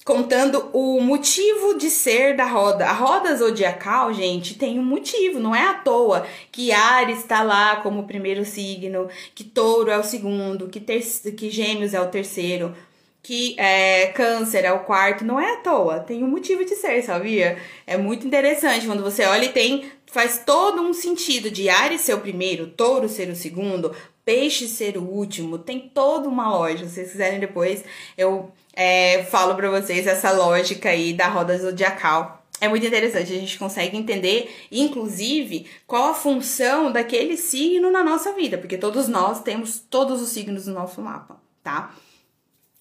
contando 0.04 0.70
o 0.72 1.00
motivo 1.00 1.76
de 1.78 1.90
ser 1.90 2.36
da 2.36 2.44
roda. 2.44 2.86
A 2.86 2.92
roda 2.92 3.34
zodiacal, 3.34 4.12
gente, 4.12 4.56
tem 4.56 4.78
um 4.78 4.84
motivo, 4.84 5.40
não 5.40 5.54
é 5.54 5.66
à 5.66 5.74
toa 5.74 6.26
que 6.52 6.70
Ares 6.70 7.18
está 7.18 7.42
lá 7.42 7.76
como 7.76 8.06
primeiro 8.06 8.44
signo, 8.44 9.08
que 9.34 9.42
Touro 9.42 9.90
é 9.90 9.98
o 9.98 10.04
segundo, 10.04 10.68
que, 10.68 10.78
ter 10.78 11.00
que 11.36 11.50
Gêmeos 11.50 11.94
é 11.94 12.00
o 12.00 12.08
terceiro, 12.08 12.74
que 13.22 13.58
é, 13.58 14.08
Câncer 14.08 14.66
é 14.66 14.72
o 14.72 14.80
quarto, 14.80 15.24
não 15.24 15.40
é 15.40 15.54
à 15.54 15.56
toa, 15.56 16.00
tem 16.00 16.22
um 16.22 16.28
motivo 16.28 16.62
de 16.64 16.76
ser, 16.76 17.02
sabia? 17.02 17.56
É 17.86 17.96
muito 17.96 18.26
interessante 18.26 18.86
quando 18.86 19.02
você 19.02 19.24
olha 19.24 19.46
e 19.46 19.52
tem 19.52 19.90
faz 20.06 20.42
todo 20.46 20.80
um 20.80 20.92
sentido 20.92 21.50
de 21.50 21.68
Ares 21.68 22.02
ser 22.02 22.14
o 22.14 22.20
primeiro, 22.20 22.68
Touro 22.68 23.08
ser 23.08 23.28
o 23.30 23.34
segundo, 23.34 23.92
Peixe 24.24 24.66
ser 24.66 24.96
o 24.96 25.02
último, 25.02 25.58
tem 25.58 25.80
toda 25.92 26.28
uma 26.28 26.48
lógica. 26.48 26.88
Se 26.88 26.94
vocês 26.94 27.12
quiserem 27.12 27.40
depois, 27.40 27.84
eu 28.16 28.50
é, 28.72 29.22
falo 29.24 29.54
para 29.54 29.70
vocês 29.70 30.06
essa 30.06 30.30
lógica 30.32 30.88
aí 30.88 31.12
da 31.12 31.28
roda 31.28 31.58
zodiacal. 31.58 32.42
É 32.60 32.68
muito 32.68 32.86
interessante, 32.86 33.32
a 33.32 33.38
gente 33.38 33.58
consegue 33.58 33.96
entender, 33.96 34.50
inclusive, 34.70 35.66
qual 35.86 36.10
a 36.10 36.14
função 36.14 36.90
daquele 36.90 37.36
signo 37.36 37.90
na 37.90 38.02
nossa 38.02 38.32
vida, 38.32 38.56
porque 38.56 38.78
todos 38.78 39.08
nós 39.08 39.42
temos 39.42 39.78
todos 39.78 40.22
os 40.22 40.30
signos 40.30 40.66
no 40.66 40.74
nosso 40.74 41.02
mapa, 41.02 41.36
tá? 41.62 41.94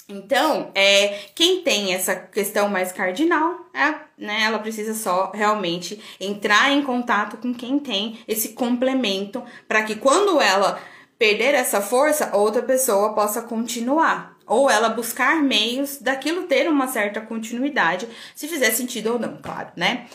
Então, 0.08 0.72
é, 0.76 1.20
quem 1.34 1.62
tem 1.62 1.94
essa 1.94 2.16
questão 2.16 2.70
mais 2.70 2.92
cardinal, 2.92 3.68
é, 3.74 3.96
né, 4.18 4.44
ela 4.44 4.60
precisa 4.60 4.94
só 4.94 5.32
realmente 5.34 6.00
entrar 6.20 6.72
em 6.72 6.84
contato 6.84 7.38
com 7.38 7.54
quem 7.54 7.80
tem 7.80 8.20
esse 8.28 8.50
complemento 8.50 9.42
para 9.68 9.84
que 9.84 9.96
quando 9.96 10.40
ela 10.42 10.80
perder 11.24 11.54
essa 11.54 11.80
força, 11.80 12.36
outra 12.36 12.62
pessoa 12.62 13.14
possa 13.14 13.42
continuar 13.42 14.36
ou 14.46 14.70
ela 14.70 14.90
buscar 14.90 15.42
meios 15.42 15.98
daquilo 16.02 16.44
ter 16.44 16.68
uma 16.68 16.86
certa 16.86 17.22
continuidade, 17.22 18.10
se 18.36 18.46
fizer 18.46 18.72
sentido 18.72 19.14
ou 19.14 19.20
não, 19.20 19.38
claro, 19.42 19.70
né? 19.74 20.06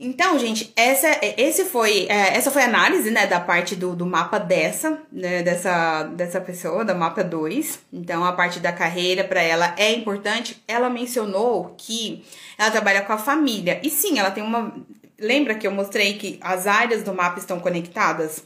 Então, 0.00 0.36
gente, 0.36 0.72
essa, 0.74 1.06
esse 1.22 1.66
foi, 1.66 2.08
é, 2.08 2.36
essa 2.36 2.50
foi 2.50 2.62
a 2.62 2.64
análise, 2.64 3.12
né, 3.12 3.28
da 3.28 3.38
parte 3.38 3.76
do, 3.76 3.94
do 3.94 4.04
mapa 4.04 4.40
dessa, 4.40 5.00
né, 5.12 5.44
dessa, 5.44 6.02
dessa 6.02 6.40
pessoa, 6.40 6.84
da 6.84 6.96
mapa 6.96 7.22
2. 7.22 7.78
Então, 7.92 8.24
a 8.24 8.32
parte 8.32 8.58
da 8.58 8.72
carreira 8.72 9.22
para 9.22 9.40
ela 9.40 9.72
é 9.78 9.92
importante. 9.92 10.60
Ela 10.66 10.90
mencionou 10.90 11.76
que 11.78 12.24
ela 12.58 12.72
trabalha 12.72 13.02
com 13.02 13.12
a 13.12 13.18
família. 13.18 13.80
E 13.84 13.88
sim, 13.88 14.18
ela 14.18 14.32
tem 14.32 14.42
uma. 14.42 14.74
Lembra 15.16 15.54
que 15.54 15.64
eu 15.64 15.70
mostrei 15.70 16.14
que 16.14 16.40
as 16.42 16.66
áreas 16.66 17.04
do 17.04 17.14
mapa 17.14 17.38
estão 17.38 17.60
conectadas? 17.60 18.42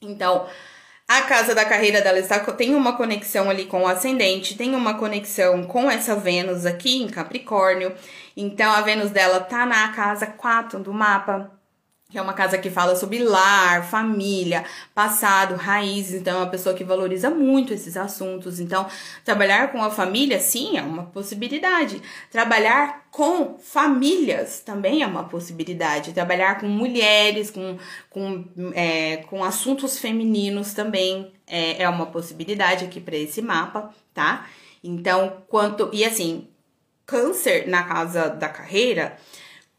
Então, 0.00 0.46
a 1.18 1.22
casa 1.22 1.54
da 1.54 1.64
carreira 1.64 2.00
dela 2.00 2.18
está, 2.18 2.38
tem 2.40 2.74
uma 2.74 2.96
conexão 2.96 3.50
ali 3.50 3.66
com 3.66 3.82
o 3.82 3.86
ascendente, 3.86 4.56
tem 4.56 4.74
uma 4.74 4.94
conexão 4.94 5.64
com 5.64 5.90
essa 5.90 6.16
Vênus 6.16 6.64
aqui 6.66 7.02
em 7.02 7.08
Capricórnio. 7.08 7.94
Então 8.36 8.72
a 8.72 8.80
Vênus 8.80 9.10
dela 9.10 9.40
tá 9.40 9.66
na 9.66 9.88
casa 9.92 10.26
4 10.26 10.80
do 10.80 10.92
mapa 10.92 11.50
que 12.12 12.18
é 12.18 12.22
uma 12.22 12.34
casa 12.34 12.58
que 12.58 12.68
fala 12.68 12.94
sobre 12.94 13.24
lar, 13.24 13.88
família, 13.88 14.66
passado, 14.94 15.54
raízes. 15.54 16.20
Então, 16.20 16.34
é 16.34 16.42
uma 16.42 16.50
pessoa 16.50 16.74
que 16.74 16.84
valoriza 16.84 17.30
muito 17.30 17.72
esses 17.72 17.96
assuntos. 17.96 18.60
Então, 18.60 18.86
trabalhar 19.24 19.72
com 19.72 19.82
a 19.82 19.90
família, 19.90 20.38
sim, 20.38 20.76
é 20.76 20.82
uma 20.82 21.04
possibilidade. 21.04 22.02
Trabalhar 22.30 23.06
com 23.10 23.58
famílias 23.58 24.60
também 24.60 25.02
é 25.02 25.06
uma 25.06 25.24
possibilidade. 25.24 26.12
Trabalhar 26.12 26.60
com 26.60 26.68
mulheres, 26.68 27.50
com, 27.50 27.78
com, 28.10 28.44
é, 28.74 29.16
com 29.28 29.42
assuntos 29.42 29.98
femininos 29.98 30.74
também 30.74 31.32
é, 31.46 31.82
é 31.82 31.88
uma 31.88 32.06
possibilidade 32.06 32.84
aqui 32.84 33.00
para 33.00 33.16
esse 33.16 33.40
mapa, 33.40 33.90
tá? 34.12 34.46
Então, 34.84 35.38
quanto. 35.48 35.88
E 35.94 36.04
assim, 36.04 36.46
câncer 37.06 37.68
na 37.68 37.82
casa 37.84 38.28
da 38.28 38.50
carreira 38.50 39.16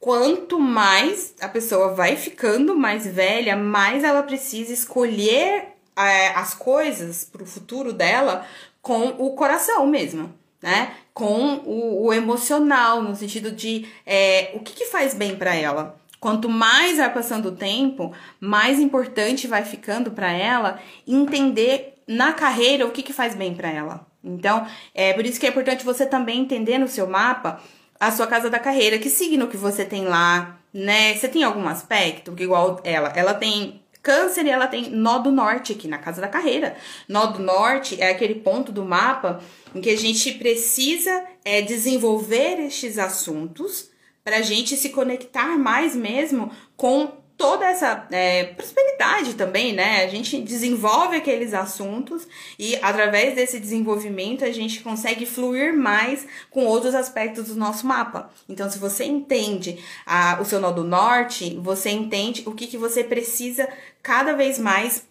quanto 0.03 0.59
mais 0.59 1.33
a 1.39 1.47
pessoa 1.47 1.93
vai 1.93 2.17
ficando 2.17 2.75
mais 2.75 3.07
velha, 3.07 3.55
mais 3.55 4.03
ela 4.03 4.21
precisa 4.21 4.73
escolher 4.73 5.69
é, 5.95 6.27
as 6.35 6.53
coisas 6.53 7.23
para 7.23 7.41
o 7.41 7.45
futuro 7.45 7.93
dela 7.93 8.45
com 8.81 9.15
o 9.17 9.33
coração 9.33 9.87
mesmo, 9.87 10.29
né? 10.61 10.93
Com 11.13 11.55
o, 11.65 12.07
o 12.07 12.13
emocional, 12.13 13.01
no 13.01 13.15
sentido 13.15 13.49
de 13.49 13.87
é, 14.05 14.51
o 14.55 14.59
que, 14.59 14.73
que 14.73 14.87
faz 14.87 15.13
bem 15.13 15.37
para 15.37 15.55
ela. 15.55 15.97
Quanto 16.19 16.49
mais 16.49 16.97
vai 16.97 17.13
passando 17.13 17.45
o 17.45 17.55
tempo, 17.55 18.11
mais 18.41 18.81
importante 18.81 19.47
vai 19.47 19.63
ficando 19.63 20.11
para 20.11 20.33
ela 20.33 20.81
entender 21.07 21.93
na 22.05 22.33
carreira 22.33 22.85
o 22.85 22.91
que, 22.91 23.03
que 23.03 23.13
faz 23.13 23.35
bem 23.35 23.55
para 23.55 23.71
ela. 23.71 24.05
Então, 24.21 24.67
é 24.93 25.13
por 25.13 25.25
isso 25.25 25.39
que 25.39 25.45
é 25.45 25.49
importante 25.49 25.85
você 25.85 26.05
também 26.05 26.41
entender 26.41 26.77
no 26.77 26.89
seu 26.89 27.07
mapa 27.07 27.61
a 28.07 28.11
sua 28.11 28.27
casa 28.27 28.49
da 28.49 28.59
carreira, 28.59 28.99
que 28.99 29.09
signo 29.09 29.47
que 29.47 29.57
você 29.57 29.85
tem 29.85 30.05
lá, 30.05 30.59
né? 30.73 31.15
Você 31.15 31.27
tem 31.27 31.43
algum 31.43 31.67
aspecto 31.67 32.33
que 32.33 32.43
igual 32.43 32.79
ela, 32.83 33.13
ela 33.15 33.33
tem 33.33 33.83
Câncer 34.03 34.45
e 34.45 34.49
ela 34.49 34.67
tem 34.67 34.89
nó 34.89 35.17
do 35.19 35.31
norte 35.31 35.71
aqui 35.71 35.87
na 35.87 35.97
casa 35.97 36.19
da 36.19 36.27
carreira. 36.27 36.75
Nó 37.07 37.27
do 37.27 37.41
norte 37.41 38.01
é 38.01 38.09
aquele 38.09 38.35
ponto 38.35 38.69
do 38.69 38.83
mapa 38.83 39.41
em 39.73 39.79
que 39.79 39.89
a 39.89 39.97
gente 39.97 40.33
precisa 40.33 41.23
é, 41.45 41.61
desenvolver 41.61 42.59
estes 42.59 42.97
assuntos 42.97 43.89
para 44.21 44.37
a 44.37 44.41
gente 44.41 44.75
se 44.75 44.89
conectar 44.89 45.57
mais 45.57 45.95
mesmo 45.95 46.51
com 46.75 47.22
toda 47.43 47.65
essa 47.65 48.07
é, 48.09 48.45
prosperidade 48.45 49.33
também, 49.33 49.73
né? 49.73 50.05
A 50.05 50.07
gente 50.07 50.39
desenvolve 50.41 51.17
aqueles 51.17 51.53
assuntos 51.53 52.25
e 52.57 52.77
através 52.77 53.35
desse 53.35 53.59
desenvolvimento 53.59 54.45
a 54.45 54.51
gente 54.51 54.79
consegue 54.79 55.25
fluir 55.25 55.77
mais 55.77 56.25
com 56.49 56.63
outros 56.65 56.95
aspectos 56.95 57.49
do 57.49 57.55
nosso 57.55 57.85
mapa. 57.85 58.31
Então, 58.47 58.69
se 58.71 58.79
você 58.79 59.03
entende 59.03 59.77
a, 60.05 60.39
o 60.41 60.45
seu 60.45 60.61
nó 60.61 60.71
do 60.71 60.85
norte, 60.85 61.59
você 61.61 61.89
entende 61.89 62.43
o 62.45 62.53
que, 62.53 62.65
que 62.65 62.77
você 62.77 63.03
precisa 63.03 63.67
cada 64.01 64.31
vez 64.31 64.57
mais 64.57 65.05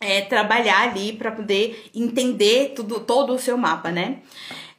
é, 0.00 0.20
trabalhar 0.20 0.82
ali 0.82 1.14
para 1.14 1.32
poder 1.32 1.90
entender 1.92 2.74
tudo, 2.76 3.00
todo 3.00 3.34
o 3.34 3.40
seu 3.40 3.58
mapa, 3.58 3.90
né? 3.90 4.18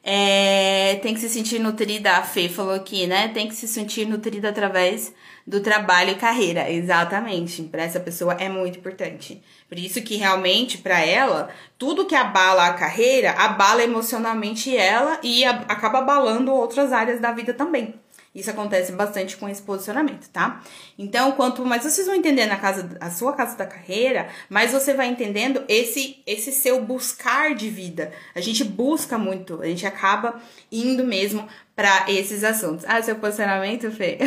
É, 0.09 0.95
tem 1.01 1.13
que 1.13 1.19
se 1.19 1.27
sentir 1.27 1.59
nutrida, 1.59 2.13
a 2.13 2.23
Fê 2.23 2.47
falou 2.47 2.73
aqui, 2.73 3.05
né? 3.05 3.27
Tem 3.27 3.45
que 3.45 3.53
se 3.53 3.67
sentir 3.67 4.07
nutrida 4.07 4.47
através 4.47 5.13
do 5.45 5.59
trabalho 5.59 6.11
e 6.11 6.15
carreira. 6.15 6.71
Exatamente. 6.71 7.61
Para 7.63 7.83
essa 7.83 7.99
pessoa 7.99 8.33
é 8.35 8.47
muito 8.47 8.79
importante. 8.79 9.43
Por 9.67 9.77
isso 9.77 10.01
que 10.01 10.15
realmente 10.15 10.77
para 10.77 11.01
ela, 11.01 11.49
tudo 11.77 12.05
que 12.05 12.15
abala 12.15 12.67
a 12.67 12.73
carreira, 12.73 13.31
abala 13.31 13.83
emocionalmente 13.83 14.73
ela 14.77 15.19
e 15.21 15.43
acaba 15.43 15.97
abalando 15.99 16.53
outras 16.53 16.93
áreas 16.93 17.19
da 17.19 17.33
vida 17.33 17.53
também. 17.53 17.93
Isso 18.37 18.51
acontece 18.51 18.91
bastante 18.91 19.35
com 19.35 19.49
esse 19.49 19.63
posicionamento, 19.63 20.29
tá? 20.29 20.61
Então, 20.95 21.31
quanto 21.31 21.65
mais 21.65 21.81
vocês 21.81 22.05
vão 22.05 22.15
entendendo 22.15 22.51
a 22.51 22.55
casa, 22.55 22.95
a 23.01 23.09
sua 23.09 23.33
casa 23.33 23.57
da 23.57 23.65
carreira, 23.65 24.29
mais 24.47 24.71
você 24.71 24.93
vai 24.93 25.07
entendendo 25.07 25.63
esse 25.67 26.21
esse 26.27 26.51
seu 26.51 26.79
buscar 26.83 27.55
de 27.55 27.67
vida. 27.67 28.11
A 28.35 28.39
gente 28.39 28.63
busca 28.63 29.17
muito, 29.17 29.59
a 29.59 29.65
gente 29.65 29.87
acaba 29.87 30.39
indo 30.71 31.03
mesmo 31.03 31.47
para 31.75 32.11
esses 32.11 32.43
assuntos. 32.43 32.85
Ah, 32.87 33.01
seu 33.01 33.15
posicionamento, 33.15 33.89
Fê? 33.89 34.19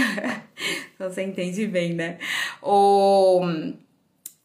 você 0.98 1.22
entende 1.22 1.68
bem, 1.68 1.94
né? 1.94 2.18
O 2.60 3.40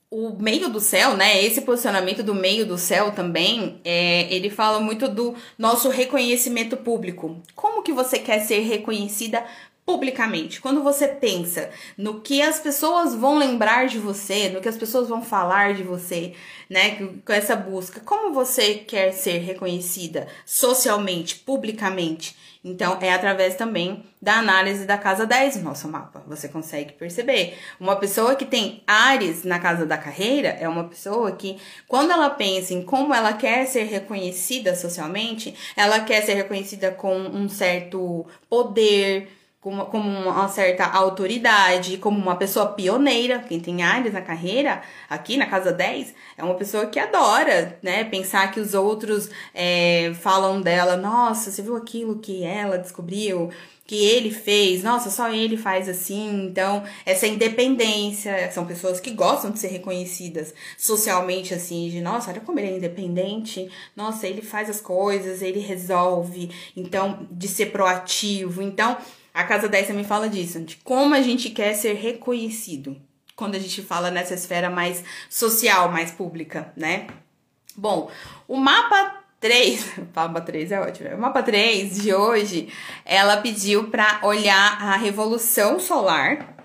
o 0.09 0.31
meio 0.41 0.69
do 0.69 0.79
céu, 0.79 1.15
né? 1.17 1.43
Esse 1.43 1.61
posicionamento 1.61 2.23
do 2.23 2.33
meio 2.33 2.65
do 2.65 2.77
céu 2.77 3.11
também, 3.11 3.81
é, 3.83 4.33
ele 4.33 4.49
fala 4.49 4.79
muito 4.79 5.07
do 5.07 5.35
nosso 5.57 5.89
reconhecimento 5.89 6.77
público. 6.77 7.41
Como 7.55 7.83
que 7.83 7.91
você 7.91 8.19
quer 8.19 8.39
ser 8.39 8.59
reconhecida 8.59 9.43
publicamente? 9.85 10.61
Quando 10.61 10.81
você 10.81 11.07
pensa 11.07 11.69
no 11.97 12.21
que 12.21 12.41
as 12.41 12.59
pessoas 12.59 13.13
vão 13.13 13.37
lembrar 13.37 13.87
de 13.87 13.99
você, 13.99 14.49
no 14.49 14.61
que 14.61 14.69
as 14.69 14.77
pessoas 14.77 15.09
vão 15.09 15.21
falar 15.21 15.73
de 15.73 15.83
você, 15.83 16.33
né? 16.69 16.97
Com 17.25 17.33
essa 17.33 17.55
busca, 17.55 17.99
como 17.99 18.33
você 18.33 18.75
quer 18.75 19.11
ser 19.11 19.39
reconhecida 19.39 20.27
socialmente, 20.45 21.35
publicamente? 21.35 22.35
Então, 22.67 22.97
é 22.99 23.13
através 23.13 23.53
também 23.53 24.03
da 24.19 24.39
análise 24.39 24.85
da 24.85 24.97
casa 24.97 25.23
10 25.23 25.57
no 25.57 25.65
nosso 25.65 25.87
mapa. 25.87 26.23
Você 26.25 26.47
consegue 26.47 26.93
perceber. 26.93 27.55
Uma 27.79 27.95
pessoa 27.95 28.35
que 28.35 28.43
tem 28.43 28.81
Ares 28.87 29.43
na 29.43 29.59
casa 29.59 29.85
da 29.85 29.99
carreira 29.99 30.47
é 30.59 30.67
uma 30.67 30.85
pessoa 30.85 31.31
que, 31.33 31.57
quando 31.87 32.09
ela 32.09 32.31
pensa 32.31 32.73
em 32.73 32.81
como 32.81 33.13
ela 33.13 33.33
quer 33.33 33.67
ser 33.67 33.83
reconhecida 33.83 34.75
socialmente, 34.75 35.53
ela 35.77 35.99
quer 35.99 36.23
ser 36.23 36.33
reconhecida 36.33 36.89
com 36.89 37.15
um 37.15 37.47
certo 37.47 38.25
poder, 38.49 39.29
como, 39.65 39.83
como 39.87 40.07
uma 40.07 40.47
certa 40.47 40.85
autoridade, 40.85 41.97
como 41.97 42.19
uma 42.19 42.35
pessoa 42.35 42.67
pioneira. 42.67 43.39
Quem 43.39 43.59
tem 43.59 43.81
Ares 43.81 44.13
na 44.13 44.21
carreira, 44.21 44.83
aqui 45.09 45.37
na 45.37 45.47
casa 45.47 45.71
10, 45.71 46.13
é 46.37 46.43
uma 46.43 46.53
pessoa 46.53 46.85
que 46.85 46.99
adora, 46.99 47.75
né? 47.81 48.03
Pensar 48.03 48.51
que 48.51 48.59
os 48.59 48.75
outros 48.75 49.27
é, 49.55 50.13
falam 50.21 50.61
dela, 50.61 50.95
nossa, 50.95 51.49
você 51.49 51.63
viu 51.63 51.75
aquilo 51.75 52.19
que 52.19 52.43
ela 52.43 52.77
descobriu? 52.77 53.49
que 53.87 54.03
ele 54.03 54.31
fez, 54.31 54.81
nossa, 54.81 55.11
só 55.11 55.31
ele 55.31 55.55
faz 55.55 55.87
assim. 55.87 56.47
Então, 56.47 56.83
essa 57.05 57.27
independência, 57.27 58.51
são 58.51 58.65
pessoas 58.65 58.99
que 58.99 59.11
gostam 59.11 59.51
de 59.51 59.59
ser 59.59 59.67
reconhecidas 59.67 60.55
socialmente 60.75 61.53
assim, 61.53 61.89
de 61.89 62.01
nossa, 62.01 62.31
olha 62.31 62.41
como 62.41 62.59
ele 62.59 62.69
é 62.69 62.77
independente, 62.77 63.69
nossa, 63.95 64.27
ele 64.27 64.41
faz 64.41 64.71
as 64.71 64.81
coisas, 64.81 65.43
ele 65.43 65.59
resolve, 65.59 66.49
então, 66.75 67.27
de 67.29 67.47
ser 67.47 67.67
proativo. 67.67 68.59
Então, 68.63 68.97
a 69.35 69.43
Casa 69.43 69.67
10 69.67 69.87
também 69.87 70.05
fala 70.05 70.29
disso, 70.29 70.61
de 70.61 70.77
como 70.77 71.13
a 71.13 71.21
gente 71.21 71.49
quer 71.49 71.73
ser 71.73 71.93
reconhecido 71.95 72.95
quando 73.35 73.55
a 73.55 73.59
gente 73.59 73.81
fala 73.81 74.09
nessa 74.09 74.33
esfera 74.33 74.69
mais 74.69 75.03
social, 75.29 75.91
mais 75.91 76.09
pública, 76.09 76.71
né? 76.73 77.07
Bom, 77.75 78.09
o 78.47 78.55
mapa 78.55 79.23
3, 79.41 79.97
o 79.97 80.07
mapa 80.15 80.39
3 80.39 80.71
é 80.71 80.79
ótimo, 80.79 81.09
né? 81.09 81.15
o 81.15 81.19
mapa 81.19 81.43
3 81.43 82.01
de 82.01 82.13
hoje, 82.13 82.71
ela 83.03 83.35
pediu 83.35 83.89
para 83.89 84.21
olhar 84.23 84.81
a 84.81 84.95
revolução 84.95 85.81
solar. 85.81 86.55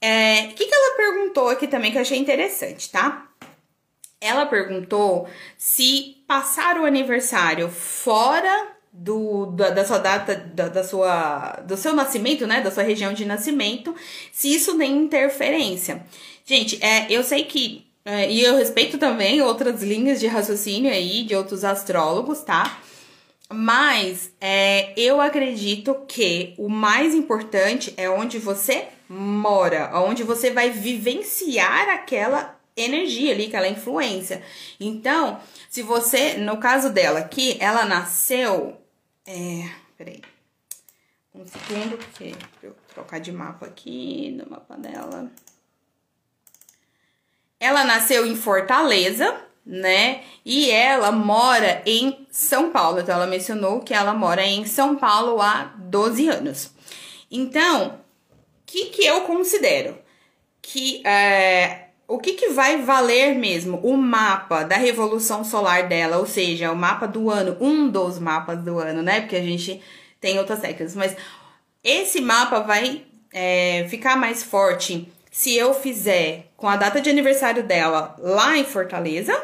É, 0.00 0.50
o 0.52 0.54
que, 0.54 0.66
que 0.66 0.74
ela 0.74 0.96
perguntou 0.96 1.48
aqui 1.48 1.66
também 1.66 1.90
que 1.90 1.98
eu 1.98 2.02
achei 2.02 2.16
interessante, 2.18 2.88
tá? 2.90 3.26
Ela 4.20 4.46
perguntou 4.46 5.28
se 5.56 6.22
passar 6.28 6.78
o 6.78 6.84
aniversário 6.84 7.68
fora 7.68 8.77
do, 8.98 9.46
da, 9.46 9.70
da, 9.70 9.84
sua 9.84 9.98
data, 9.98 10.34
da, 10.34 10.68
da, 10.68 10.82
sua, 10.82 11.60
do 11.64 11.76
seu 11.76 11.94
nascimento, 11.94 12.46
né? 12.46 12.60
Da 12.60 12.70
sua 12.70 12.82
região 12.82 13.12
de 13.12 13.24
nascimento, 13.24 13.94
se 14.32 14.52
isso 14.52 14.76
tem 14.76 14.96
interferência. 14.96 16.04
Gente, 16.44 16.82
é, 16.84 17.06
eu 17.08 17.22
sei 17.22 17.44
que. 17.44 17.86
É, 18.04 18.30
e 18.30 18.42
eu 18.42 18.56
respeito 18.56 18.98
também 18.98 19.40
outras 19.40 19.82
linhas 19.82 20.18
de 20.18 20.26
raciocínio 20.26 20.90
aí, 20.90 21.22
de 21.22 21.36
outros 21.36 21.62
astrólogos, 21.62 22.40
tá? 22.40 22.80
Mas 23.52 24.30
é, 24.40 24.92
eu 24.96 25.20
acredito 25.20 25.94
que 26.08 26.54
o 26.58 26.68
mais 26.68 27.14
importante 27.14 27.94
é 27.96 28.08
onde 28.08 28.38
você 28.38 28.88
mora, 29.08 29.90
onde 29.94 30.22
você 30.22 30.50
vai 30.50 30.70
vivenciar 30.70 31.88
aquela 31.90 32.58
energia 32.76 33.32
ali, 33.32 33.46
aquela 33.46 33.68
influência. 33.68 34.42
Então, 34.80 35.38
se 35.70 35.82
você, 35.82 36.34
no 36.34 36.58
caso 36.58 36.90
dela 36.90 37.20
aqui, 37.20 37.56
ela 37.60 37.84
nasceu 37.84 38.76
é, 39.28 39.70
peraí. 39.98 40.22
Um 41.34 41.46
segundo, 41.46 41.98
porque 41.98 42.34
eu 42.62 42.74
trocar 42.94 43.20
de 43.20 43.30
mapa 43.30 43.66
aqui 43.66 44.30
no 44.30 44.50
mapa 44.50 44.74
dela. 44.76 45.30
Ela 47.60 47.84
nasceu 47.84 48.26
em 48.26 48.34
Fortaleza, 48.34 49.44
né? 49.66 50.24
E 50.44 50.70
ela 50.70 51.12
mora 51.12 51.82
em 51.84 52.26
São 52.30 52.70
Paulo. 52.70 53.00
Então, 53.00 53.14
ela 53.14 53.26
mencionou 53.26 53.80
que 53.80 53.92
ela 53.92 54.14
mora 54.14 54.42
em 54.42 54.64
São 54.64 54.96
Paulo 54.96 55.42
há 55.42 55.74
12 55.76 56.28
anos. 56.28 56.70
Então, 57.30 57.88
o 57.88 57.92
que, 58.64 58.86
que 58.86 59.04
eu 59.04 59.20
considero? 59.22 59.98
Que 60.62 61.06
é, 61.06 61.87
o 62.08 62.18
que, 62.18 62.32
que 62.32 62.48
vai 62.48 62.80
valer 62.80 63.34
mesmo? 63.34 63.78
O 63.82 63.94
mapa 63.94 64.64
da 64.64 64.76
revolução 64.76 65.44
solar 65.44 65.86
dela, 65.86 66.16
ou 66.16 66.26
seja, 66.26 66.72
o 66.72 66.76
mapa 66.76 67.06
do 67.06 67.30
ano, 67.30 67.54
um 67.60 67.86
dos 67.86 68.18
mapas 68.18 68.58
do 68.64 68.78
ano, 68.78 69.02
né? 69.02 69.20
Porque 69.20 69.36
a 69.36 69.42
gente 69.42 69.82
tem 70.18 70.38
outras 70.38 70.60
técnicas, 70.60 70.96
mas 70.96 71.14
esse 71.84 72.22
mapa 72.22 72.60
vai 72.60 73.04
é, 73.30 73.86
ficar 73.90 74.16
mais 74.16 74.42
forte 74.42 75.06
se 75.30 75.54
eu 75.54 75.74
fizer 75.74 76.46
com 76.56 76.66
a 76.66 76.76
data 76.76 76.98
de 76.98 77.10
aniversário 77.10 77.62
dela 77.62 78.16
lá 78.18 78.56
em 78.56 78.64
Fortaleza, 78.64 79.38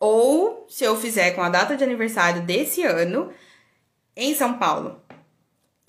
ou 0.00 0.66
se 0.68 0.82
eu 0.82 0.96
fizer 0.96 1.30
com 1.30 1.42
a 1.42 1.48
data 1.48 1.76
de 1.76 1.84
aniversário 1.84 2.42
desse 2.42 2.82
ano 2.82 3.30
em 4.16 4.34
São 4.34 4.54
Paulo 4.54 5.00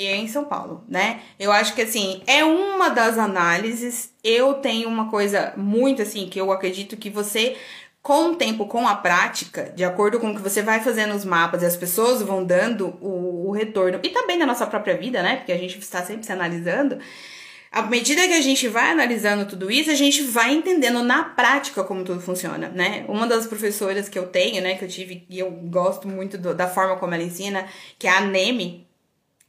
em 0.06 0.28
São 0.28 0.46
Paulo, 0.46 0.84
né? 0.88 1.22
Eu 1.40 1.52
acho 1.52 1.74
que 1.76 1.82
assim, 1.82 2.22
é 2.26 2.44
uma 2.44 2.90
das 2.90 3.18
análises. 3.18 4.14
Eu 4.24 4.56
tenho 4.56 4.88
uma 4.88 5.10
coisa 5.10 5.54
muito 5.58 6.02
assim 6.02 6.28
que 6.28 6.40
eu 6.40 6.52
acredito 6.52 6.98
que 6.98 7.10
você 7.10 7.58
com 8.02 8.32
o 8.32 8.36
tempo, 8.36 8.66
com 8.66 8.88
a 8.88 8.96
prática, 8.96 9.72
de 9.76 9.84
acordo 9.84 10.20
com 10.20 10.32
o 10.32 10.36
que 10.36 10.42
você 10.42 10.62
vai 10.62 10.80
fazendo 10.82 11.14
os 11.14 11.24
mapas 11.24 11.62
e 11.62 11.66
as 11.66 11.78
pessoas 11.78 12.22
vão 12.22 12.44
dando 12.44 12.98
o, 13.00 13.50
o 13.50 13.52
retorno, 13.52 14.00
e 14.02 14.10
também 14.10 14.38
na 14.38 14.46
nossa 14.46 14.66
própria 14.66 14.98
vida, 14.98 15.22
né? 15.22 15.38
Porque 15.38 15.52
a 15.52 15.58
gente 15.58 15.78
está 15.78 16.04
sempre 16.04 16.26
se 16.26 16.32
analisando. 16.32 16.98
À 17.72 17.84
medida 17.84 18.28
que 18.28 18.34
a 18.34 18.42
gente 18.42 18.68
vai 18.68 18.92
analisando 18.92 19.46
tudo 19.46 19.72
isso, 19.72 19.90
a 19.90 19.96
gente 19.96 20.24
vai 20.24 20.52
entendendo 20.52 21.04
na 21.04 21.24
prática 21.24 21.84
como 21.84 22.04
tudo 22.04 22.20
funciona, 22.20 22.68
né? 22.70 23.06
Uma 23.08 23.28
das 23.28 23.46
professoras 23.46 24.10
que 24.10 24.20
eu 24.20 24.28
tenho, 24.28 24.62
né, 24.62 24.76
que 24.76 24.84
eu 24.84 24.90
tive 24.90 25.26
e 25.30 25.40
eu 25.40 25.50
gosto 25.50 26.06
muito 26.08 26.38
do, 26.38 26.54
da 26.54 26.68
forma 26.68 26.98
como 26.98 27.14
ela 27.14 27.24
ensina, 27.24 27.66
que 27.98 28.08
é 28.08 28.10
a 28.10 28.22
Neme, 28.22 28.86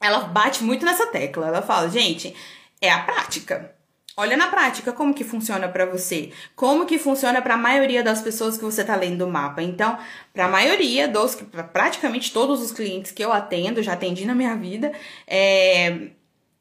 ela 0.03 0.21
bate 0.21 0.63
muito 0.65 0.85
nessa 0.85 1.07
tecla. 1.07 1.47
Ela 1.47 1.63
fala, 1.63 1.89
gente, 1.89 2.35
é 2.81 2.91
a 2.91 3.01
prática. 3.01 3.75
Olha 4.15 4.37
na 4.37 4.49
prática 4.49 4.93
como 4.93 5.15
que 5.15 5.25
funciona 5.25 5.69
para 5.69 5.87
você, 5.87 6.31
como 6.55 6.85
que 6.85 6.99
funciona 6.99 7.41
para 7.41 7.55
a 7.55 7.59
maioria 7.59 8.03
das 8.03 8.21
pessoas 8.21 8.59
que 8.59 8.65
você 8.65 8.85
tá 8.85 8.95
lendo 8.95 9.25
o 9.25 9.31
mapa. 9.31 9.63
Então, 9.63 9.97
para 10.35 10.45
a 10.45 10.49
maioria 10.49 11.09
dos, 11.09 11.35
pra 11.35 11.65
praticamente 11.65 12.31
todos 12.31 12.61
os 12.61 12.73
clientes 12.73 13.11
que 13.11 13.25
eu 13.25 13.33
atendo, 13.33 13.83
já 13.83 13.95
atendi 13.95 14.27
na 14.27 14.35
minha 14.35 14.55
vida, 14.55 14.93
é, 15.27 16.11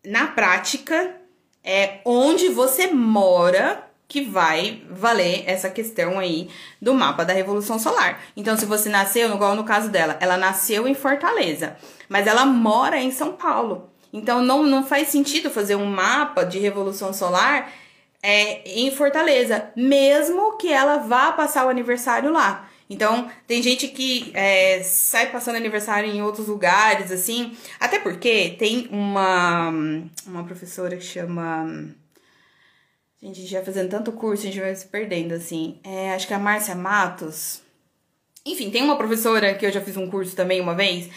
na 0.05 0.27
prática 0.27 1.17
é 1.61 1.99
onde 2.05 2.47
você 2.47 2.87
mora 2.87 3.90
que 4.11 4.19
vai 4.19 4.81
valer 4.89 5.45
essa 5.47 5.69
questão 5.69 6.19
aí 6.19 6.49
do 6.81 6.93
mapa 6.93 7.23
da 7.23 7.31
Revolução 7.31 7.79
Solar. 7.79 8.19
Então, 8.35 8.57
se 8.57 8.65
você 8.65 8.89
nasceu, 8.89 9.33
igual 9.33 9.55
no 9.55 9.63
caso 9.63 9.87
dela, 9.87 10.17
ela 10.19 10.35
nasceu 10.35 10.85
em 10.85 10.93
Fortaleza, 10.93 11.77
mas 12.09 12.27
ela 12.27 12.45
mora 12.45 12.99
em 12.99 13.09
São 13.09 13.31
Paulo. 13.31 13.89
Então, 14.11 14.41
não, 14.41 14.63
não 14.63 14.85
faz 14.85 15.07
sentido 15.07 15.49
fazer 15.49 15.77
um 15.77 15.85
mapa 15.85 16.43
de 16.43 16.59
Revolução 16.59 17.13
Solar 17.13 17.71
é, 18.21 18.69
em 18.69 18.91
Fortaleza, 18.91 19.71
mesmo 19.77 20.57
que 20.57 20.69
ela 20.73 20.97
vá 20.97 21.31
passar 21.31 21.65
o 21.65 21.69
aniversário 21.69 22.33
lá. 22.33 22.67
Então, 22.89 23.31
tem 23.47 23.63
gente 23.63 23.87
que 23.87 24.29
é, 24.33 24.83
sai 24.83 25.31
passando 25.31 25.55
aniversário 25.55 26.11
em 26.11 26.21
outros 26.21 26.49
lugares, 26.49 27.13
assim. 27.13 27.55
Até 27.79 27.97
porque 27.97 28.57
tem 28.59 28.89
uma, 28.91 29.69
uma 30.27 30.43
professora 30.43 30.97
que 30.97 31.05
chama. 31.05 31.95
A 33.21 33.27
gente 33.27 33.53
vai 33.53 33.63
fazendo 33.63 33.89
tanto 33.89 34.11
curso, 34.11 34.43
a 34.43 34.45
gente 34.47 34.59
vai 34.59 34.75
se 34.75 34.87
perdendo, 34.87 35.33
assim. 35.33 35.79
É, 35.83 36.13
acho 36.13 36.27
que 36.27 36.33
a 36.33 36.39
Márcia 36.39 36.73
Matos. 36.73 37.61
Enfim, 38.45 38.71
tem 38.71 38.81
uma 38.81 38.97
professora 38.97 39.53
que 39.53 39.65
eu 39.65 39.71
já 39.71 39.79
fiz 39.79 39.95
um 39.95 40.09
curso 40.09 40.35
também 40.35 40.59
uma 40.59 40.73
vez, 40.73 41.07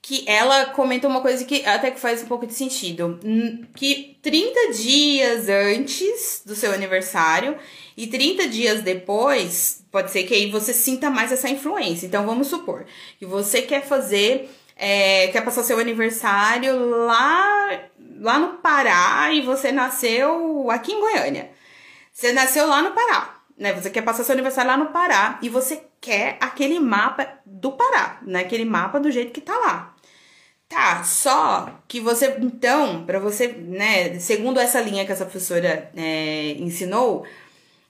que 0.00 0.24
ela 0.26 0.66
comentou 0.66 1.10
uma 1.10 1.20
coisa 1.20 1.44
que 1.44 1.64
até 1.66 1.90
que 1.90 2.00
faz 2.00 2.22
um 2.22 2.26
pouco 2.26 2.46
de 2.46 2.54
sentido. 2.54 3.20
Que 3.76 4.16
30 4.22 4.72
dias 4.72 5.48
antes 5.48 6.42
do 6.46 6.54
seu 6.54 6.72
aniversário 6.72 7.56
e 7.96 8.06
30 8.06 8.48
dias 8.48 8.80
depois, 8.80 9.84
pode 9.92 10.10
ser 10.10 10.24
que 10.24 10.34
aí 10.34 10.50
você 10.50 10.72
sinta 10.72 11.10
mais 11.10 11.30
essa 11.30 11.50
influência. 11.50 12.06
Então 12.06 12.24
vamos 12.24 12.48
supor 12.48 12.86
que 13.18 13.26
você 13.26 13.60
quer 13.60 13.84
fazer, 13.84 14.48
é, 14.84 15.28
quer 15.28 15.44
passar 15.44 15.62
seu 15.62 15.78
aniversário 15.78 16.76
lá, 17.06 17.70
lá 18.18 18.36
no 18.36 18.54
Pará 18.54 19.32
e 19.32 19.40
você 19.40 19.70
nasceu 19.70 20.68
aqui 20.72 20.90
em 20.90 20.98
Goiânia. 21.00 21.52
Você 22.12 22.32
nasceu 22.32 22.66
lá 22.66 22.82
no 22.82 22.90
Pará, 22.90 23.36
né? 23.56 23.72
Você 23.74 23.90
quer 23.90 24.02
passar 24.02 24.24
seu 24.24 24.32
aniversário 24.32 24.72
lá 24.72 24.76
no 24.76 24.86
Pará 24.86 25.38
e 25.40 25.48
você 25.48 25.84
quer 26.00 26.36
aquele 26.40 26.80
mapa 26.80 27.28
do 27.46 27.70
Pará, 27.70 28.18
né? 28.22 28.40
Aquele 28.40 28.64
mapa 28.64 28.98
do 28.98 29.08
jeito 29.08 29.30
que 29.30 29.40
tá 29.40 29.56
lá. 29.56 29.94
Tá, 30.68 31.04
só 31.04 31.80
que 31.86 32.00
você, 32.00 32.36
então, 32.40 33.04
para 33.04 33.20
você, 33.20 33.48
né, 33.48 34.18
segundo 34.18 34.58
essa 34.58 34.80
linha 34.80 35.04
que 35.04 35.12
essa 35.12 35.26
professora 35.26 35.92
é, 35.94 36.56
ensinou, 36.58 37.24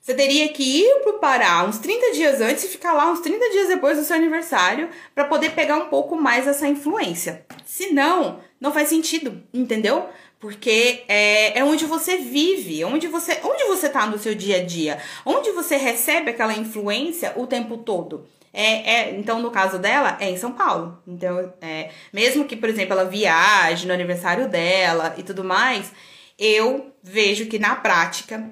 você 0.03 0.15
teria 0.15 0.49
que 0.49 0.81
ir 0.81 1.01
pro 1.05 1.21
Pará 1.21 1.63
uns 1.63 1.79
30 1.79 2.13
dias 2.13 2.41
antes 2.41 2.65
e 2.65 2.69
ficar 2.69 2.93
lá 2.93 3.13
uns 3.13 3.21
30 3.21 3.51
dias 3.51 3.69
depois 3.69 3.97
do 3.97 4.03
seu 4.03 4.17
aniversário 4.17 4.89
para 5.15 5.27
poder 5.27 5.53
pegar 5.53 5.77
um 5.77 5.87
pouco 5.87 6.17
mais 6.17 6.49
essa 6.49 6.67
influência. 6.67 7.47
Se 7.65 7.93
não, 7.93 8.41
não 8.61 8.73
faz 8.73 8.89
sentido, 8.89 9.41
entendeu? 9.55 10.09
Porque 10.41 11.05
é, 11.07 11.57
é 11.57 11.63
onde 11.63 11.85
você 11.85 12.17
vive, 12.17 12.85
onde 12.85 13.07
você, 13.07 13.39
onde 13.45 13.63
você 13.67 13.89
tá 13.89 14.05
no 14.07 14.19
seu 14.19 14.35
dia 14.35 14.57
a 14.57 14.65
dia, 14.65 14.99
onde 15.25 15.53
você 15.53 15.77
recebe 15.77 16.31
aquela 16.31 16.53
influência 16.53 17.33
o 17.37 17.47
tempo 17.47 17.77
todo. 17.77 18.27
É, 18.53 18.95
é, 18.95 19.15
então, 19.15 19.41
no 19.41 19.53
caso 19.53 19.79
dela, 19.79 20.17
é 20.19 20.29
em 20.29 20.37
São 20.37 20.51
Paulo. 20.51 21.01
Então, 21.07 21.55
é, 21.61 21.91
mesmo 22.13 22.45
que, 22.45 22.57
por 22.57 22.69
exemplo, 22.69 22.93
ela 22.93 23.05
viaje 23.05 23.87
no 23.87 23.95
aniversário 23.95 24.49
dela 24.49 25.15
e 25.17 25.23
tudo 25.23 25.45
mais, 25.45 25.93
eu 26.37 26.93
vejo 27.05 27.47
que 27.47 27.61
na 27.61 27.77
prática 27.77 28.51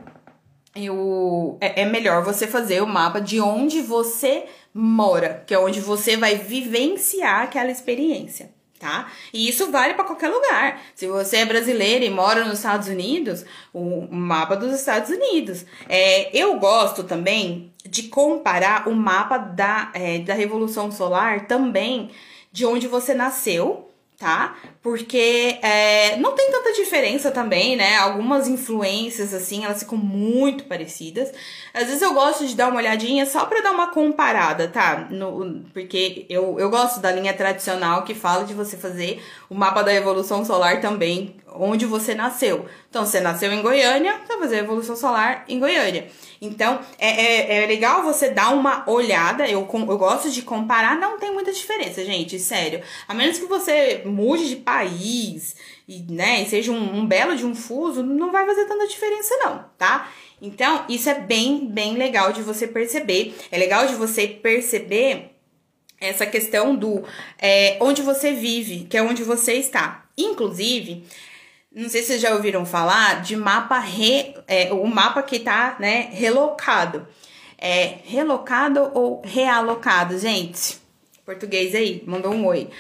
eu, 0.75 1.59
é, 1.61 1.83
é 1.83 1.85
melhor 1.85 2.23
você 2.23 2.47
fazer 2.47 2.83
o 2.83 2.87
mapa 2.87 3.21
de 3.21 3.41
onde 3.41 3.81
você 3.81 4.45
mora, 4.73 5.43
que 5.47 5.55
é 5.55 5.59
onde 5.59 5.81
você 5.81 6.17
vai 6.17 6.37
vivenciar 6.37 7.43
aquela 7.43 7.71
experiência 7.71 8.51
tá? 8.81 9.13
E 9.33 9.47
isso 9.47 9.71
vale 9.71 9.93
para 9.93 10.05
qualquer 10.05 10.31
lugar. 10.31 10.81
Se 10.95 11.07
você 11.07 11.37
é 11.37 11.45
brasileiro 11.45 12.03
e 12.03 12.09
mora 12.09 12.47
nos 12.47 12.55
Estados 12.55 12.89
Unidos, 12.89 13.45
o 13.75 14.09
mapa 14.11 14.57
dos 14.57 14.75
Estados 14.75 15.11
Unidos. 15.11 15.67
É, 15.87 16.35
eu 16.35 16.59
gosto 16.59 17.05
também 17.05 17.71
de 17.85 18.05
comparar 18.05 18.89
o 18.89 18.95
mapa 18.95 19.37
da, 19.37 19.91
é, 19.93 20.21
da 20.21 20.33
Revolução 20.33 20.91
Solar 20.91 21.47
também 21.47 22.11
de 22.51 22.65
onde 22.65 22.89
você 22.89 23.13
nasceu 23.13 23.91
tá? 24.21 24.55
Porque 24.83 25.59
é, 25.61 26.17
não 26.17 26.33
tem 26.35 26.51
tanta 26.51 26.73
diferença 26.73 27.31
também, 27.31 27.77
né? 27.77 27.99
Algumas 27.99 28.49
influências, 28.49 29.35
assim, 29.35 29.63
elas 29.63 29.81
ficam 29.81 29.99
muito 29.99 30.65
parecidas. 30.65 31.31
Às 31.75 31.85
vezes 31.85 32.01
eu 32.01 32.15
gosto 32.15 32.47
de 32.47 32.57
dar 32.57 32.69
uma 32.69 32.79
olhadinha 32.79 33.27
só 33.27 33.45
pra 33.45 33.61
dar 33.61 33.73
uma 33.73 33.89
comparada, 33.89 34.69
tá? 34.69 35.07
No, 35.11 35.63
porque 35.75 36.25
eu, 36.31 36.59
eu 36.59 36.71
gosto 36.71 36.99
da 36.99 37.13
linha 37.13 37.35
tradicional 37.35 38.05
que 38.05 38.15
fala 38.15 38.45
de 38.45 38.55
você 38.55 38.79
fazer 38.79 39.23
o 39.51 39.55
mapa 39.55 39.83
da 39.83 39.93
evolução 39.93 40.47
solar 40.47 40.81
também, 40.81 41.37
onde 41.53 41.85
você 41.85 42.15
nasceu. 42.15 42.65
Então, 42.89 43.05
você 43.05 43.21
nasceu 43.21 43.53
em 43.53 43.61
Goiânia, 43.61 44.15
você 44.15 44.33
vai 44.33 44.39
fazer 44.39 44.57
a 44.57 44.61
evolução 44.61 44.97
solar 44.97 45.45
em 45.47 45.61
Goiânia. 45.61 46.09
Então, 46.41 46.81
é, 46.99 47.09
é, 47.09 47.65
é, 47.65 47.67
legal 47.67 48.03
você 48.03 48.31
dar 48.31 48.55
uma 48.55 48.89
olhada. 48.89 49.47
Eu, 49.47 49.69
eu 49.71 49.99
gosto 49.99 50.31
de 50.31 50.41
comparar, 50.41 50.99
não 50.99 51.19
tem 51.19 51.33
muita 51.33 51.53
diferença, 51.53 52.03
gente, 52.05 52.39
sério. 52.39 52.81
A 53.07 53.13
menos 53.13 53.39
que 53.39 53.45
você 53.45 54.03
mude 54.07 54.49
de 54.49 54.57
país 54.71 55.57
e, 55.89 56.05
né, 56.09 56.45
seja 56.45 56.71
um, 56.71 56.99
um 57.01 57.07
belo 57.07 57.37
de 57.37 57.45
um 57.45 57.55
fuso, 57.55 58.03
não 58.03 58.31
vai 58.31 58.47
fazer 58.47 58.67
tanta 58.67 58.87
diferença, 58.87 59.37
não, 59.39 59.65
tá? 59.77 60.09
Então, 60.41 60.85
isso 60.89 61.11
é 61.11 61.19
bem, 61.19 61.67
bem 61.67 61.97
legal 61.97 62.33
de 62.33 62.41
você 62.41 62.67
perceber. 62.67 63.35
É 63.51 63.59
legal 63.59 63.87
de 63.87 63.95
você 63.95 64.27
perceber 64.27 65.33
essa 66.01 66.25
questão 66.25 66.75
do 66.75 67.05
é, 67.39 67.77
onde 67.81 68.01
você 68.01 68.33
vive, 68.33 68.87
que 68.89 68.97
é 68.97 69.03
onde 69.03 69.23
você 69.23 69.55
está. 69.55 70.07
Inclusive, 70.17 71.05
não 71.71 71.89
sei 71.89 72.01
se 72.01 72.09
vocês 72.09 72.23
já 72.23 72.33
ouviram 72.33 72.65
falar 72.65 73.21
de 73.21 73.37
mapa 73.37 73.79
re, 73.79 74.35
é, 74.47 74.73
o 74.73 74.87
mapa 74.87 75.23
que 75.23 75.41
tá, 75.41 75.77
né, 75.79 76.09
relocado. 76.13 77.07
É 77.59 77.99
relocado 78.05 78.91
ou 78.95 79.21
realocado, 79.23 80.19
gente? 80.19 80.79
Português 81.27 81.75
aí, 81.75 82.03
mandou 82.07 82.33
um 82.33 82.47
oi. 82.47 82.71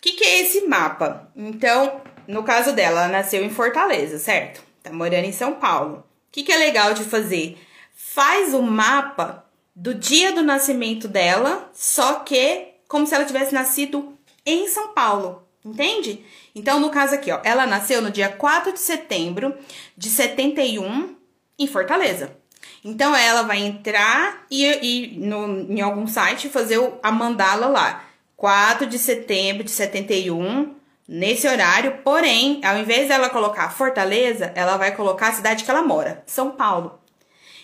O 0.00 0.02
que, 0.02 0.12
que 0.12 0.24
é 0.24 0.40
esse 0.40 0.66
mapa? 0.66 1.30
Então, 1.36 2.00
no 2.26 2.42
caso 2.42 2.72
dela, 2.72 3.02
ela 3.02 3.12
nasceu 3.12 3.44
em 3.44 3.50
Fortaleza, 3.50 4.18
certo? 4.18 4.62
Tá 4.82 4.90
morando 4.90 5.26
em 5.26 5.32
São 5.32 5.56
Paulo. 5.56 5.98
O 5.98 6.04
que, 6.32 6.42
que 6.42 6.50
é 6.50 6.56
legal 6.56 6.94
de 6.94 7.04
fazer? 7.04 7.58
Faz 7.92 8.54
o 8.54 8.62
mapa 8.62 9.44
do 9.76 9.94
dia 9.94 10.32
do 10.32 10.42
nascimento 10.42 11.06
dela, 11.06 11.70
só 11.74 12.20
que 12.20 12.68
como 12.88 13.06
se 13.06 13.14
ela 13.14 13.26
tivesse 13.26 13.52
nascido 13.52 14.16
em 14.46 14.66
São 14.68 14.94
Paulo. 14.94 15.46
Entende? 15.62 16.24
Então, 16.54 16.80
no 16.80 16.88
caso 16.88 17.14
aqui, 17.14 17.30
ó, 17.30 17.38
ela 17.44 17.66
nasceu 17.66 18.00
no 18.00 18.10
dia 18.10 18.30
4 18.30 18.72
de 18.72 18.80
setembro 18.80 19.54
de 19.98 20.08
71 20.08 21.14
em 21.58 21.66
Fortaleza. 21.66 22.34
Então, 22.82 23.14
ela 23.14 23.42
vai 23.42 23.58
entrar 23.58 24.46
e, 24.50 24.64
e 24.64 25.18
no, 25.18 25.70
em 25.70 25.82
algum 25.82 26.06
site 26.06 26.48
fazer 26.48 26.80
a 27.02 27.12
mandala 27.12 27.66
lá. 27.66 28.09
4 28.40 28.86
de 28.86 28.98
setembro 28.98 29.62
de 29.62 29.70
71, 29.70 30.74
nesse 31.06 31.46
horário. 31.46 31.98
Porém, 32.02 32.58
ao 32.64 32.78
invés 32.78 33.06
dela 33.06 33.28
colocar 33.28 33.68
Fortaleza, 33.68 34.50
ela 34.54 34.78
vai 34.78 34.96
colocar 34.96 35.28
a 35.28 35.32
cidade 35.34 35.62
que 35.62 35.70
ela 35.70 35.82
mora, 35.82 36.22
São 36.24 36.52
Paulo. 36.52 36.98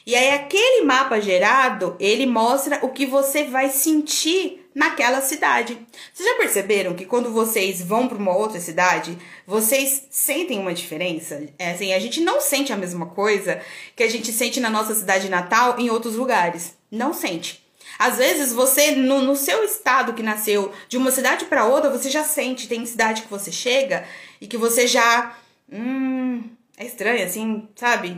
E 0.04 0.14
aí, 0.14 0.32
aquele 0.32 0.84
mapa 0.84 1.18
gerado, 1.18 1.96
ele 1.98 2.26
mostra 2.26 2.78
o 2.82 2.90
que 2.90 3.06
você 3.06 3.44
vai 3.44 3.70
sentir 3.70 4.68
naquela 4.74 5.22
cidade. 5.22 5.78
Vocês 6.12 6.28
já 6.28 6.36
perceberam 6.36 6.92
que 6.92 7.06
quando 7.06 7.32
vocês 7.32 7.80
vão 7.80 8.06
para 8.06 8.18
uma 8.18 8.36
outra 8.36 8.60
cidade, 8.60 9.16
vocês 9.46 10.06
sentem 10.10 10.58
uma 10.58 10.74
diferença? 10.74 11.42
É 11.58 11.70
assim, 11.70 11.94
a 11.94 11.98
gente 11.98 12.20
não 12.20 12.38
sente 12.38 12.70
a 12.70 12.76
mesma 12.76 13.06
coisa 13.06 13.62
que 13.96 14.02
a 14.02 14.10
gente 14.10 14.30
sente 14.30 14.60
na 14.60 14.68
nossa 14.68 14.94
cidade 14.94 15.30
natal 15.30 15.76
em 15.78 15.88
outros 15.88 16.16
lugares. 16.16 16.76
Não 16.90 17.14
sente. 17.14 17.65
Às 17.98 18.18
vezes 18.18 18.52
você, 18.52 18.92
no, 18.92 19.22
no 19.22 19.36
seu 19.36 19.64
estado 19.64 20.14
que 20.14 20.22
nasceu, 20.22 20.72
de 20.88 20.96
uma 20.96 21.10
cidade 21.10 21.46
para 21.46 21.64
outra, 21.64 21.90
você 21.90 22.10
já 22.10 22.24
sente. 22.24 22.68
Tem 22.68 22.84
cidade 22.84 23.22
que 23.22 23.30
você 23.30 23.50
chega 23.50 24.04
e 24.40 24.46
que 24.46 24.56
você 24.56 24.86
já. 24.86 25.36
Hum, 25.72 26.44
é 26.78 26.84
estranho, 26.84 27.24
assim, 27.24 27.68
sabe? 27.74 28.16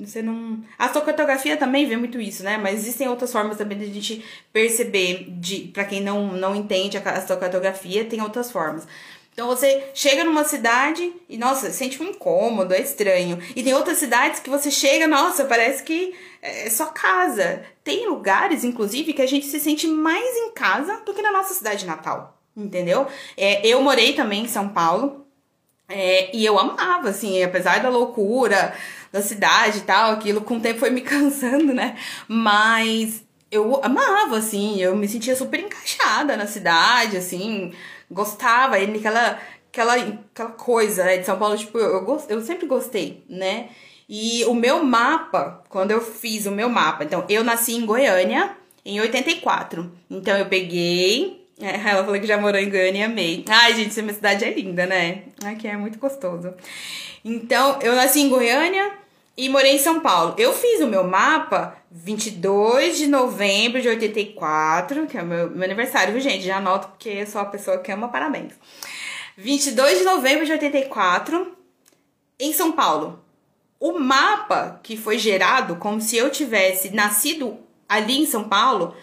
Você 0.00 0.22
não. 0.22 0.62
A 0.76 0.88
fotografia 0.88 1.56
também 1.56 1.86
vê 1.86 1.96
muito 1.96 2.20
isso, 2.20 2.42
né? 2.42 2.58
Mas 2.58 2.80
existem 2.80 3.08
outras 3.08 3.30
formas 3.30 3.56
também 3.56 3.78
de 3.78 3.84
a 3.84 3.88
gente 3.88 4.24
perceber, 4.52 5.26
de 5.38 5.68
para 5.72 5.84
quem 5.84 6.00
não, 6.00 6.32
não 6.32 6.56
entende 6.56 6.96
a 6.96 7.20
fotografia, 7.20 8.04
tem 8.04 8.20
outras 8.20 8.50
formas. 8.50 8.86
Então 9.32 9.46
você 9.46 9.84
chega 9.94 10.24
numa 10.24 10.44
cidade 10.44 11.10
e, 11.26 11.38
nossa, 11.38 11.70
sente 11.70 12.02
um 12.02 12.06
incômodo, 12.06 12.74
é 12.74 12.80
estranho. 12.80 13.38
E 13.56 13.62
tem 13.62 13.72
outras 13.72 13.96
cidades 13.96 14.40
que 14.40 14.50
você 14.50 14.70
chega, 14.70 15.06
nossa, 15.06 15.46
parece 15.46 15.82
que 15.82 16.14
é 16.42 16.68
só 16.68 16.86
casa. 16.86 17.62
Tem 17.84 18.08
lugares, 18.08 18.64
inclusive, 18.64 19.12
que 19.12 19.22
a 19.22 19.26
gente 19.26 19.46
se 19.46 19.60
sente 19.60 19.86
mais 19.86 20.36
em 20.36 20.50
casa 20.52 21.00
do 21.06 21.14
que 21.14 21.22
na 21.22 21.30
nossa 21.30 21.54
cidade 21.54 21.86
natal. 21.86 22.36
Entendeu? 22.54 23.06
É, 23.36 23.66
eu 23.66 23.80
morei 23.80 24.12
também 24.12 24.42
em 24.44 24.48
São 24.48 24.68
Paulo. 24.68 25.24
É, 25.88 26.34
e 26.34 26.44
eu 26.44 26.58
amava, 26.58 27.10
assim, 27.10 27.42
apesar 27.42 27.80
da 27.80 27.88
loucura 27.88 28.74
da 29.12 29.22
cidade 29.22 29.78
e 29.78 29.82
tal, 29.82 30.12
aquilo 30.12 30.40
com 30.40 30.56
o 30.56 30.60
tempo 30.60 30.80
foi 30.80 30.90
me 30.90 31.00
cansando, 31.02 31.72
né? 31.72 31.96
Mas 32.26 33.22
eu 33.50 33.78
amava, 33.84 34.38
assim, 34.38 34.80
eu 34.80 34.96
me 34.96 35.06
sentia 35.06 35.36
super 35.36 35.60
encaixada 35.60 36.36
na 36.36 36.46
cidade, 36.46 37.18
assim, 37.18 37.72
gostava, 38.10 38.78
e 38.78 38.96
aquela, 38.96 39.38
aquela, 39.70 39.94
aquela 39.94 40.50
coisa, 40.52 41.04
né, 41.04 41.18
de 41.18 41.26
São 41.26 41.38
Paulo, 41.38 41.58
tipo, 41.58 41.78
eu, 41.78 42.06
eu, 42.06 42.24
eu 42.30 42.40
sempre 42.40 42.66
gostei, 42.66 43.22
né? 43.28 43.68
E 44.14 44.44
o 44.44 44.52
meu 44.52 44.84
mapa, 44.84 45.64
quando 45.70 45.90
eu 45.90 46.02
fiz 46.02 46.44
o 46.44 46.50
meu 46.50 46.68
mapa, 46.68 47.02
então, 47.02 47.24
eu 47.30 47.42
nasci 47.42 47.72
em 47.72 47.86
Goiânia 47.86 48.54
em 48.84 49.00
84. 49.00 49.90
Então, 50.10 50.36
eu 50.36 50.44
peguei 50.44 51.42
ela 51.58 52.04
falou 52.04 52.20
que 52.20 52.26
já 52.26 52.38
morou 52.38 52.60
em 52.60 52.68
Goiânia 52.68 53.00
e 53.00 53.02
amei. 53.04 53.44
Ai, 53.48 53.74
gente, 53.74 53.88
essa 53.88 54.02
minha 54.02 54.14
cidade 54.14 54.44
é 54.44 54.52
linda, 54.52 54.84
né? 54.84 55.22
Aqui 55.44 55.68
é 55.68 55.76
muito 55.76 55.98
gostoso. 55.98 56.52
Então, 57.24 57.78
eu 57.80 57.94
nasci 57.94 58.20
em 58.20 58.28
Goiânia 58.28 58.92
e 59.36 59.48
morei 59.48 59.76
em 59.76 59.78
São 59.78 60.00
Paulo. 60.00 60.34
Eu 60.36 60.52
fiz 60.52 60.80
o 60.80 60.86
meu 60.86 61.04
mapa 61.04 61.76
22 61.90 62.98
de 62.98 63.06
novembro 63.06 63.80
de 63.80 63.88
84, 63.88 65.06
que 65.06 65.16
é 65.16 65.22
o 65.22 65.26
meu, 65.26 65.50
meu 65.50 65.64
aniversário, 65.64 66.12
viu, 66.12 66.20
gente? 66.20 66.44
Já 66.44 66.56
anoto 66.56 66.88
porque 66.88 67.08
eu 67.08 67.26
sou 67.26 67.40
uma 67.40 67.50
pessoa 67.50 67.78
que 67.78 67.92
ama 67.92 68.08
parabéns. 68.08 68.52
22 69.36 69.98
de 69.98 70.04
novembro 70.04 70.44
de 70.44 70.52
84, 70.52 71.56
em 72.38 72.52
São 72.52 72.72
Paulo. 72.72 73.21
O 73.82 73.98
mapa 73.98 74.78
que 74.80 74.96
foi 74.96 75.18
gerado, 75.18 75.74
como 75.74 76.00
se 76.00 76.16
eu 76.16 76.30
tivesse 76.30 76.90
nascido 76.90 77.58
ali 77.88 78.22
em 78.22 78.26
São 78.26 78.44
Paulo, 78.44 78.94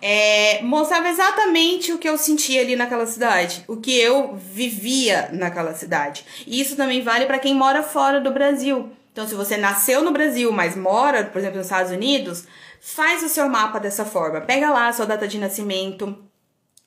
é, 0.00 0.62
mostrava 0.62 1.10
exatamente 1.10 1.92
o 1.92 1.98
que 1.98 2.08
eu 2.08 2.16
sentia 2.16 2.62
ali 2.62 2.76
naquela 2.76 3.04
cidade, 3.04 3.62
o 3.68 3.76
que 3.76 3.94
eu 3.94 4.34
vivia 4.34 5.28
naquela 5.34 5.74
cidade. 5.74 6.24
E 6.46 6.58
isso 6.58 6.76
também 6.76 7.02
vale 7.02 7.26
para 7.26 7.38
quem 7.38 7.54
mora 7.54 7.82
fora 7.82 8.22
do 8.22 8.30
Brasil. 8.30 8.90
Então, 9.12 9.28
se 9.28 9.34
você 9.34 9.58
nasceu 9.58 10.02
no 10.02 10.12
Brasil, 10.12 10.50
mas 10.50 10.74
mora, 10.74 11.24
por 11.24 11.38
exemplo, 11.38 11.58
nos 11.58 11.66
Estados 11.66 11.92
Unidos, 11.92 12.46
faz 12.80 13.22
o 13.22 13.28
seu 13.28 13.50
mapa 13.50 13.78
dessa 13.78 14.06
forma. 14.06 14.40
Pega 14.40 14.70
lá 14.70 14.88
a 14.88 14.92
sua 14.94 15.04
data 15.04 15.28
de 15.28 15.36
nascimento, 15.36 16.16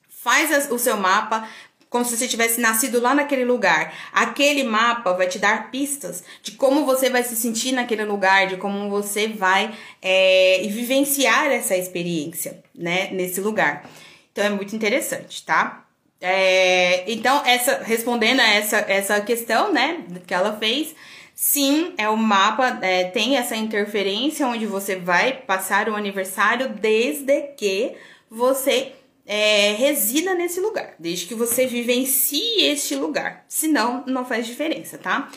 faz 0.08 0.68
o 0.68 0.80
seu 0.80 0.96
mapa 0.96 1.46
como 1.94 2.04
se 2.04 2.16
você 2.16 2.26
tivesse 2.26 2.60
nascido 2.60 3.00
lá 3.00 3.14
naquele 3.14 3.44
lugar. 3.44 3.94
Aquele 4.12 4.64
mapa 4.64 5.12
vai 5.12 5.28
te 5.28 5.38
dar 5.38 5.70
pistas 5.70 6.24
de 6.42 6.50
como 6.50 6.84
você 6.84 7.08
vai 7.08 7.22
se 7.22 7.36
sentir 7.36 7.70
naquele 7.70 8.04
lugar, 8.04 8.48
de 8.48 8.56
como 8.56 8.90
você 8.90 9.28
vai 9.28 9.72
é, 10.02 10.60
vivenciar 10.68 11.46
essa 11.52 11.76
experiência, 11.76 12.64
né, 12.74 13.10
nesse 13.12 13.40
lugar. 13.40 13.88
Então 14.32 14.44
é 14.44 14.50
muito 14.50 14.74
interessante, 14.74 15.46
tá? 15.46 15.84
É, 16.20 17.08
então, 17.08 17.40
essa, 17.46 17.84
respondendo 17.84 18.40
a 18.40 18.48
essa, 18.48 18.78
essa 18.88 19.20
questão, 19.20 19.72
né, 19.72 20.02
que 20.26 20.34
ela 20.34 20.56
fez, 20.56 20.96
sim, 21.32 21.94
é 21.96 22.08
o 22.08 22.16
mapa, 22.16 22.76
é, 22.82 23.04
tem 23.04 23.36
essa 23.36 23.54
interferência 23.54 24.48
onde 24.48 24.66
você 24.66 24.96
vai 24.96 25.32
passar 25.32 25.88
o 25.88 25.94
aniversário 25.94 26.70
desde 26.70 27.40
que 27.56 27.92
você 28.28 28.94
é, 29.26 29.72
resida 29.72 30.34
nesse 30.34 30.60
lugar, 30.60 30.94
desde 30.98 31.26
que 31.26 31.34
você 31.34 31.66
vivencie 31.66 32.64
este 32.64 32.94
lugar. 32.94 33.44
Senão, 33.48 34.04
não 34.06 34.24
faz 34.24 34.46
diferença, 34.46 34.98
tá? 34.98 35.30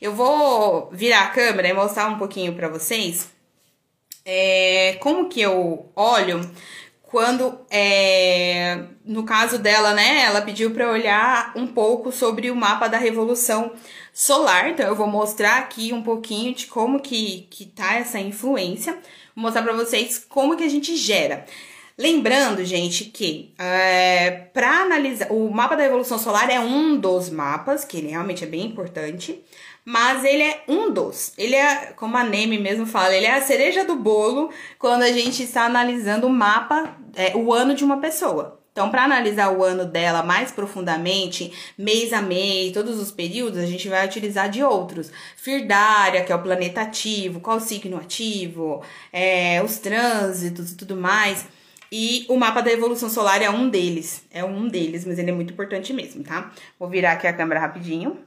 Eu 0.00 0.14
vou 0.14 0.90
virar 0.92 1.22
a 1.22 1.30
câmera 1.30 1.68
e 1.68 1.72
mostrar 1.72 2.08
um 2.08 2.18
pouquinho 2.18 2.54
para 2.54 2.68
vocês 2.68 3.28
é, 4.24 4.96
como 5.00 5.28
que 5.28 5.40
eu 5.40 5.90
olho 5.94 6.40
quando, 7.02 7.60
é, 7.70 8.84
no 9.04 9.22
caso 9.24 9.58
dela, 9.58 9.92
né, 9.92 10.22
ela 10.24 10.40
pediu 10.40 10.70
para 10.70 10.90
olhar 10.90 11.52
um 11.54 11.66
pouco 11.66 12.10
sobre 12.10 12.50
o 12.50 12.56
mapa 12.56 12.88
da 12.88 12.96
Revolução 12.96 13.72
Solar. 14.14 14.70
Então, 14.70 14.86
eu 14.86 14.96
vou 14.96 15.06
mostrar 15.06 15.58
aqui 15.58 15.92
um 15.92 16.02
pouquinho 16.02 16.54
de 16.54 16.66
como 16.68 17.00
que, 17.00 17.46
que 17.50 17.66
tá 17.66 17.96
essa 17.96 18.18
influência. 18.18 18.94
Vou 19.36 19.42
mostrar 19.42 19.62
para 19.62 19.74
vocês 19.74 20.24
como 20.26 20.56
que 20.56 20.64
a 20.64 20.68
gente 20.68 20.96
gera. 20.96 21.44
Lembrando, 22.02 22.64
gente, 22.64 23.04
que 23.04 23.54
é, 23.56 24.28
para 24.52 24.82
analisar. 24.82 25.30
O 25.30 25.48
mapa 25.52 25.76
da 25.76 25.84
evolução 25.84 26.18
solar 26.18 26.50
é 26.50 26.58
um 26.58 26.96
dos 26.96 27.30
mapas, 27.30 27.84
que 27.84 27.96
ele 27.96 28.08
realmente 28.08 28.42
é 28.42 28.46
bem 28.48 28.66
importante, 28.66 29.40
mas 29.84 30.24
ele 30.24 30.42
é 30.42 30.64
um 30.66 30.90
dos. 30.90 31.32
Ele 31.38 31.54
é, 31.54 31.92
como 31.94 32.16
a 32.16 32.24
Neme 32.24 32.58
mesmo 32.58 32.86
fala, 32.86 33.14
ele 33.14 33.26
é 33.26 33.36
a 33.36 33.40
cereja 33.40 33.84
do 33.84 33.94
bolo 33.94 34.50
quando 34.80 35.02
a 35.02 35.12
gente 35.12 35.44
está 35.44 35.64
analisando 35.64 36.26
o 36.26 36.30
mapa, 36.30 36.96
é, 37.14 37.36
o 37.36 37.52
ano 37.52 37.72
de 37.72 37.84
uma 37.84 37.98
pessoa. 37.98 38.60
Então, 38.72 38.90
para 38.90 39.04
analisar 39.04 39.52
o 39.56 39.62
ano 39.62 39.84
dela 39.84 40.24
mais 40.24 40.50
profundamente, 40.50 41.52
mês 41.78 42.12
a 42.12 42.20
mês, 42.20 42.72
todos 42.72 42.98
os 42.98 43.12
períodos, 43.12 43.60
a 43.60 43.66
gente 43.66 43.88
vai 43.88 44.04
utilizar 44.04 44.50
de 44.50 44.60
outros. 44.64 45.12
Firdária, 45.36 46.24
que 46.24 46.32
é 46.32 46.34
o 46.34 46.42
planeta 46.42 46.80
ativo, 46.80 47.38
qual 47.38 47.60
signo 47.60 47.96
ativo, 47.96 48.82
é, 49.12 49.62
os 49.62 49.78
trânsitos 49.78 50.72
e 50.72 50.76
tudo 50.76 50.96
mais. 50.96 51.46
E 51.94 52.24
o 52.30 52.38
mapa 52.38 52.62
da 52.62 52.72
evolução 52.72 53.10
solar 53.10 53.42
é 53.42 53.50
um 53.50 53.68
deles. 53.68 54.24
É 54.30 54.42
um 54.42 54.66
deles, 54.66 55.04
mas 55.04 55.18
ele 55.18 55.28
é 55.28 55.34
muito 55.34 55.52
importante 55.52 55.92
mesmo, 55.92 56.24
tá? 56.24 56.50
Vou 56.78 56.88
virar 56.88 57.12
aqui 57.12 57.26
a 57.26 57.34
câmera 57.34 57.60
rapidinho. 57.60 58.18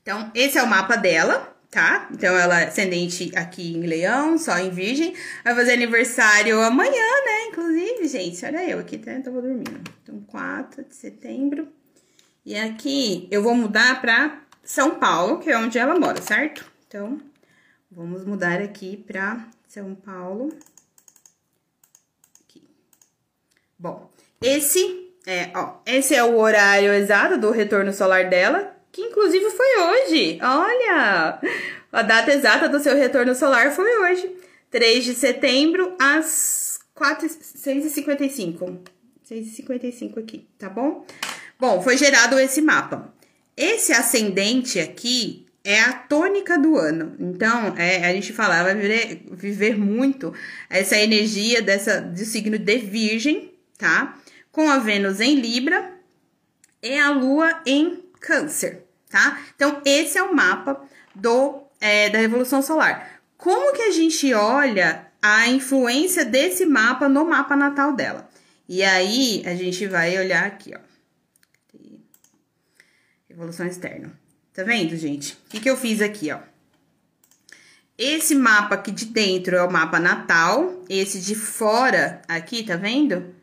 Então, 0.00 0.30
esse 0.34 0.56
é 0.56 0.62
o 0.62 0.66
mapa 0.66 0.96
dela, 0.96 1.54
tá? 1.70 2.08
Então, 2.10 2.34
ela 2.34 2.62
é 2.62 2.68
ascendente 2.68 3.30
aqui 3.36 3.74
em 3.74 3.82
leão, 3.82 4.38
só 4.38 4.58
em 4.58 4.70
virgem. 4.70 5.14
Vai 5.44 5.54
fazer 5.54 5.74
aniversário 5.74 6.62
amanhã, 6.62 6.90
né? 7.26 7.48
Inclusive, 7.48 8.08
gente, 8.08 8.42
olha 8.46 8.70
eu 8.70 8.78
aqui, 8.78 8.96
tá? 8.96 9.12
Eu 9.12 9.22
tava 9.22 9.42
dormindo. 9.42 9.82
Então, 10.02 10.18
4 10.28 10.84
de 10.84 10.94
setembro. 10.94 11.68
E 12.44 12.56
aqui, 12.56 13.28
eu 13.30 13.42
vou 13.42 13.54
mudar 13.54 14.00
pra 14.00 14.40
São 14.64 14.94
Paulo, 14.94 15.40
que 15.40 15.50
é 15.50 15.58
onde 15.58 15.78
ela 15.78 16.00
mora, 16.00 16.22
certo? 16.22 16.64
Então, 16.88 17.20
vamos 17.90 18.24
mudar 18.24 18.62
aqui 18.62 18.96
pra 18.96 19.46
São 19.68 19.94
Paulo. 19.94 20.52
Bom, 23.82 24.08
esse 24.40 25.10
é, 25.26 25.50
ó, 25.56 25.78
esse 25.84 26.14
é 26.14 26.22
o 26.22 26.38
horário 26.38 26.92
exato 26.92 27.36
do 27.36 27.50
retorno 27.50 27.92
solar 27.92 28.30
dela, 28.30 28.76
que 28.92 29.02
inclusive 29.02 29.50
foi 29.50 29.76
hoje. 29.76 30.38
Olha! 30.40 31.40
A 31.90 32.02
data 32.02 32.32
exata 32.32 32.68
do 32.68 32.78
seu 32.78 32.94
retorno 32.94 33.34
solar 33.34 33.72
foi 33.72 33.92
hoje, 34.02 34.30
3 34.70 35.04
de 35.04 35.14
setembro, 35.14 35.96
às 36.00 36.78
4, 36.94 37.28
6h55. 37.28 38.78
6h55 39.28 40.16
aqui, 40.16 40.46
tá 40.56 40.68
bom? 40.68 41.04
Bom, 41.58 41.82
foi 41.82 41.96
gerado 41.96 42.38
esse 42.38 42.62
mapa. 42.62 43.12
Esse 43.56 43.92
ascendente 43.92 44.78
aqui 44.78 45.44
é 45.64 45.80
a 45.80 45.92
tônica 45.92 46.56
do 46.56 46.76
ano. 46.76 47.16
Então, 47.18 47.76
é, 47.76 48.04
a 48.04 48.12
gente 48.12 48.32
fala, 48.32 48.62
vai 48.62 48.76
viver, 48.76 49.24
viver 49.32 49.76
muito 49.76 50.32
essa 50.70 50.96
energia 50.96 51.60
dessa, 51.60 52.00
do 52.00 52.24
signo 52.24 52.60
de 52.60 52.78
Virgem, 52.78 53.51
tá? 53.82 54.16
Com 54.52 54.70
a 54.70 54.78
Vênus 54.78 55.18
em 55.18 55.34
Libra 55.34 55.92
e 56.80 56.96
a 56.96 57.10
Lua 57.10 57.60
em 57.66 58.04
Câncer, 58.20 58.84
tá? 59.10 59.40
Então, 59.56 59.82
esse 59.84 60.16
é 60.16 60.22
o 60.22 60.32
mapa 60.32 60.80
do 61.12 61.64
é, 61.80 62.08
da 62.08 62.18
Revolução 62.18 62.62
Solar. 62.62 63.20
Como 63.36 63.74
que 63.74 63.82
a 63.82 63.90
gente 63.90 64.32
olha 64.32 65.08
a 65.20 65.48
influência 65.48 66.24
desse 66.24 66.64
mapa 66.64 67.08
no 67.08 67.24
mapa 67.24 67.56
natal 67.56 67.92
dela? 67.92 68.30
E 68.68 68.84
aí, 68.84 69.42
a 69.44 69.56
gente 69.56 69.84
vai 69.88 70.16
olhar 70.16 70.46
aqui, 70.46 70.72
ó. 70.76 70.80
Revolução 73.28 73.66
externa. 73.66 74.12
Tá 74.54 74.62
vendo, 74.62 74.96
gente? 74.96 75.32
O 75.46 75.50
que, 75.50 75.58
que 75.58 75.68
eu 75.68 75.76
fiz 75.76 76.00
aqui, 76.00 76.30
ó? 76.30 76.38
Esse 77.98 78.36
mapa 78.36 78.76
aqui 78.76 78.92
de 78.92 79.06
dentro 79.06 79.56
é 79.56 79.62
o 79.62 79.72
mapa 79.72 79.98
natal, 79.98 80.84
esse 80.88 81.20
de 81.20 81.34
fora 81.34 82.22
aqui, 82.28 82.62
tá 82.62 82.76
vendo? 82.76 83.41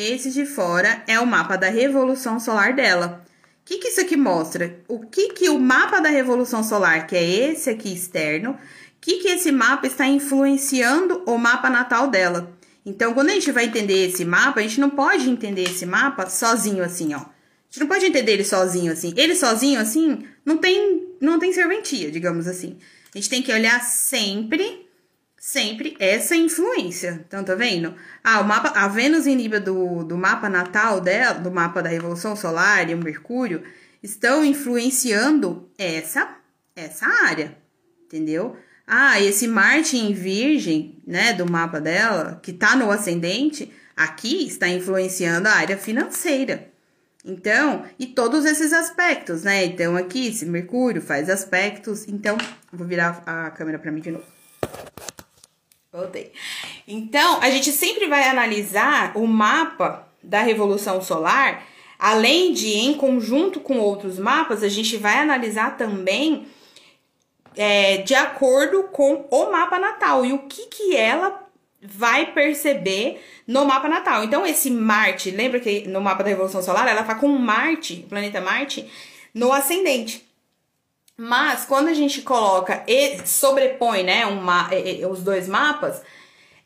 Esse 0.00 0.30
de 0.30 0.46
fora 0.46 1.02
é 1.08 1.18
o 1.18 1.26
mapa 1.26 1.56
da 1.56 1.68
revolução 1.68 2.38
solar 2.38 2.72
dela. 2.72 3.24
O 3.26 3.64
que, 3.64 3.78
que 3.78 3.88
isso 3.88 4.00
aqui 4.00 4.16
mostra? 4.16 4.78
O 4.86 5.00
que, 5.00 5.30
que 5.30 5.48
o 5.48 5.58
mapa 5.58 5.98
da 5.98 6.08
revolução 6.08 6.62
solar, 6.62 7.04
que 7.08 7.16
é 7.16 7.50
esse 7.50 7.68
aqui 7.68 7.92
externo, 7.92 8.52
o 8.52 8.56
que, 9.00 9.16
que 9.16 9.26
esse 9.26 9.50
mapa 9.50 9.88
está 9.88 10.06
influenciando 10.06 11.24
o 11.26 11.36
mapa 11.36 11.68
natal 11.68 12.06
dela? 12.06 12.56
Então, 12.86 13.12
quando 13.12 13.30
a 13.30 13.32
gente 13.32 13.50
vai 13.50 13.64
entender 13.64 14.06
esse 14.06 14.24
mapa, 14.24 14.60
a 14.60 14.62
gente 14.62 14.78
não 14.78 14.88
pode 14.88 15.28
entender 15.28 15.64
esse 15.64 15.84
mapa 15.84 16.30
sozinho 16.30 16.84
assim, 16.84 17.12
ó. 17.14 17.18
A 17.18 17.24
gente 17.68 17.80
não 17.80 17.88
pode 17.88 18.06
entender 18.06 18.34
ele 18.34 18.44
sozinho 18.44 18.92
assim. 18.92 19.12
Ele 19.16 19.34
sozinho 19.34 19.80
assim 19.80 20.24
não 20.44 20.58
tem 20.58 21.08
não 21.20 21.40
tem 21.40 21.52
serventia, 21.52 22.08
digamos 22.08 22.46
assim. 22.46 22.78
A 23.12 23.18
gente 23.18 23.28
tem 23.28 23.42
que 23.42 23.52
olhar 23.52 23.82
sempre 23.82 24.87
sempre 25.38 25.96
essa 26.00 26.34
influência. 26.34 27.24
Então, 27.26 27.44
tá 27.44 27.54
vendo? 27.54 27.94
Ah, 28.22 28.40
o 28.40 28.44
mapa, 28.44 28.70
a 28.70 28.88
Vênus 28.88 29.26
em 29.26 29.36
Libra 29.36 29.60
do, 29.60 30.02
do 30.04 30.16
mapa 30.16 30.48
natal 30.48 31.00
dela, 31.00 31.38
do 31.38 31.50
mapa 31.50 31.80
da 31.80 31.88
Revolução 31.88 32.34
Solar 32.34 32.90
e 32.90 32.94
o 32.94 32.98
Mercúrio, 32.98 33.62
estão 34.02 34.44
influenciando 34.44 35.70
essa, 35.78 36.36
essa 36.74 37.06
área, 37.06 37.56
entendeu? 38.04 38.56
Ah, 38.86 39.20
esse 39.20 39.46
Marte 39.46 39.96
em 39.96 40.12
Virgem, 40.12 40.98
né, 41.06 41.32
do 41.32 41.50
mapa 41.50 41.80
dela, 41.80 42.40
que 42.42 42.52
tá 42.52 42.74
no 42.74 42.90
ascendente, 42.90 43.70
aqui 43.96 44.46
está 44.46 44.66
influenciando 44.68 45.46
a 45.46 45.52
área 45.52 45.76
financeira. 45.76 46.70
Então, 47.24 47.84
e 47.98 48.06
todos 48.06 48.46
esses 48.46 48.72
aspectos, 48.72 49.42
né? 49.42 49.64
Então, 49.66 49.96
aqui, 49.96 50.28
esse 50.28 50.46
Mercúrio 50.46 51.02
faz 51.02 51.28
aspectos. 51.28 52.08
Então, 52.08 52.38
vou 52.72 52.86
virar 52.86 53.22
a 53.26 53.50
câmera 53.50 53.78
para 53.78 53.92
mim 53.92 54.00
de 54.00 54.12
novo. 54.12 54.24
Voltei. 55.92 56.32
Então, 56.86 57.40
a 57.40 57.48
gente 57.48 57.72
sempre 57.72 58.06
vai 58.06 58.28
analisar 58.28 59.16
o 59.16 59.26
mapa 59.26 60.06
da 60.22 60.42
Revolução 60.42 61.00
Solar, 61.00 61.66
além 61.98 62.52
de 62.52 62.68
em 62.74 62.94
conjunto 62.94 63.58
com 63.60 63.78
outros 63.78 64.18
mapas, 64.18 64.62
a 64.62 64.68
gente 64.68 64.96
vai 64.98 65.18
analisar 65.18 65.76
também 65.76 66.46
é, 67.56 67.98
de 67.98 68.14
acordo 68.14 68.84
com 68.84 69.26
o 69.30 69.50
mapa 69.50 69.78
natal 69.78 70.24
e 70.24 70.32
o 70.32 70.40
que, 70.40 70.66
que 70.66 70.94
ela 70.94 71.48
vai 71.80 72.32
perceber 72.32 73.24
no 73.46 73.64
mapa 73.64 73.88
natal. 73.88 74.22
Então, 74.24 74.44
esse 74.44 74.70
Marte, 74.70 75.30
lembra 75.30 75.58
que 75.58 75.88
no 75.88 76.00
mapa 76.00 76.22
da 76.22 76.28
Revolução 76.28 76.62
Solar 76.62 76.86
ela 76.86 77.02
tá 77.02 77.14
com 77.14 77.28
Marte, 77.28 78.04
o 78.04 78.08
planeta 78.08 78.40
Marte, 78.40 78.90
no 79.32 79.52
ascendente. 79.52 80.27
Mas 81.20 81.64
quando 81.64 81.88
a 81.88 81.94
gente 81.94 82.22
coloca 82.22 82.84
e 82.86 83.26
sobrepõe, 83.26 84.04
né, 84.04 84.22
os 85.10 85.20
dois 85.20 85.48
mapas, 85.48 86.00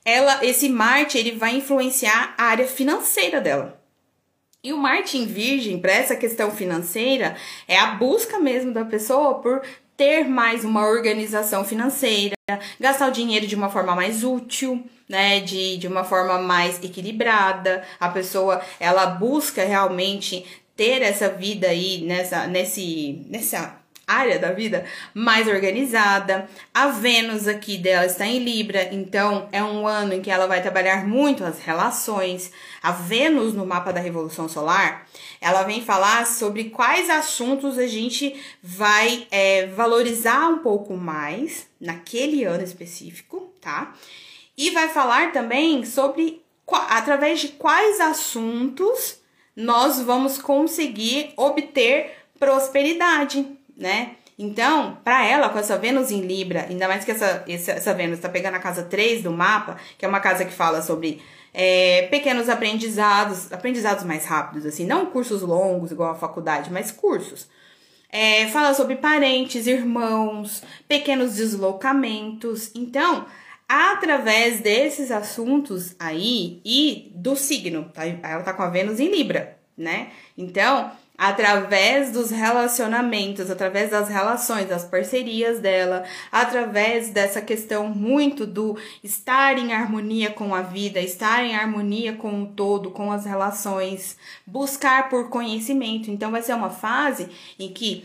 ela, 0.05 0.45
esse 0.45 0.69
Marte, 0.69 1.17
ele 1.17 1.33
vai 1.33 1.57
influenciar 1.57 2.35
a 2.37 2.45
área 2.45 2.67
financeira 2.67 3.41
dela. 3.41 3.81
E 4.63 4.71
o 4.71 4.77
Marte 4.77 5.17
em 5.17 5.25
Virgem, 5.25 5.81
para 5.81 5.93
essa 5.93 6.15
questão 6.15 6.51
financeira, 6.51 7.35
é 7.67 7.79
a 7.79 7.93
busca 7.95 8.39
mesmo 8.39 8.73
da 8.73 8.85
pessoa 8.85 9.41
por 9.41 9.63
ter 9.97 10.29
mais 10.29 10.65
uma 10.65 10.87
organização 10.87 11.65
financeira, 11.65 12.37
gastar 12.79 13.09
o 13.09 13.13
dinheiro 13.13 13.47
de 13.47 13.55
uma 13.55 13.71
forma 13.71 13.97
mais 13.97 14.23
útil, 14.23 14.85
né, 15.09 15.41
de, 15.41 15.79
de 15.79 15.89
uma 15.89 16.05
forma 16.05 16.39
mais 16.39 16.83
equilibrada. 16.85 17.85
A 17.99 18.11
pessoa, 18.11 18.61
ela 18.79 19.07
busca 19.07 19.65
realmente 19.65 20.45
ter 20.77 21.01
essa 21.01 21.29
vida 21.31 21.69
aí 21.69 22.03
nessa 22.03 22.47
nesse 22.47 23.25
nessa 23.29 23.82
área 24.13 24.39
da 24.39 24.53
vida 24.53 24.85
mais 25.15 25.49
organizada. 25.49 26.49
A 26.73 26.89
Vênus 26.89 27.49
aqui 27.49 27.79
dela 27.79 28.07
está 28.07 28.27
em 28.27 28.39
Libra, 28.39 28.93
então 28.93 29.49
é 29.53 29.63
um 29.63 29.87
ano 29.87 30.15
em 30.15 30.23
que 30.23 30.31
ela 30.31 30.47
vai 30.47 30.61
trabalhar 30.63 31.07
muito 31.07 31.45
as 31.45 31.59
relações. 31.61 32.53
A 32.83 32.93
Vênus 32.93 33.55
no 33.55 33.67
mapa 33.67 33.93
da 33.93 34.01
Revolução 34.01 34.49
Solar, 34.49 35.07
ela 35.41 35.63
vem 35.63 35.83
falar 35.83 36.27
sobre 36.27 36.65
quais 36.65 37.11
assuntos 37.11 37.79
a 37.79 37.87
gente 37.87 38.41
vai 38.63 39.27
é, 39.31 39.67
valorizar 39.67 40.49
um 40.49 40.59
pouco 40.59 40.97
mais 40.97 41.67
naquele 41.81 42.45
ano 42.45 42.63
específico, 42.63 43.53
tá? 43.61 43.95
E 44.57 44.71
vai 44.71 44.89
falar 44.89 45.33
também 45.33 45.85
sobre 45.85 46.43
através 46.89 47.41
de 47.41 47.49
quais 47.49 48.01
assuntos 48.01 49.21
nós 49.57 50.01
vamos 50.01 50.39
conseguir 50.39 51.33
obter 51.37 52.11
prosperidade, 52.39 53.47
né? 53.83 54.13
Então, 54.39 54.97
para 55.05 55.27
ela, 55.27 55.51
com 55.51 55.59
essa 55.59 55.77
Vênus 55.77 56.11
em 56.11 56.23
Libra, 56.23 56.67
ainda 56.69 56.89
mais 56.89 57.05
que 57.05 57.11
essa, 57.11 57.45
essa, 57.47 57.93
Vênus 57.93 58.17
está 58.17 58.29
pegando 58.29 58.55
a 58.55 58.61
casa 58.61 58.83
3 58.83 59.23
do 59.23 59.31
mapa, 59.31 59.77
que 59.99 60.05
é 60.05 60.09
uma 60.09 60.21
casa 60.21 60.45
que 60.45 60.53
fala 60.53 60.81
sobre 60.81 61.21
é, 61.53 62.09
pequenos 62.11 62.49
aprendizados, 62.49 63.53
aprendizados 63.53 64.05
mais 64.05 64.25
rápidos, 64.25 64.65
assim, 64.65 64.87
não 64.87 65.07
cursos 65.07 65.43
longos 65.43 65.93
igual 65.93 66.13
a 66.13 66.15
faculdade, 66.15 66.73
mas 66.73 66.91
cursos. 66.91 67.47
É, 68.09 68.47
fala 68.49 68.75
sobre 68.75 68.97
parentes, 68.97 69.67
irmãos, 69.67 70.63
pequenos 70.89 71.37
deslocamentos. 71.37 72.71
Então, 72.75 73.27
através 73.69 74.61
desses 74.61 75.11
assuntos 75.11 75.95
aí 75.99 76.61
e 76.65 77.11
do 77.15 77.35
signo, 77.35 77.91
tá? 77.93 78.07
ela 78.07 78.43
tá 78.43 78.53
com 78.53 78.63
a 78.63 78.69
Vênus 78.69 79.01
em 79.01 79.11
Libra, 79.11 79.57
né? 79.77 80.09
Então, 80.37 80.91
através 81.17 82.11
dos 82.11 82.31
relacionamentos, 82.31 83.51
através 83.51 83.91
das 83.91 84.09
relações, 84.09 84.69
das 84.69 84.85
parcerias 84.85 85.61
dela, 85.61 86.05
através 86.31 87.11
dessa 87.11 87.41
questão 87.41 87.89
muito 87.89 88.47
do 88.47 88.77
estar 89.05 89.59
em 89.59 89.73
harmonia 89.73 90.31
com 90.31 90.55
a 90.55 90.63
vida, 90.63 91.01
estar 91.01 91.45
em 91.45 91.55
harmonia 91.55 92.15
com 92.15 92.43
o 92.43 92.47
todo, 92.47 92.91
com 92.91 93.13
as 93.13 93.25
relações, 93.25 94.17
buscar 94.47 95.09
por 95.09 95.29
conhecimento. 95.29 96.11
Então 96.11 96.31
vai 96.31 96.43
ser 96.43 96.55
uma 96.55 96.71
fase 96.71 97.29
em 97.59 97.73
que 97.73 98.05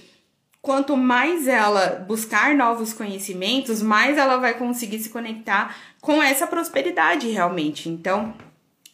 quanto 0.61 0.97
mais 0.97 1.47
ela 1.47 2.05
buscar 2.07 2.53
novos 2.53 2.91
conhecimentos, 2.91 3.81
mais 3.81 4.17
ela 4.17 4.37
vai 4.37 4.53
conseguir 4.53 4.99
se 4.99 5.09
conectar 5.09 5.75
com 6.01 6.21
essa 6.21 6.45
prosperidade 6.45 7.29
realmente. 7.29 7.87
Então, 7.87 8.33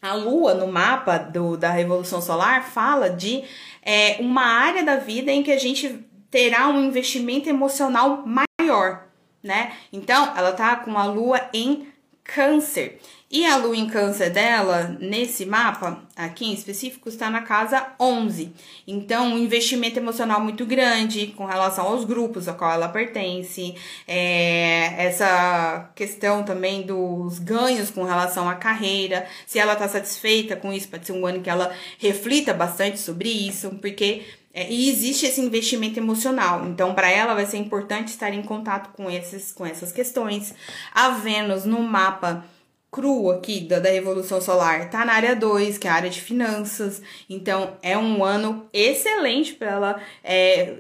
a 0.04 0.14
Lua 0.14 0.54
no 0.54 0.68
mapa 0.68 1.18
do, 1.18 1.56
da 1.56 1.72
Revolução 1.72 2.22
Solar 2.22 2.66
fala 2.66 3.10
de 3.10 3.44
é, 3.82 4.18
uma 4.20 4.44
área 4.44 4.84
da 4.84 4.98
vida 4.98 5.32
em 5.32 5.42
que 5.42 5.52
a 5.52 5.58
gente 5.58 6.06
terá 6.30 6.68
um 6.68 6.84
investimento 6.84 7.48
emocional 7.48 8.24
maior, 8.26 9.06
né? 9.42 9.72
Então, 9.94 10.34
ela 10.36 10.52
tá 10.52 10.76
com 10.76 10.98
a 10.98 11.06
lua 11.06 11.40
em 11.54 11.88
câncer. 12.24 13.00
E 13.34 13.48
a 13.48 13.58
lua 13.58 13.76
em 13.76 13.88
câncer 13.88 14.30
dela, 14.30 14.96
nesse 15.00 15.44
mapa, 15.44 16.04
aqui 16.16 16.46
em 16.46 16.54
específico, 16.54 17.10
está 17.10 17.32
na 17.32 17.42
casa 17.42 17.84
11. 18.00 18.54
Então, 18.86 19.34
um 19.34 19.40
investimento 19.40 19.98
emocional 19.98 20.40
muito 20.40 20.68
grande 20.68 21.34
com 21.36 21.44
relação 21.44 21.88
aos 21.88 22.06
grupos 22.06 22.48
a 22.48 22.54
qual 22.54 22.72
ela 22.72 22.90
pertence. 22.90 23.74
É, 24.08 24.94
essa 25.04 25.90
questão 25.96 26.44
também 26.44 26.84
dos 26.84 27.40
ganhos 27.40 27.90
com 27.90 28.04
relação 28.04 28.48
à 28.48 28.54
carreira. 28.54 29.26
Se 29.48 29.58
ela 29.58 29.74
está 29.74 29.88
satisfeita 29.88 30.56
com 30.56 30.72
isso, 30.72 30.88
pode 30.88 31.08
ser 31.08 31.14
um 31.14 31.26
ano 31.26 31.42
que 31.42 31.50
ela 31.50 31.74
reflita 31.98 32.54
bastante 32.54 33.00
sobre 33.00 33.30
isso, 33.30 33.72
porque 33.82 34.22
é, 34.54 34.72
e 34.72 34.92
existe 34.92 35.26
esse 35.26 35.42
investimento 35.42 36.00
emocional. 36.00 36.68
Então, 36.68 36.94
para 36.94 37.10
ela 37.10 37.34
vai 37.34 37.48
ser 37.48 37.58
importante 37.58 38.10
estar 38.10 38.32
em 38.32 38.44
contato 38.44 38.92
com, 38.94 39.10
esses, 39.10 39.52
com 39.52 39.66
essas 39.66 39.92
questões. 39.92 40.54
A 40.94 41.10
Vênus 41.10 41.66
no 41.66 41.82
mapa 41.82 42.46
cru 42.94 43.32
aqui 43.32 43.62
da, 43.62 43.80
da 43.80 43.90
Revolução 43.90 44.40
Solar 44.40 44.90
tá 44.92 45.04
na 45.04 45.14
área 45.14 45.36
2, 45.36 45.80
que 45.80 45.88
é 45.88 45.90
a 45.92 45.96
área 45.96 46.10
de 46.12 46.22
finanças. 46.22 47.02
Então, 47.28 47.76
é 47.82 47.98
um 47.98 48.24
ano 48.24 48.70
excelente 48.72 49.56
para 49.56 49.72
ela 49.72 50.02
é, 50.24 50.76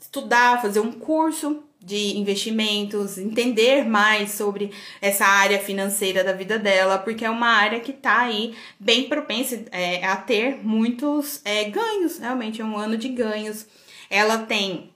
estudar, 0.00 0.62
fazer 0.62 0.80
um 0.80 0.92
curso 0.92 1.62
de 1.78 2.18
investimentos, 2.18 3.18
entender 3.18 3.84
mais 3.86 4.32
sobre 4.32 4.72
essa 5.00 5.26
área 5.26 5.58
financeira 5.58 6.24
da 6.24 6.32
vida 6.32 6.58
dela, 6.58 6.98
porque 6.98 7.24
é 7.24 7.30
uma 7.30 7.48
área 7.48 7.80
que 7.80 7.92
tá 7.92 8.22
aí 8.22 8.54
bem 8.80 9.08
propensa 9.08 9.62
é, 9.70 10.04
a 10.04 10.16
ter 10.16 10.58
muitos 10.64 11.40
é, 11.44 11.64
ganhos, 11.64 12.18
realmente 12.18 12.60
é 12.60 12.64
um 12.64 12.76
ano 12.76 12.96
de 12.96 13.08
ganhos. 13.08 13.66
Ela 14.10 14.38
tem 14.38 14.90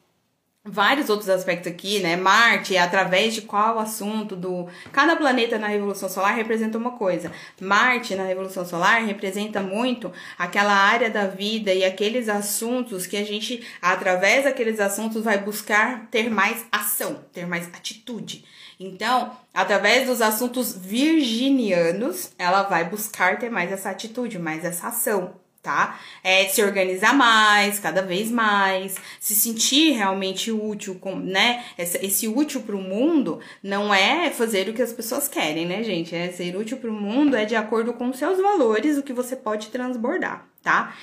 vários 0.65 1.11
outros 1.11 1.29
aspectos 1.29 1.71
aqui, 1.71 1.99
né? 1.99 2.17
Marte, 2.17 2.77
através 2.77 3.35
de 3.35 3.43
qual 3.43 3.79
assunto 3.79 4.37
do. 4.37 4.69
Cada 4.93 5.17
planeta 5.17 5.59
na 5.59 5.67
Revolução 5.67 6.09
Solar 6.09 6.35
representa 6.37 6.79
uma 6.79 6.93
coisa. 6.93 7.33
Marte 7.61 8.15
na 8.15 8.25
Revolução 8.25 8.65
Solar 8.65 9.05
representa 9.05 9.61
muito 9.61 10.13
aquela 10.39 10.73
área 10.73 11.11
da 11.11 11.27
vida 11.27 11.73
e 11.73 11.85
aqueles 11.85 12.29
assuntos 12.29 13.07
que 13.07 13.17
a 13.17 13.25
gente, 13.25 13.67
através 13.81 14.45
daqueles 14.45 14.79
assuntos, 14.79 15.25
vai 15.25 15.39
buscar 15.39 16.07
ter 16.11 16.31
mais 16.31 16.65
ação, 16.71 17.25
ter 17.33 17.47
mais 17.47 17.67
atitude. 17.69 18.45
Então, 18.79 19.37
através 19.53 20.07
dos 20.07 20.21
assuntos 20.21 20.77
virginianos, 20.77 22.33
ela 22.39 22.63
vai 22.65 22.89
buscar 22.89 23.39
ter 23.39 23.51
mais 23.51 23.71
essa 23.71 23.91
atitude, 23.91 24.39
mais 24.39 24.65
essa 24.65 24.89
ação 24.89 25.42
tá? 25.63 26.01
É 26.25 26.47
se 26.49 26.63
organizar 26.63 27.15
mais, 27.15 27.79
cada 27.79 28.03
vez 28.03 28.31
mais, 28.31 28.97
se 29.21 29.35
sentir 29.35 29.93
realmente 29.93 30.51
útil, 30.51 30.97
com, 30.97 31.15
né? 31.15 31.65
Esse, 31.79 32.05
esse 32.05 32.29
útil 32.29 32.63
para 32.63 32.75
o 32.75 32.83
mundo 32.83 33.39
não 33.63 33.95
é 33.95 34.31
fazer 34.31 34.69
o 34.69 34.75
que 34.75 34.83
as 34.83 34.93
pessoas 34.93 35.29
querem, 35.29 35.65
né, 35.65 35.85
gente? 35.85 36.15
É 36.15 36.31
ser 36.33 36.57
útil 36.57 36.79
para 36.79 36.91
o 36.91 36.93
mundo 36.93 37.37
é 37.37 37.45
de 37.45 37.55
acordo 37.55 37.93
com 37.93 38.13
seus 38.13 38.39
valores, 38.41 38.99
o 38.99 39.03
que 39.03 39.13
você 39.13 39.37
pode 39.37 39.69
transbordar, 39.69 40.47
tá? 40.63 40.95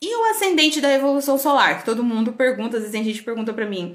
E 0.00 0.14
o 0.14 0.30
ascendente 0.30 0.80
da 0.80 0.88
revolução 0.88 1.36
solar, 1.36 1.78
que 1.78 1.84
todo 1.84 2.04
mundo 2.04 2.32
pergunta, 2.32 2.76
às 2.76 2.82
vezes 2.82 2.92
tem 2.92 3.02
gente 3.02 3.18
que 3.18 3.24
pergunta 3.24 3.52
para 3.52 3.66
mim, 3.66 3.94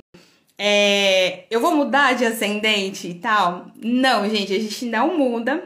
é, 0.58 1.46
eu 1.50 1.62
vou 1.62 1.74
mudar 1.74 2.14
de 2.16 2.26
ascendente 2.26 3.08
e 3.08 3.14
tal? 3.14 3.68
Não, 3.82 4.30
gente, 4.30 4.54
a 4.54 4.60
gente 4.60 4.86
não 4.86 5.18
muda 5.18 5.64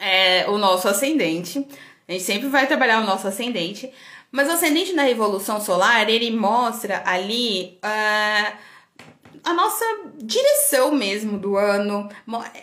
é, 0.00 0.48
o 0.48 0.56
nosso 0.56 0.88
ascendente. 0.88 1.66
A 2.08 2.12
gente 2.12 2.24
sempre 2.24 2.48
vai 2.48 2.66
trabalhar 2.66 3.02
o 3.02 3.06
nosso 3.06 3.28
ascendente. 3.28 3.92
Mas 4.32 4.48
o 4.48 4.52
ascendente 4.52 4.92
na 4.92 5.02
Revolução 5.02 5.60
Solar, 5.60 6.08
ele 6.08 6.30
mostra 6.30 7.02
ali 7.04 7.78
uh, 7.82 8.56
a 9.44 9.54
nossa 9.54 9.84
direção 10.16 10.92
mesmo 10.92 11.38
do 11.38 11.56
ano. 11.56 12.08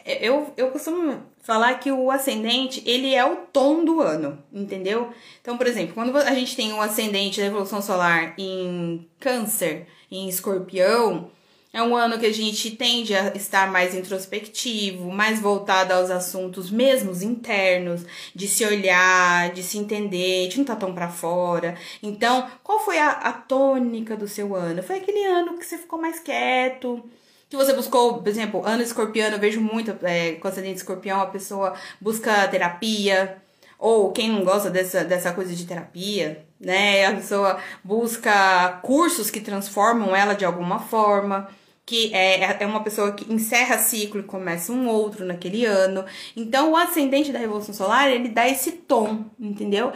Eu, 0.06 0.54
eu 0.58 0.70
costumo 0.72 1.24
falar 1.42 1.76
que 1.76 1.92
o 1.92 2.10
ascendente, 2.10 2.84
ele 2.86 3.14
é 3.14 3.24
o 3.24 3.36
tom 3.36 3.86
do 3.86 4.02
ano, 4.02 4.38
entendeu? 4.52 5.12
Então, 5.42 5.58
por 5.58 5.68
exemplo, 5.68 5.94
quando 5.94 6.16
a 6.18 6.34
gente 6.34 6.56
tem 6.56 6.74
o 6.74 6.82
ascendente 6.82 7.40
da 7.40 7.46
Revolução 7.46 7.82
Solar 7.82 8.34
em 8.38 9.08
câncer, 9.20 9.88
em 10.12 10.28
escorpião, 10.28 11.30
é 11.76 11.84
um 11.84 11.94
ano 11.94 12.18
que 12.18 12.26
a 12.26 12.34
gente 12.34 12.72
tende 12.72 13.14
a 13.14 13.36
estar 13.36 13.70
mais 13.70 13.94
introspectivo, 13.94 15.12
mais 15.12 15.42
voltado 15.42 15.92
aos 15.92 16.10
assuntos 16.10 16.72
mesmos 16.72 17.22
internos, 17.22 18.06
de 18.34 18.48
se 18.48 18.64
olhar, 18.64 19.52
de 19.52 19.62
se 19.62 19.78
entender, 19.78 20.48
de 20.48 20.56
não 20.56 20.62
estar 20.64 20.76
tá 20.76 20.80
tão 20.80 20.96
para 20.96 21.10
fora. 21.10 21.76
Então, 22.02 22.50
qual 22.64 22.80
foi 22.80 22.98
a, 22.98 23.10
a 23.10 23.34
tônica 23.34 24.16
do 24.16 24.26
seu 24.26 24.56
ano? 24.56 24.82
Foi 24.82 25.00
aquele 25.00 25.26
ano 25.26 25.58
que 25.58 25.66
você 25.66 25.78
ficou 25.78 26.00
mais 26.00 26.18
quieto, 26.18 27.04
que 27.50 27.58
você 27.58 27.74
buscou, 27.74 28.20
por 28.22 28.30
exemplo, 28.30 28.66
ano 28.66 28.82
escorpiano, 28.82 29.36
eu 29.36 29.40
vejo 29.42 29.60
muito 29.60 29.94
é, 30.04 30.32
com 30.36 30.48
ascendente 30.48 30.78
escorpião, 30.78 31.20
a 31.20 31.28
pessoa 31.28 31.74
busca 32.00 32.48
terapia, 32.48 33.36
ou 33.78 34.14
quem 34.14 34.30
não 34.30 34.46
gosta 34.46 34.70
dessa, 34.70 35.04
dessa 35.04 35.34
coisa 35.34 35.54
de 35.54 35.66
terapia, 35.66 36.46
né? 36.58 37.06
A 37.06 37.16
pessoa 37.16 37.60
busca 37.84 38.80
cursos 38.82 39.30
que 39.30 39.42
transformam 39.42 40.16
ela 40.16 40.34
de 40.36 40.46
alguma 40.46 40.80
forma 40.80 41.50
que 41.86 42.14
é, 42.14 42.58
é 42.64 42.66
uma 42.66 42.84
pessoa 42.84 43.12
que 43.12 43.32
encerra 43.32 43.78
ciclo 43.78 44.22
e 44.22 44.24
começa 44.24 44.72
um 44.72 44.88
outro 44.88 45.24
naquele 45.24 45.66
ano. 45.66 46.04
Então, 46.36 46.72
o 46.72 46.78
ascendente 46.78 47.32
da 47.32 47.40
Revolução 47.40 47.76
Solar, 47.76 48.10
ele 48.10 48.30
dá 48.30 48.48
esse 48.48 48.72
tom, 48.72 49.26
entendeu? 49.40 49.94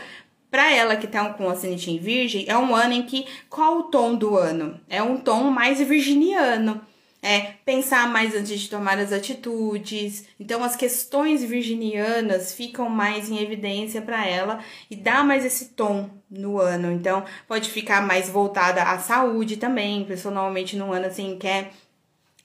para 0.52 0.74
ela 0.74 0.96
que 0.96 1.08
tá 1.08 1.32
com 1.34 1.50
ascendente 1.50 1.92
em 1.92 2.00
virgem, 2.00 2.46
é 2.48 2.58
um 2.58 2.74
ano 2.74 2.94
em 2.94 3.04
que 3.04 3.26
qual 3.50 3.80
o 3.80 3.84
tom 3.84 4.16
do 4.16 4.36
ano? 4.36 4.80
É 4.90 5.02
um 5.02 5.18
tom 5.18 5.44
mais 5.44 5.80
virginiano. 5.80 6.82
É 7.22 7.54
pensar 7.66 8.10
mais 8.10 8.34
antes 8.34 8.60
de 8.60 8.70
tomar 8.70 8.98
as 8.98 9.12
atitudes. 9.12 10.26
Então 10.40 10.64
as 10.64 10.76
questões 10.76 11.44
virginianas 11.44 12.54
ficam 12.54 12.90
mais 12.90 13.30
em 13.30 13.40
evidência 13.40 14.02
para 14.02 14.26
ela 14.26 14.60
e 14.90 14.96
dá 14.96 15.22
mais 15.24 15.44
esse 15.46 15.70
tom 15.70 16.10
no 16.30 16.60
ano. 16.60 16.92
Então 16.92 17.26
pode 17.48 17.70
ficar 17.70 18.02
mais 18.06 18.30
voltada 18.30 18.84
à 18.84 18.98
saúde 19.00 19.58
também, 19.58 20.06
personalmente 20.06 20.78
no 20.78 20.94
ano 20.94 21.08
assim 21.08 21.38
quer 21.38 21.72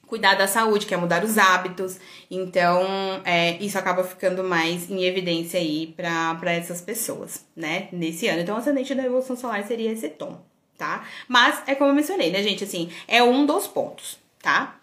cuidar 0.05 0.35
da 0.35 0.47
saúde, 0.47 0.85
quer 0.85 0.97
mudar 0.97 1.23
os 1.23 1.37
hábitos. 1.37 1.99
Então, 2.29 2.85
é, 3.23 3.57
isso 3.57 3.77
acaba 3.77 4.03
ficando 4.03 4.43
mais 4.43 4.89
em 4.89 5.03
evidência 5.03 5.59
aí 5.59 5.93
para 5.95 6.53
essas 6.53 6.81
pessoas, 6.81 7.45
né? 7.55 7.89
Nesse 7.91 8.27
ano. 8.27 8.41
Então, 8.41 8.55
o 8.55 8.59
ascendente 8.59 8.93
da 8.93 9.01
Revolução 9.01 9.35
Solar 9.35 9.65
seria 9.65 9.91
esse 9.91 10.09
tom, 10.09 10.39
tá? 10.77 11.05
Mas, 11.27 11.61
é 11.67 11.75
como 11.75 11.91
eu 11.91 11.95
mencionei, 11.95 12.31
né, 12.31 12.41
gente? 12.43 12.63
Assim, 12.63 12.89
é 13.07 13.23
um 13.23 13.45
dos 13.45 13.67
pontos, 13.67 14.19
tá? 14.45 14.75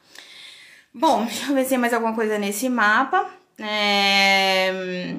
Bom, 0.92 1.24
deixa 1.24 1.50
eu 1.50 1.54
ver 1.54 1.62
se 1.62 1.70
tem 1.70 1.78
mais 1.78 1.94
alguma 1.94 2.14
coisa 2.14 2.36
nesse 2.36 2.68
mapa. 2.68 3.30
É... 3.58 5.14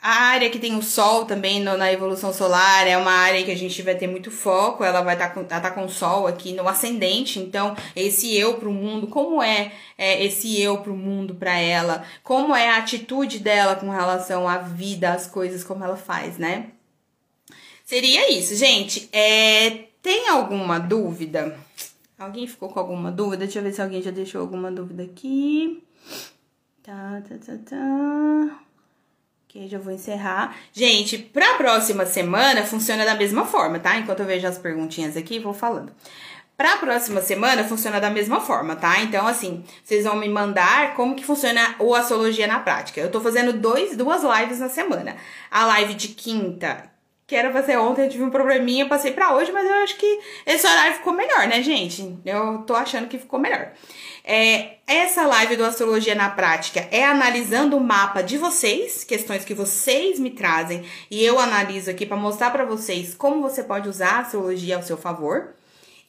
A 0.00 0.14
área 0.30 0.50
que 0.50 0.58
tem 0.58 0.74
o 0.76 0.82
Sol 0.82 1.26
também 1.26 1.60
no, 1.60 1.76
na 1.76 1.92
evolução 1.92 2.32
solar 2.32 2.88
é 2.88 2.96
uma 2.96 3.12
área 3.12 3.44
que 3.44 3.52
a 3.52 3.56
gente 3.56 3.80
vai 3.82 3.94
ter 3.94 4.08
muito 4.08 4.32
foco. 4.32 4.82
Ela 4.82 5.00
vai 5.02 5.14
estar 5.14 5.28
tá 5.28 5.34
com, 5.34 5.44
tá 5.44 5.84
o 5.84 5.88
Sol 5.88 6.26
aqui 6.26 6.52
no 6.54 6.66
ascendente. 6.66 7.38
Então, 7.38 7.76
esse 7.94 8.34
eu 8.36 8.54
para 8.54 8.68
o 8.68 8.72
mundo, 8.72 9.06
como 9.06 9.40
é, 9.40 9.70
é 9.96 10.24
esse 10.24 10.60
eu 10.60 10.78
para 10.78 10.90
o 10.90 10.96
mundo 10.96 11.36
para 11.36 11.56
ela? 11.56 12.02
Como 12.24 12.56
é 12.56 12.70
a 12.70 12.78
atitude 12.78 13.38
dela 13.38 13.76
com 13.76 13.90
relação 13.90 14.48
à 14.48 14.58
vida, 14.58 15.12
às 15.12 15.28
coisas, 15.28 15.62
como 15.62 15.84
ela 15.84 15.96
faz, 15.96 16.36
né? 16.36 16.70
Seria 17.84 18.32
isso, 18.32 18.56
gente. 18.56 19.08
É, 19.12 19.84
tem 20.02 20.28
alguma 20.30 20.80
dúvida? 20.80 21.56
Alguém 22.22 22.46
ficou 22.46 22.68
com 22.68 22.78
alguma 22.78 23.10
dúvida? 23.10 23.44
Deixa 23.44 23.58
eu 23.58 23.62
ver 23.62 23.72
se 23.72 23.82
alguém 23.82 24.00
já 24.00 24.10
deixou 24.10 24.40
alguma 24.40 24.70
dúvida 24.70 25.02
aqui. 25.02 25.82
Tá, 26.82 27.22
tá, 27.28 27.34
tá, 27.38 27.58
tá 27.68 28.62
que 29.52 29.68
já 29.68 29.78
vou 29.78 29.92
encerrar. 29.92 30.56
Gente, 30.72 31.18
pra 31.18 31.54
próxima 31.58 32.06
semana 32.06 32.64
funciona 32.64 33.04
da 33.04 33.14
mesma 33.14 33.44
forma, 33.44 33.78
tá? 33.78 33.98
Enquanto 33.98 34.20
eu 34.20 34.26
vejo 34.26 34.46
as 34.46 34.56
perguntinhas 34.56 35.14
aqui, 35.14 35.38
vou 35.38 35.52
falando. 35.52 35.92
Pra 36.56 36.78
próxima 36.78 37.20
semana 37.20 37.64
funciona 37.64 38.00
da 38.00 38.08
mesma 38.08 38.40
forma, 38.40 38.76
tá? 38.76 39.00
Então, 39.00 39.26
assim, 39.26 39.62
vocês 39.84 40.04
vão 40.04 40.16
me 40.16 40.28
mandar 40.28 40.94
como 40.94 41.14
que 41.14 41.24
funciona 41.24 41.74
o 41.78 41.94
Astrologia 41.94 42.46
na 42.46 42.60
prática. 42.60 43.00
Eu 43.00 43.10
tô 43.10 43.20
fazendo 43.20 43.52
dois, 43.52 43.94
duas 43.96 44.22
lives 44.22 44.58
na 44.58 44.70
semana. 44.70 45.16
A 45.50 45.66
live 45.66 45.94
de 45.94 46.08
quinta, 46.08 46.90
que 47.26 47.36
era 47.36 47.52
fazer 47.52 47.76
ontem, 47.78 48.04
eu 48.04 48.10
tive 48.10 48.24
um 48.24 48.30
probleminha, 48.30 48.88
passei 48.88 49.12
pra 49.12 49.34
hoje, 49.34 49.52
mas 49.52 49.66
eu 49.66 49.74
acho 49.76 49.96
que 49.96 50.20
esse 50.46 50.66
horário 50.66 50.94
ficou 50.94 51.12
melhor, 51.12 51.46
né, 51.46 51.62
gente? 51.62 52.18
Eu 52.24 52.58
tô 52.58 52.74
achando 52.74 53.08
que 53.08 53.18
ficou 53.18 53.38
melhor. 53.38 53.72
É, 54.24 54.76
essa 54.86 55.26
live 55.26 55.56
do 55.56 55.64
Astrologia 55.64 56.14
na 56.14 56.30
Prática 56.30 56.86
é 56.90 57.04
analisando 57.04 57.76
o 57.76 57.80
mapa 57.80 58.22
de 58.22 58.38
vocês, 58.38 59.02
questões 59.02 59.44
que 59.44 59.54
vocês 59.54 60.18
me 60.18 60.30
trazem, 60.30 60.84
e 61.10 61.24
eu 61.24 61.38
analiso 61.38 61.90
aqui 61.90 62.06
para 62.06 62.16
mostrar 62.16 62.50
para 62.50 62.64
vocês 62.64 63.14
como 63.14 63.42
você 63.42 63.64
pode 63.64 63.88
usar 63.88 64.16
a 64.16 64.20
astrologia 64.20 64.76
ao 64.76 64.82
seu 64.82 64.96
favor. 64.96 65.54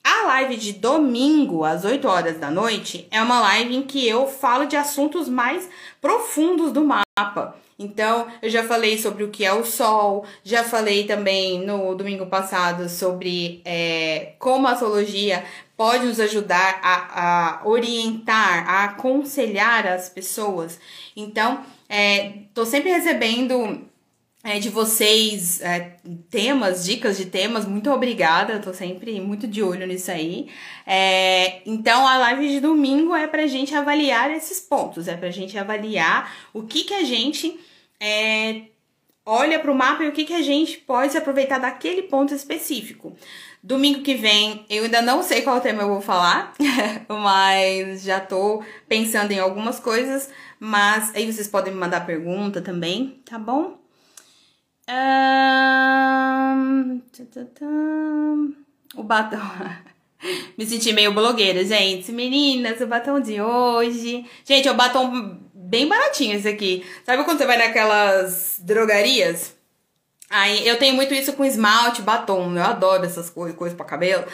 A 0.03 0.23
live 0.27 0.57
de 0.57 0.73
domingo, 0.73 1.63
às 1.63 1.85
8 1.85 2.05
horas 2.07 2.37
da 2.37 2.51
noite, 2.51 3.07
é 3.09 3.21
uma 3.21 3.39
live 3.39 3.75
em 3.75 3.83
que 3.83 4.05
eu 4.05 4.27
falo 4.27 4.65
de 4.65 4.75
assuntos 4.75 5.29
mais 5.29 5.69
profundos 6.01 6.73
do 6.73 6.83
mapa. 6.83 7.55
Então, 7.79 8.27
eu 8.41 8.49
já 8.49 8.63
falei 8.63 8.97
sobre 8.97 9.23
o 9.23 9.29
que 9.29 9.45
é 9.45 9.53
o 9.53 9.63
Sol, 9.63 10.25
já 10.43 10.63
falei 10.63 11.05
também 11.05 11.65
no 11.65 11.95
domingo 11.95 12.25
passado 12.25 12.89
sobre 12.89 13.61
é, 13.63 14.33
como 14.39 14.67
a 14.67 14.71
astrologia 14.71 15.43
pode 15.75 16.05
nos 16.05 16.19
ajudar 16.19 16.79
a, 16.83 17.61
a 17.61 17.67
orientar, 17.67 18.69
a 18.69 18.83
aconselhar 18.85 19.87
as 19.87 20.09
pessoas. 20.09 20.79
Então, 21.15 21.61
é, 21.89 22.39
tô 22.53 22.65
sempre 22.65 22.91
recebendo 22.91 23.81
é, 24.43 24.59
de 24.59 24.69
vocês 24.69 25.61
é, 25.61 25.95
temas, 26.29 26.83
dicas 26.83 27.17
de 27.17 27.25
temas. 27.27 27.65
Muito 27.65 27.89
obrigada, 27.89 28.59
tô 28.59 28.73
sempre 28.73 29.21
muito 29.21 29.47
de 29.47 29.63
olho 29.63 29.87
nisso 29.87 30.11
aí. 30.11 30.49
É, 30.85 31.61
então, 31.65 32.05
a 32.05 32.17
live 32.17 32.49
de 32.49 32.59
domingo 32.59 33.15
é 33.15 33.25
pra 33.25 33.47
gente 33.47 33.73
avaliar 33.73 34.29
esses 34.31 34.59
pontos, 34.59 35.07
é 35.07 35.15
pra 35.15 35.31
gente 35.31 35.57
avaliar 35.57 36.29
o 36.53 36.63
que 36.63 36.83
que 36.83 36.93
a 36.93 37.03
gente 37.03 37.57
é, 37.99 38.63
olha 39.25 39.59
para 39.59 39.71
o 39.71 39.75
mapa 39.75 40.03
e 40.03 40.09
o 40.09 40.11
que, 40.11 40.25
que 40.25 40.33
a 40.33 40.41
gente 40.41 40.77
pode 40.79 41.17
aproveitar 41.17 41.59
daquele 41.59 42.03
ponto 42.03 42.33
específico. 42.33 43.15
Domingo 43.63 44.01
que 44.01 44.15
vem, 44.15 44.65
eu 44.69 44.83
ainda 44.83 45.01
não 45.01 45.23
sei 45.23 45.41
qual 45.41 45.61
tema 45.61 45.83
eu 45.83 45.87
vou 45.87 46.01
falar, 46.01 46.53
mas 47.07 48.03
já 48.03 48.19
tô 48.19 48.61
pensando 48.89 49.31
em 49.31 49.39
algumas 49.39 49.79
coisas, 49.79 50.29
mas 50.59 51.15
aí 51.15 51.31
vocês 51.31 51.47
podem 51.47 51.73
me 51.73 51.79
mandar 51.79 52.05
pergunta 52.05 52.61
também, 52.61 53.21
tá 53.23 53.39
bom? 53.39 53.82
Um... 54.89 56.63
O 58.95 59.03
batom. 59.03 59.37
Me 60.57 60.65
senti 60.65 60.91
meio 60.93 61.13
blogueira, 61.13 61.63
gente. 61.63 62.11
Meninas, 62.11 62.81
o 62.81 62.87
batom 62.87 63.19
de 63.19 63.41
hoje. 63.41 64.25
Gente, 64.45 64.67
é 64.67 64.71
o 64.71 64.75
batom 64.75 65.37
bem 65.53 65.87
baratinho 65.87 66.35
esse 66.37 66.47
aqui. 66.47 66.85
Sabe 67.05 67.23
quando 67.23 67.37
você 67.37 67.45
vai 67.45 67.57
naquelas 67.57 68.59
drogarias? 68.61 69.55
Aí 70.29 70.67
eu 70.67 70.77
tenho 70.77 70.95
muito 70.95 71.13
isso 71.13 71.33
com 71.33 71.45
esmalte, 71.45 72.01
batom. 72.01 72.55
Eu 72.55 72.63
adoro 72.63 73.05
essas 73.05 73.29
coisas, 73.29 73.57
coisas 73.57 73.75
pra 73.75 73.85
cabelo. 73.85 74.25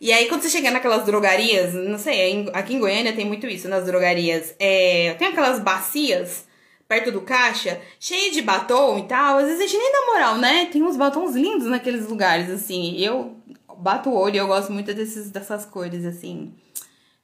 E 0.00 0.12
aí, 0.12 0.26
quando 0.26 0.42
você 0.42 0.50
chega 0.50 0.70
naquelas 0.70 1.04
drogarias, 1.06 1.74
não 1.74 1.98
sei, 1.98 2.48
aqui 2.52 2.74
em 2.74 2.80
Goiânia 2.80 3.12
tem 3.12 3.24
muito 3.24 3.46
isso 3.46 3.68
nas 3.68 3.84
drogarias. 3.84 4.54
É, 4.58 5.14
tem 5.18 5.28
aquelas 5.28 5.60
bacias 5.60 6.44
perto 6.92 7.10
do 7.10 7.22
caixa, 7.22 7.80
cheia 7.98 8.30
de 8.30 8.42
batom 8.42 8.98
e 8.98 9.04
tal. 9.04 9.38
Às 9.38 9.46
vezes 9.46 9.60
a 9.60 9.66
gente 9.66 9.78
nem 9.78 9.92
dá 9.92 10.06
moral, 10.12 10.36
né? 10.36 10.66
Tem 10.66 10.82
uns 10.82 10.94
batons 10.94 11.34
lindos 11.34 11.66
naqueles 11.66 12.06
lugares, 12.06 12.50
assim. 12.50 12.98
Eu 12.98 13.34
bato 13.78 14.10
o 14.10 14.14
olho 14.14 14.36
eu 14.36 14.46
gosto 14.46 14.70
muito 14.70 14.92
desses, 14.92 15.30
dessas 15.30 15.64
cores, 15.64 16.04
assim. 16.04 16.52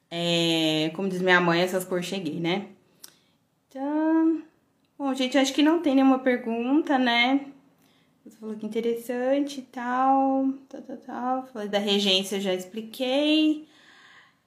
É, 0.09 0.91
como 0.95 1.07
diz 1.07 1.21
minha 1.21 1.39
mãe, 1.39 1.61
essas 1.61 1.85
cores 1.85 2.07
cheguei, 2.07 2.39
né? 2.39 2.65
Então, 3.67 4.41
bom, 4.97 5.13
gente, 5.13 5.37
acho 5.37 5.53
que 5.53 5.61
não 5.61 5.83
tem 5.83 5.93
nenhuma 5.93 6.17
pergunta, 6.17 6.97
né? 6.97 7.45
Você 8.25 8.37
falou 8.37 8.55
que 8.55 8.65
interessante 8.65 9.59
e 9.59 9.63
tal, 9.63 10.51
tal, 10.67 10.81
tal, 10.81 10.97
tal. 10.97 11.47
Falei 11.53 11.67
da 11.67 11.77
regência, 11.77 12.41
já 12.41 12.55
expliquei. 12.55 13.67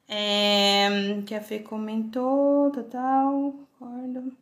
É, 0.08 1.22
que 1.24 1.34
a 1.34 1.40
Fê 1.40 1.60
comentou, 1.60 2.72
tal, 2.72 2.84
tal, 2.84 3.54
concordo. 3.78 4.41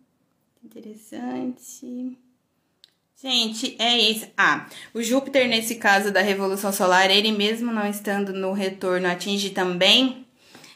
Interessante. 0.70 2.18
Gente, 3.20 3.76
é 3.78 3.98
isso. 3.98 4.28
Ah, 4.36 4.66
o 4.94 5.02
Júpiter, 5.02 5.48
nesse 5.48 5.74
caso 5.74 6.10
da 6.10 6.20
Revolução 6.20 6.72
Solar, 6.72 7.10
ele 7.10 7.32
mesmo 7.32 7.70
não 7.72 7.88
estando 7.88 8.32
no 8.32 8.52
retorno, 8.52 9.06
atinge 9.08 9.50
também 9.50 10.26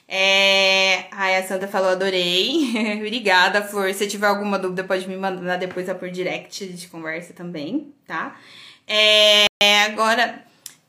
é... 0.08 1.06
Ai, 1.10 1.36
a 1.36 1.42
Sandra 1.46 1.68
falou, 1.68 1.90
adorei. 1.90 2.96
Obrigada, 2.96 3.62
Flor. 3.62 3.92
Se 3.94 4.06
tiver 4.06 4.26
alguma 4.26 4.58
dúvida, 4.58 4.84
pode 4.84 5.08
me 5.08 5.16
mandar 5.16 5.56
depois 5.56 5.90
por 5.94 6.10
direct 6.10 6.66
de 6.66 6.88
conversa 6.88 7.32
também, 7.32 7.92
tá? 8.06 8.36
É... 8.86 9.46
Agora, 9.86 10.44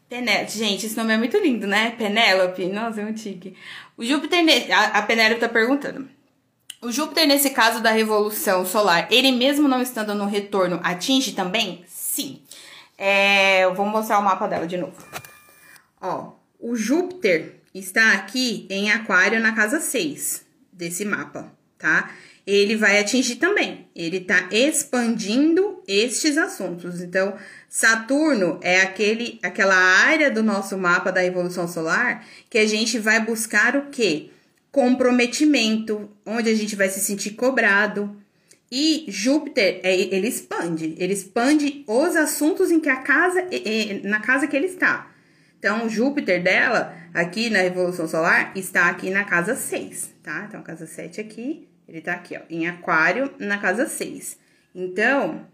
Penélope. 0.10 0.52
Gente, 0.52 0.86
esse 0.86 0.98
nome 0.98 1.14
é 1.14 1.18
muito 1.18 1.38
lindo, 1.38 1.66
né? 1.66 1.92
Penélope. 1.98 2.66
Nossa, 2.68 3.02
é 3.02 3.06
um 3.06 3.14
tique. 3.14 3.56
O 3.98 4.04
Júpiter, 4.04 4.44
a 4.72 5.02
Penélope 5.02 5.40
tá 5.40 5.50
perguntando. 5.50 6.08
O 6.86 6.92
Júpiter, 6.92 7.28
nesse 7.28 7.50
caso 7.50 7.82
da 7.82 7.90
revolução 7.90 8.64
solar, 8.64 9.08
ele 9.12 9.32
mesmo 9.32 9.68
não 9.68 9.82
estando 9.82 10.14
no 10.14 10.28
retorno, 10.28 10.80
atinge 10.84 11.32
também? 11.32 11.84
Sim. 11.88 12.44
É... 12.96 13.62
Eu 13.62 13.74
vou 13.74 13.88
mostrar 13.88 14.20
o 14.20 14.24
mapa 14.24 14.46
dela 14.46 14.68
de 14.68 14.78
novo. 14.78 14.94
Ó, 16.00 16.34
o 16.60 16.76
Júpiter 16.76 17.56
está 17.74 18.14
aqui 18.14 18.68
em 18.70 18.92
Aquário 18.92 19.40
na 19.40 19.54
casa 19.54 19.80
6 19.80 20.46
desse 20.72 21.04
mapa, 21.04 21.52
tá? 21.80 22.12
Ele 22.46 22.76
vai 22.76 23.00
atingir 23.00 23.38
também, 23.38 23.88
ele 23.96 24.18
está 24.18 24.48
expandindo 24.52 25.82
estes 25.88 26.38
assuntos. 26.38 27.02
Então, 27.02 27.34
Saturno 27.68 28.60
é 28.62 28.82
aquele, 28.82 29.40
aquela 29.42 29.76
área 29.76 30.30
do 30.30 30.44
nosso 30.44 30.78
mapa 30.78 31.12
da 31.12 31.26
evolução 31.26 31.68
solar 31.68 32.24
que 32.48 32.60
a 32.60 32.68
gente 32.68 33.00
vai 33.00 33.20
buscar 33.26 33.76
o 33.76 33.88
quê? 33.90 34.30
Comprometimento, 34.76 36.10
onde 36.26 36.50
a 36.50 36.54
gente 36.54 36.76
vai 36.76 36.90
se 36.90 37.00
sentir 37.00 37.30
cobrado. 37.32 38.14
E 38.70 39.06
Júpiter, 39.08 39.80
é, 39.82 39.96
ele 39.96 40.28
expande, 40.28 40.98
ele 40.98 41.14
expande 41.14 41.86
os 41.88 42.14
assuntos 42.18 42.70
em 42.70 42.82
que 42.82 42.90
a 42.90 42.98
casa, 42.98 43.42
na 44.04 44.20
casa 44.20 44.48
que 44.48 44.58
ele 44.58 44.66
está. 44.66 45.10
Então, 45.58 45.88
Júpiter 45.88 46.44
dela, 46.44 46.94
aqui 47.14 47.50
na 47.50 47.60
Revolução 47.60 48.06
Solar, 48.06 48.52
está 48.54 48.90
aqui 48.90 49.10
na 49.10 49.24
casa 49.24 49.56
6, 49.56 50.12
tá? 50.22 50.44
Então, 50.50 50.62
casa 50.62 50.86
7 50.86 51.22
aqui, 51.22 51.70
ele 51.88 52.02
tá 52.02 52.12
aqui, 52.12 52.36
ó, 52.36 52.42
em 52.50 52.68
Aquário, 52.68 53.34
na 53.40 53.58
casa 53.58 53.88
6. 53.88 54.38
Então, 54.76 55.48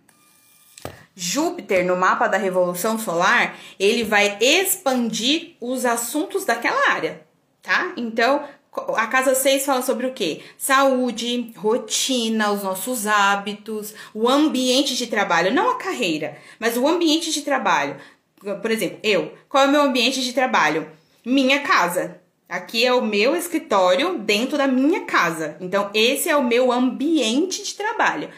Júpiter 1.15 1.85
no 1.85 1.95
mapa 1.95 2.27
da 2.27 2.39
revolução 2.39 2.97
solar, 2.97 3.55
ele 3.79 4.03
vai 4.03 4.39
expandir 4.41 5.57
os 5.61 5.85
assuntos 5.85 6.43
daquela 6.43 6.89
área, 6.89 7.21
tá? 7.61 7.93
Então, 7.95 8.49
a 8.95 9.07
casa 9.07 9.35
6 9.35 9.65
fala 9.65 9.81
sobre 9.81 10.07
o 10.07 10.13
quê? 10.13 10.41
Saúde, 10.57 11.51
rotina, 11.57 12.51
os 12.51 12.63
nossos 12.63 13.05
hábitos, 13.05 13.93
o 14.13 14.29
ambiente 14.29 14.95
de 14.95 15.07
trabalho, 15.07 15.53
não 15.53 15.71
a 15.71 15.77
carreira, 15.77 16.37
mas 16.57 16.77
o 16.77 16.87
ambiente 16.87 17.31
de 17.31 17.41
trabalho. 17.41 17.97
Por 18.39 18.71
exemplo, 18.71 18.97
eu, 19.03 19.33
qual 19.49 19.65
é 19.65 19.67
o 19.67 19.71
meu 19.71 19.81
ambiente 19.81 20.23
de 20.23 20.33
trabalho? 20.33 20.87
Minha 21.25 21.59
casa. 21.59 22.19
Aqui 22.47 22.85
é 22.85 22.93
o 22.93 23.01
meu 23.03 23.35
escritório 23.35 24.17
dentro 24.19 24.57
da 24.57 24.67
minha 24.67 25.01
casa. 25.01 25.55
Então, 25.61 25.89
esse 25.93 26.29
é 26.29 26.35
o 26.35 26.43
meu 26.43 26.71
ambiente 26.71 27.63
de 27.63 27.75
trabalho. 27.75 28.29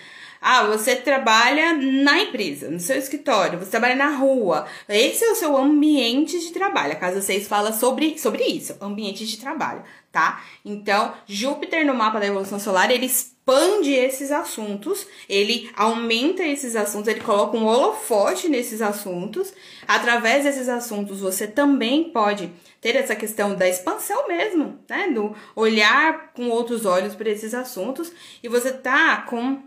Ah, 0.45 0.65
você 0.65 0.97
trabalha 0.97 1.71
na 1.71 2.19
empresa, 2.19 2.69
no 2.69 2.77
seu 2.77 2.97
escritório, 2.97 3.57
você 3.57 3.71
trabalha 3.71 3.95
na 3.95 4.09
rua. 4.09 4.67
Esse 4.89 5.23
é 5.23 5.31
o 5.31 5.35
seu 5.35 5.55
ambiente 5.55 6.37
de 6.37 6.51
trabalho. 6.51 6.91
A 6.91 6.97
casa 6.97 7.21
6 7.21 7.47
fala 7.47 7.71
sobre, 7.71 8.19
sobre 8.19 8.43
isso, 8.43 8.75
ambiente 8.81 9.25
de 9.25 9.37
trabalho, 9.37 9.83
tá? 10.13 10.43
Então, 10.63 11.15
Júpiter 11.25 11.83
no 11.83 11.95
mapa 11.95 12.19
da 12.19 12.27
evolução 12.27 12.59
solar, 12.59 12.91
ele 12.91 13.07
expande 13.07 13.91
esses 13.91 14.31
assuntos, 14.31 15.07
ele 15.27 15.71
aumenta 15.75 16.43
esses 16.43 16.75
assuntos, 16.75 17.07
ele 17.07 17.19
coloca 17.19 17.57
um 17.57 17.65
holofote 17.65 18.47
nesses 18.47 18.79
assuntos. 18.79 19.51
Através 19.87 20.43
desses 20.43 20.69
assuntos, 20.69 21.19
você 21.19 21.47
também 21.47 22.11
pode 22.11 22.53
ter 22.79 22.95
essa 22.95 23.15
questão 23.15 23.55
da 23.55 23.67
expansão 23.67 24.27
mesmo, 24.27 24.79
né? 24.87 25.09
Do 25.09 25.35
olhar 25.55 26.31
com 26.33 26.47
outros 26.49 26.85
olhos 26.85 27.15
para 27.15 27.31
esses 27.31 27.55
assuntos 27.55 28.11
e 28.43 28.47
você 28.47 28.71
tá 28.71 29.23
com 29.23 29.63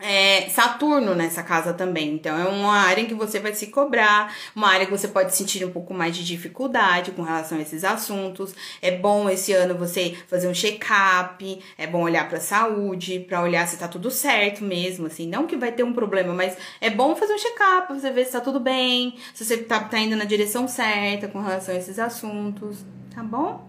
é, 0.00 0.48
Saturno 0.48 1.14
nessa 1.14 1.42
casa 1.42 1.72
também. 1.72 2.14
Então, 2.14 2.38
é 2.38 2.44
uma 2.44 2.74
área 2.74 3.02
em 3.02 3.06
que 3.06 3.14
você 3.14 3.40
vai 3.40 3.52
se 3.52 3.66
cobrar, 3.66 4.34
uma 4.54 4.68
área 4.68 4.86
que 4.86 4.92
você 4.92 5.08
pode 5.08 5.34
sentir 5.34 5.64
um 5.64 5.70
pouco 5.70 5.92
mais 5.92 6.16
de 6.16 6.24
dificuldade 6.24 7.10
com 7.10 7.22
relação 7.22 7.58
a 7.58 7.62
esses 7.62 7.82
assuntos. 7.82 8.54
É 8.80 8.92
bom 8.92 9.28
esse 9.28 9.52
ano 9.52 9.76
você 9.76 10.16
fazer 10.28 10.46
um 10.46 10.54
check-up, 10.54 11.62
é 11.76 11.86
bom 11.86 12.02
olhar 12.02 12.28
para 12.28 12.38
a 12.38 12.40
saúde, 12.40 13.20
para 13.20 13.42
olhar 13.42 13.66
se 13.66 13.76
tá 13.76 13.88
tudo 13.88 14.10
certo 14.10 14.62
mesmo, 14.62 15.06
assim. 15.06 15.26
Não 15.26 15.46
que 15.46 15.56
vai 15.56 15.72
ter 15.72 15.82
um 15.82 15.92
problema, 15.92 16.32
mas 16.32 16.56
é 16.80 16.90
bom 16.90 17.16
fazer 17.16 17.34
um 17.34 17.38
check-up, 17.38 17.92
você 17.92 18.10
ver 18.10 18.24
se 18.24 18.32
tá 18.32 18.40
tudo 18.40 18.60
bem, 18.60 19.16
se 19.34 19.44
você 19.44 19.56
tá, 19.56 19.80
tá 19.80 19.98
indo 19.98 20.14
na 20.14 20.24
direção 20.24 20.68
certa 20.68 21.26
com 21.26 21.40
relação 21.40 21.74
a 21.74 21.78
esses 21.78 21.98
assuntos, 21.98 22.84
tá 23.12 23.22
bom? 23.22 23.68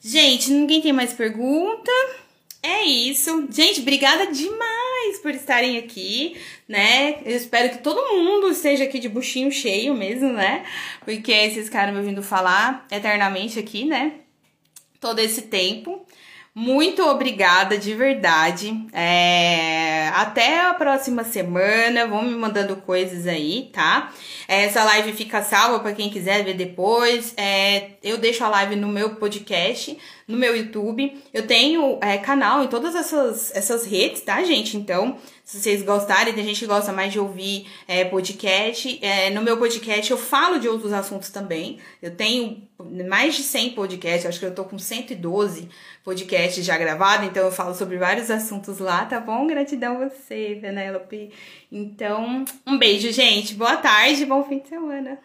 Gente, 0.00 0.50
ninguém 0.50 0.82
tem 0.82 0.92
mais 0.92 1.12
pergunta? 1.12 1.90
É 2.66 2.82
isso. 2.82 3.46
Gente, 3.50 3.82
obrigada 3.82 4.26
demais 4.32 5.18
por 5.20 5.32
estarem 5.32 5.76
aqui, 5.76 6.34
né? 6.66 7.20
Eu 7.22 7.36
espero 7.36 7.68
que 7.68 7.82
todo 7.82 8.14
mundo 8.16 8.48
esteja 8.48 8.84
aqui 8.84 8.98
de 8.98 9.06
buchinho 9.06 9.52
cheio 9.52 9.94
mesmo, 9.94 10.32
né? 10.32 10.64
Porque 11.04 11.30
esses 11.30 11.68
caras 11.68 11.92
me 11.92 12.00
ouvindo 12.00 12.22
falar 12.22 12.86
eternamente 12.90 13.58
aqui, 13.58 13.84
né? 13.84 14.14
Todo 14.98 15.18
esse 15.18 15.42
tempo. 15.42 16.03
Muito 16.54 17.02
obrigada 17.02 17.76
de 17.76 17.94
verdade. 17.94 18.86
É... 18.92 20.08
Até 20.14 20.60
a 20.60 20.74
próxima 20.74 21.24
semana. 21.24 22.06
Vão 22.06 22.22
me 22.22 22.34
mandando 22.36 22.76
coisas 22.76 23.26
aí, 23.26 23.70
tá? 23.72 24.12
Essa 24.46 24.84
live 24.84 25.12
fica 25.14 25.42
salva 25.42 25.80
para 25.80 25.92
quem 25.92 26.08
quiser 26.08 26.44
ver 26.44 26.54
depois. 26.54 27.34
É... 27.36 27.92
Eu 28.02 28.18
deixo 28.18 28.44
a 28.44 28.48
live 28.48 28.76
no 28.76 28.86
meu 28.86 29.16
podcast 29.16 29.98
no 30.26 30.36
meu 30.36 30.56
YouTube. 30.56 31.22
Eu 31.32 31.46
tenho 31.46 31.98
é, 32.00 32.18
canal 32.18 32.62
em 32.62 32.68
todas 32.68 32.94
essas, 32.94 33.54
essas 33.54 33.84
redes, 33.84 34.22
tá, 34.22 34.42
gente? 34.42 34.76
Então, 34.76 35.18
se 35.44 35.60
vocês 35.60 35.82
gostarem, 35.82 36.32
tem 36.32 36.42
gente 36.42 36.60
que 36.60 36.66
gosta 36.66 36.90
mais 36.90 37.12
de 37.12 37.20
ouvir 37.20 37.66
é, 37.86 38.02
podcast. 38.02 38.98
É, 39.04 39.28
no 39.28 39.42
meu 39.42 39.58
podcast 39.58 40.10
eu 40.10 40.16
falo 40.16 40.58
de 40.58 40.66
outros 40.66 40.90
assuntos 40.90 41.28
também. 41.28 41.78
Eu 42.00 42.16
tenho 42.16 42.66
mais 43.06 43.34
de 43.34 43.42
100 43.42 43.70
podcasts, 43.70 44.24
acho 44.24 44.40
que 44.40 44.46
eu 44.46 44.54
tô 44.54 44.64
com 44.64 44.78
112 44.78 45.68
podcasts 46.02 46.64
já 46.64 46.78
gravados, 46.78 47.26
então 47.26 47.44
eu 47.44 47.52
falo 47.52 47.74
sobre 47.74 47.98
vários 47.98 48.30
assuntos 48.30 48.78
lá, 48.78 49.04
tá 49.04 49.20
bom? 49.20 49.46
Gratidão 49.46 50.00
a 50.00 50.08
você, 50.08 50.58
Penélope. 50.62 51.30
Então, 51.70 52.46
um 52.66 52.78
beijo, 52.78 53.12
gente. 53.12 53.54
Boa 53.54 53.76
tarde, 53.76 54.24
bom 54.24 54.42
fim 54.44 54.60
de 54.60 54.68
semana. 54.68 55.18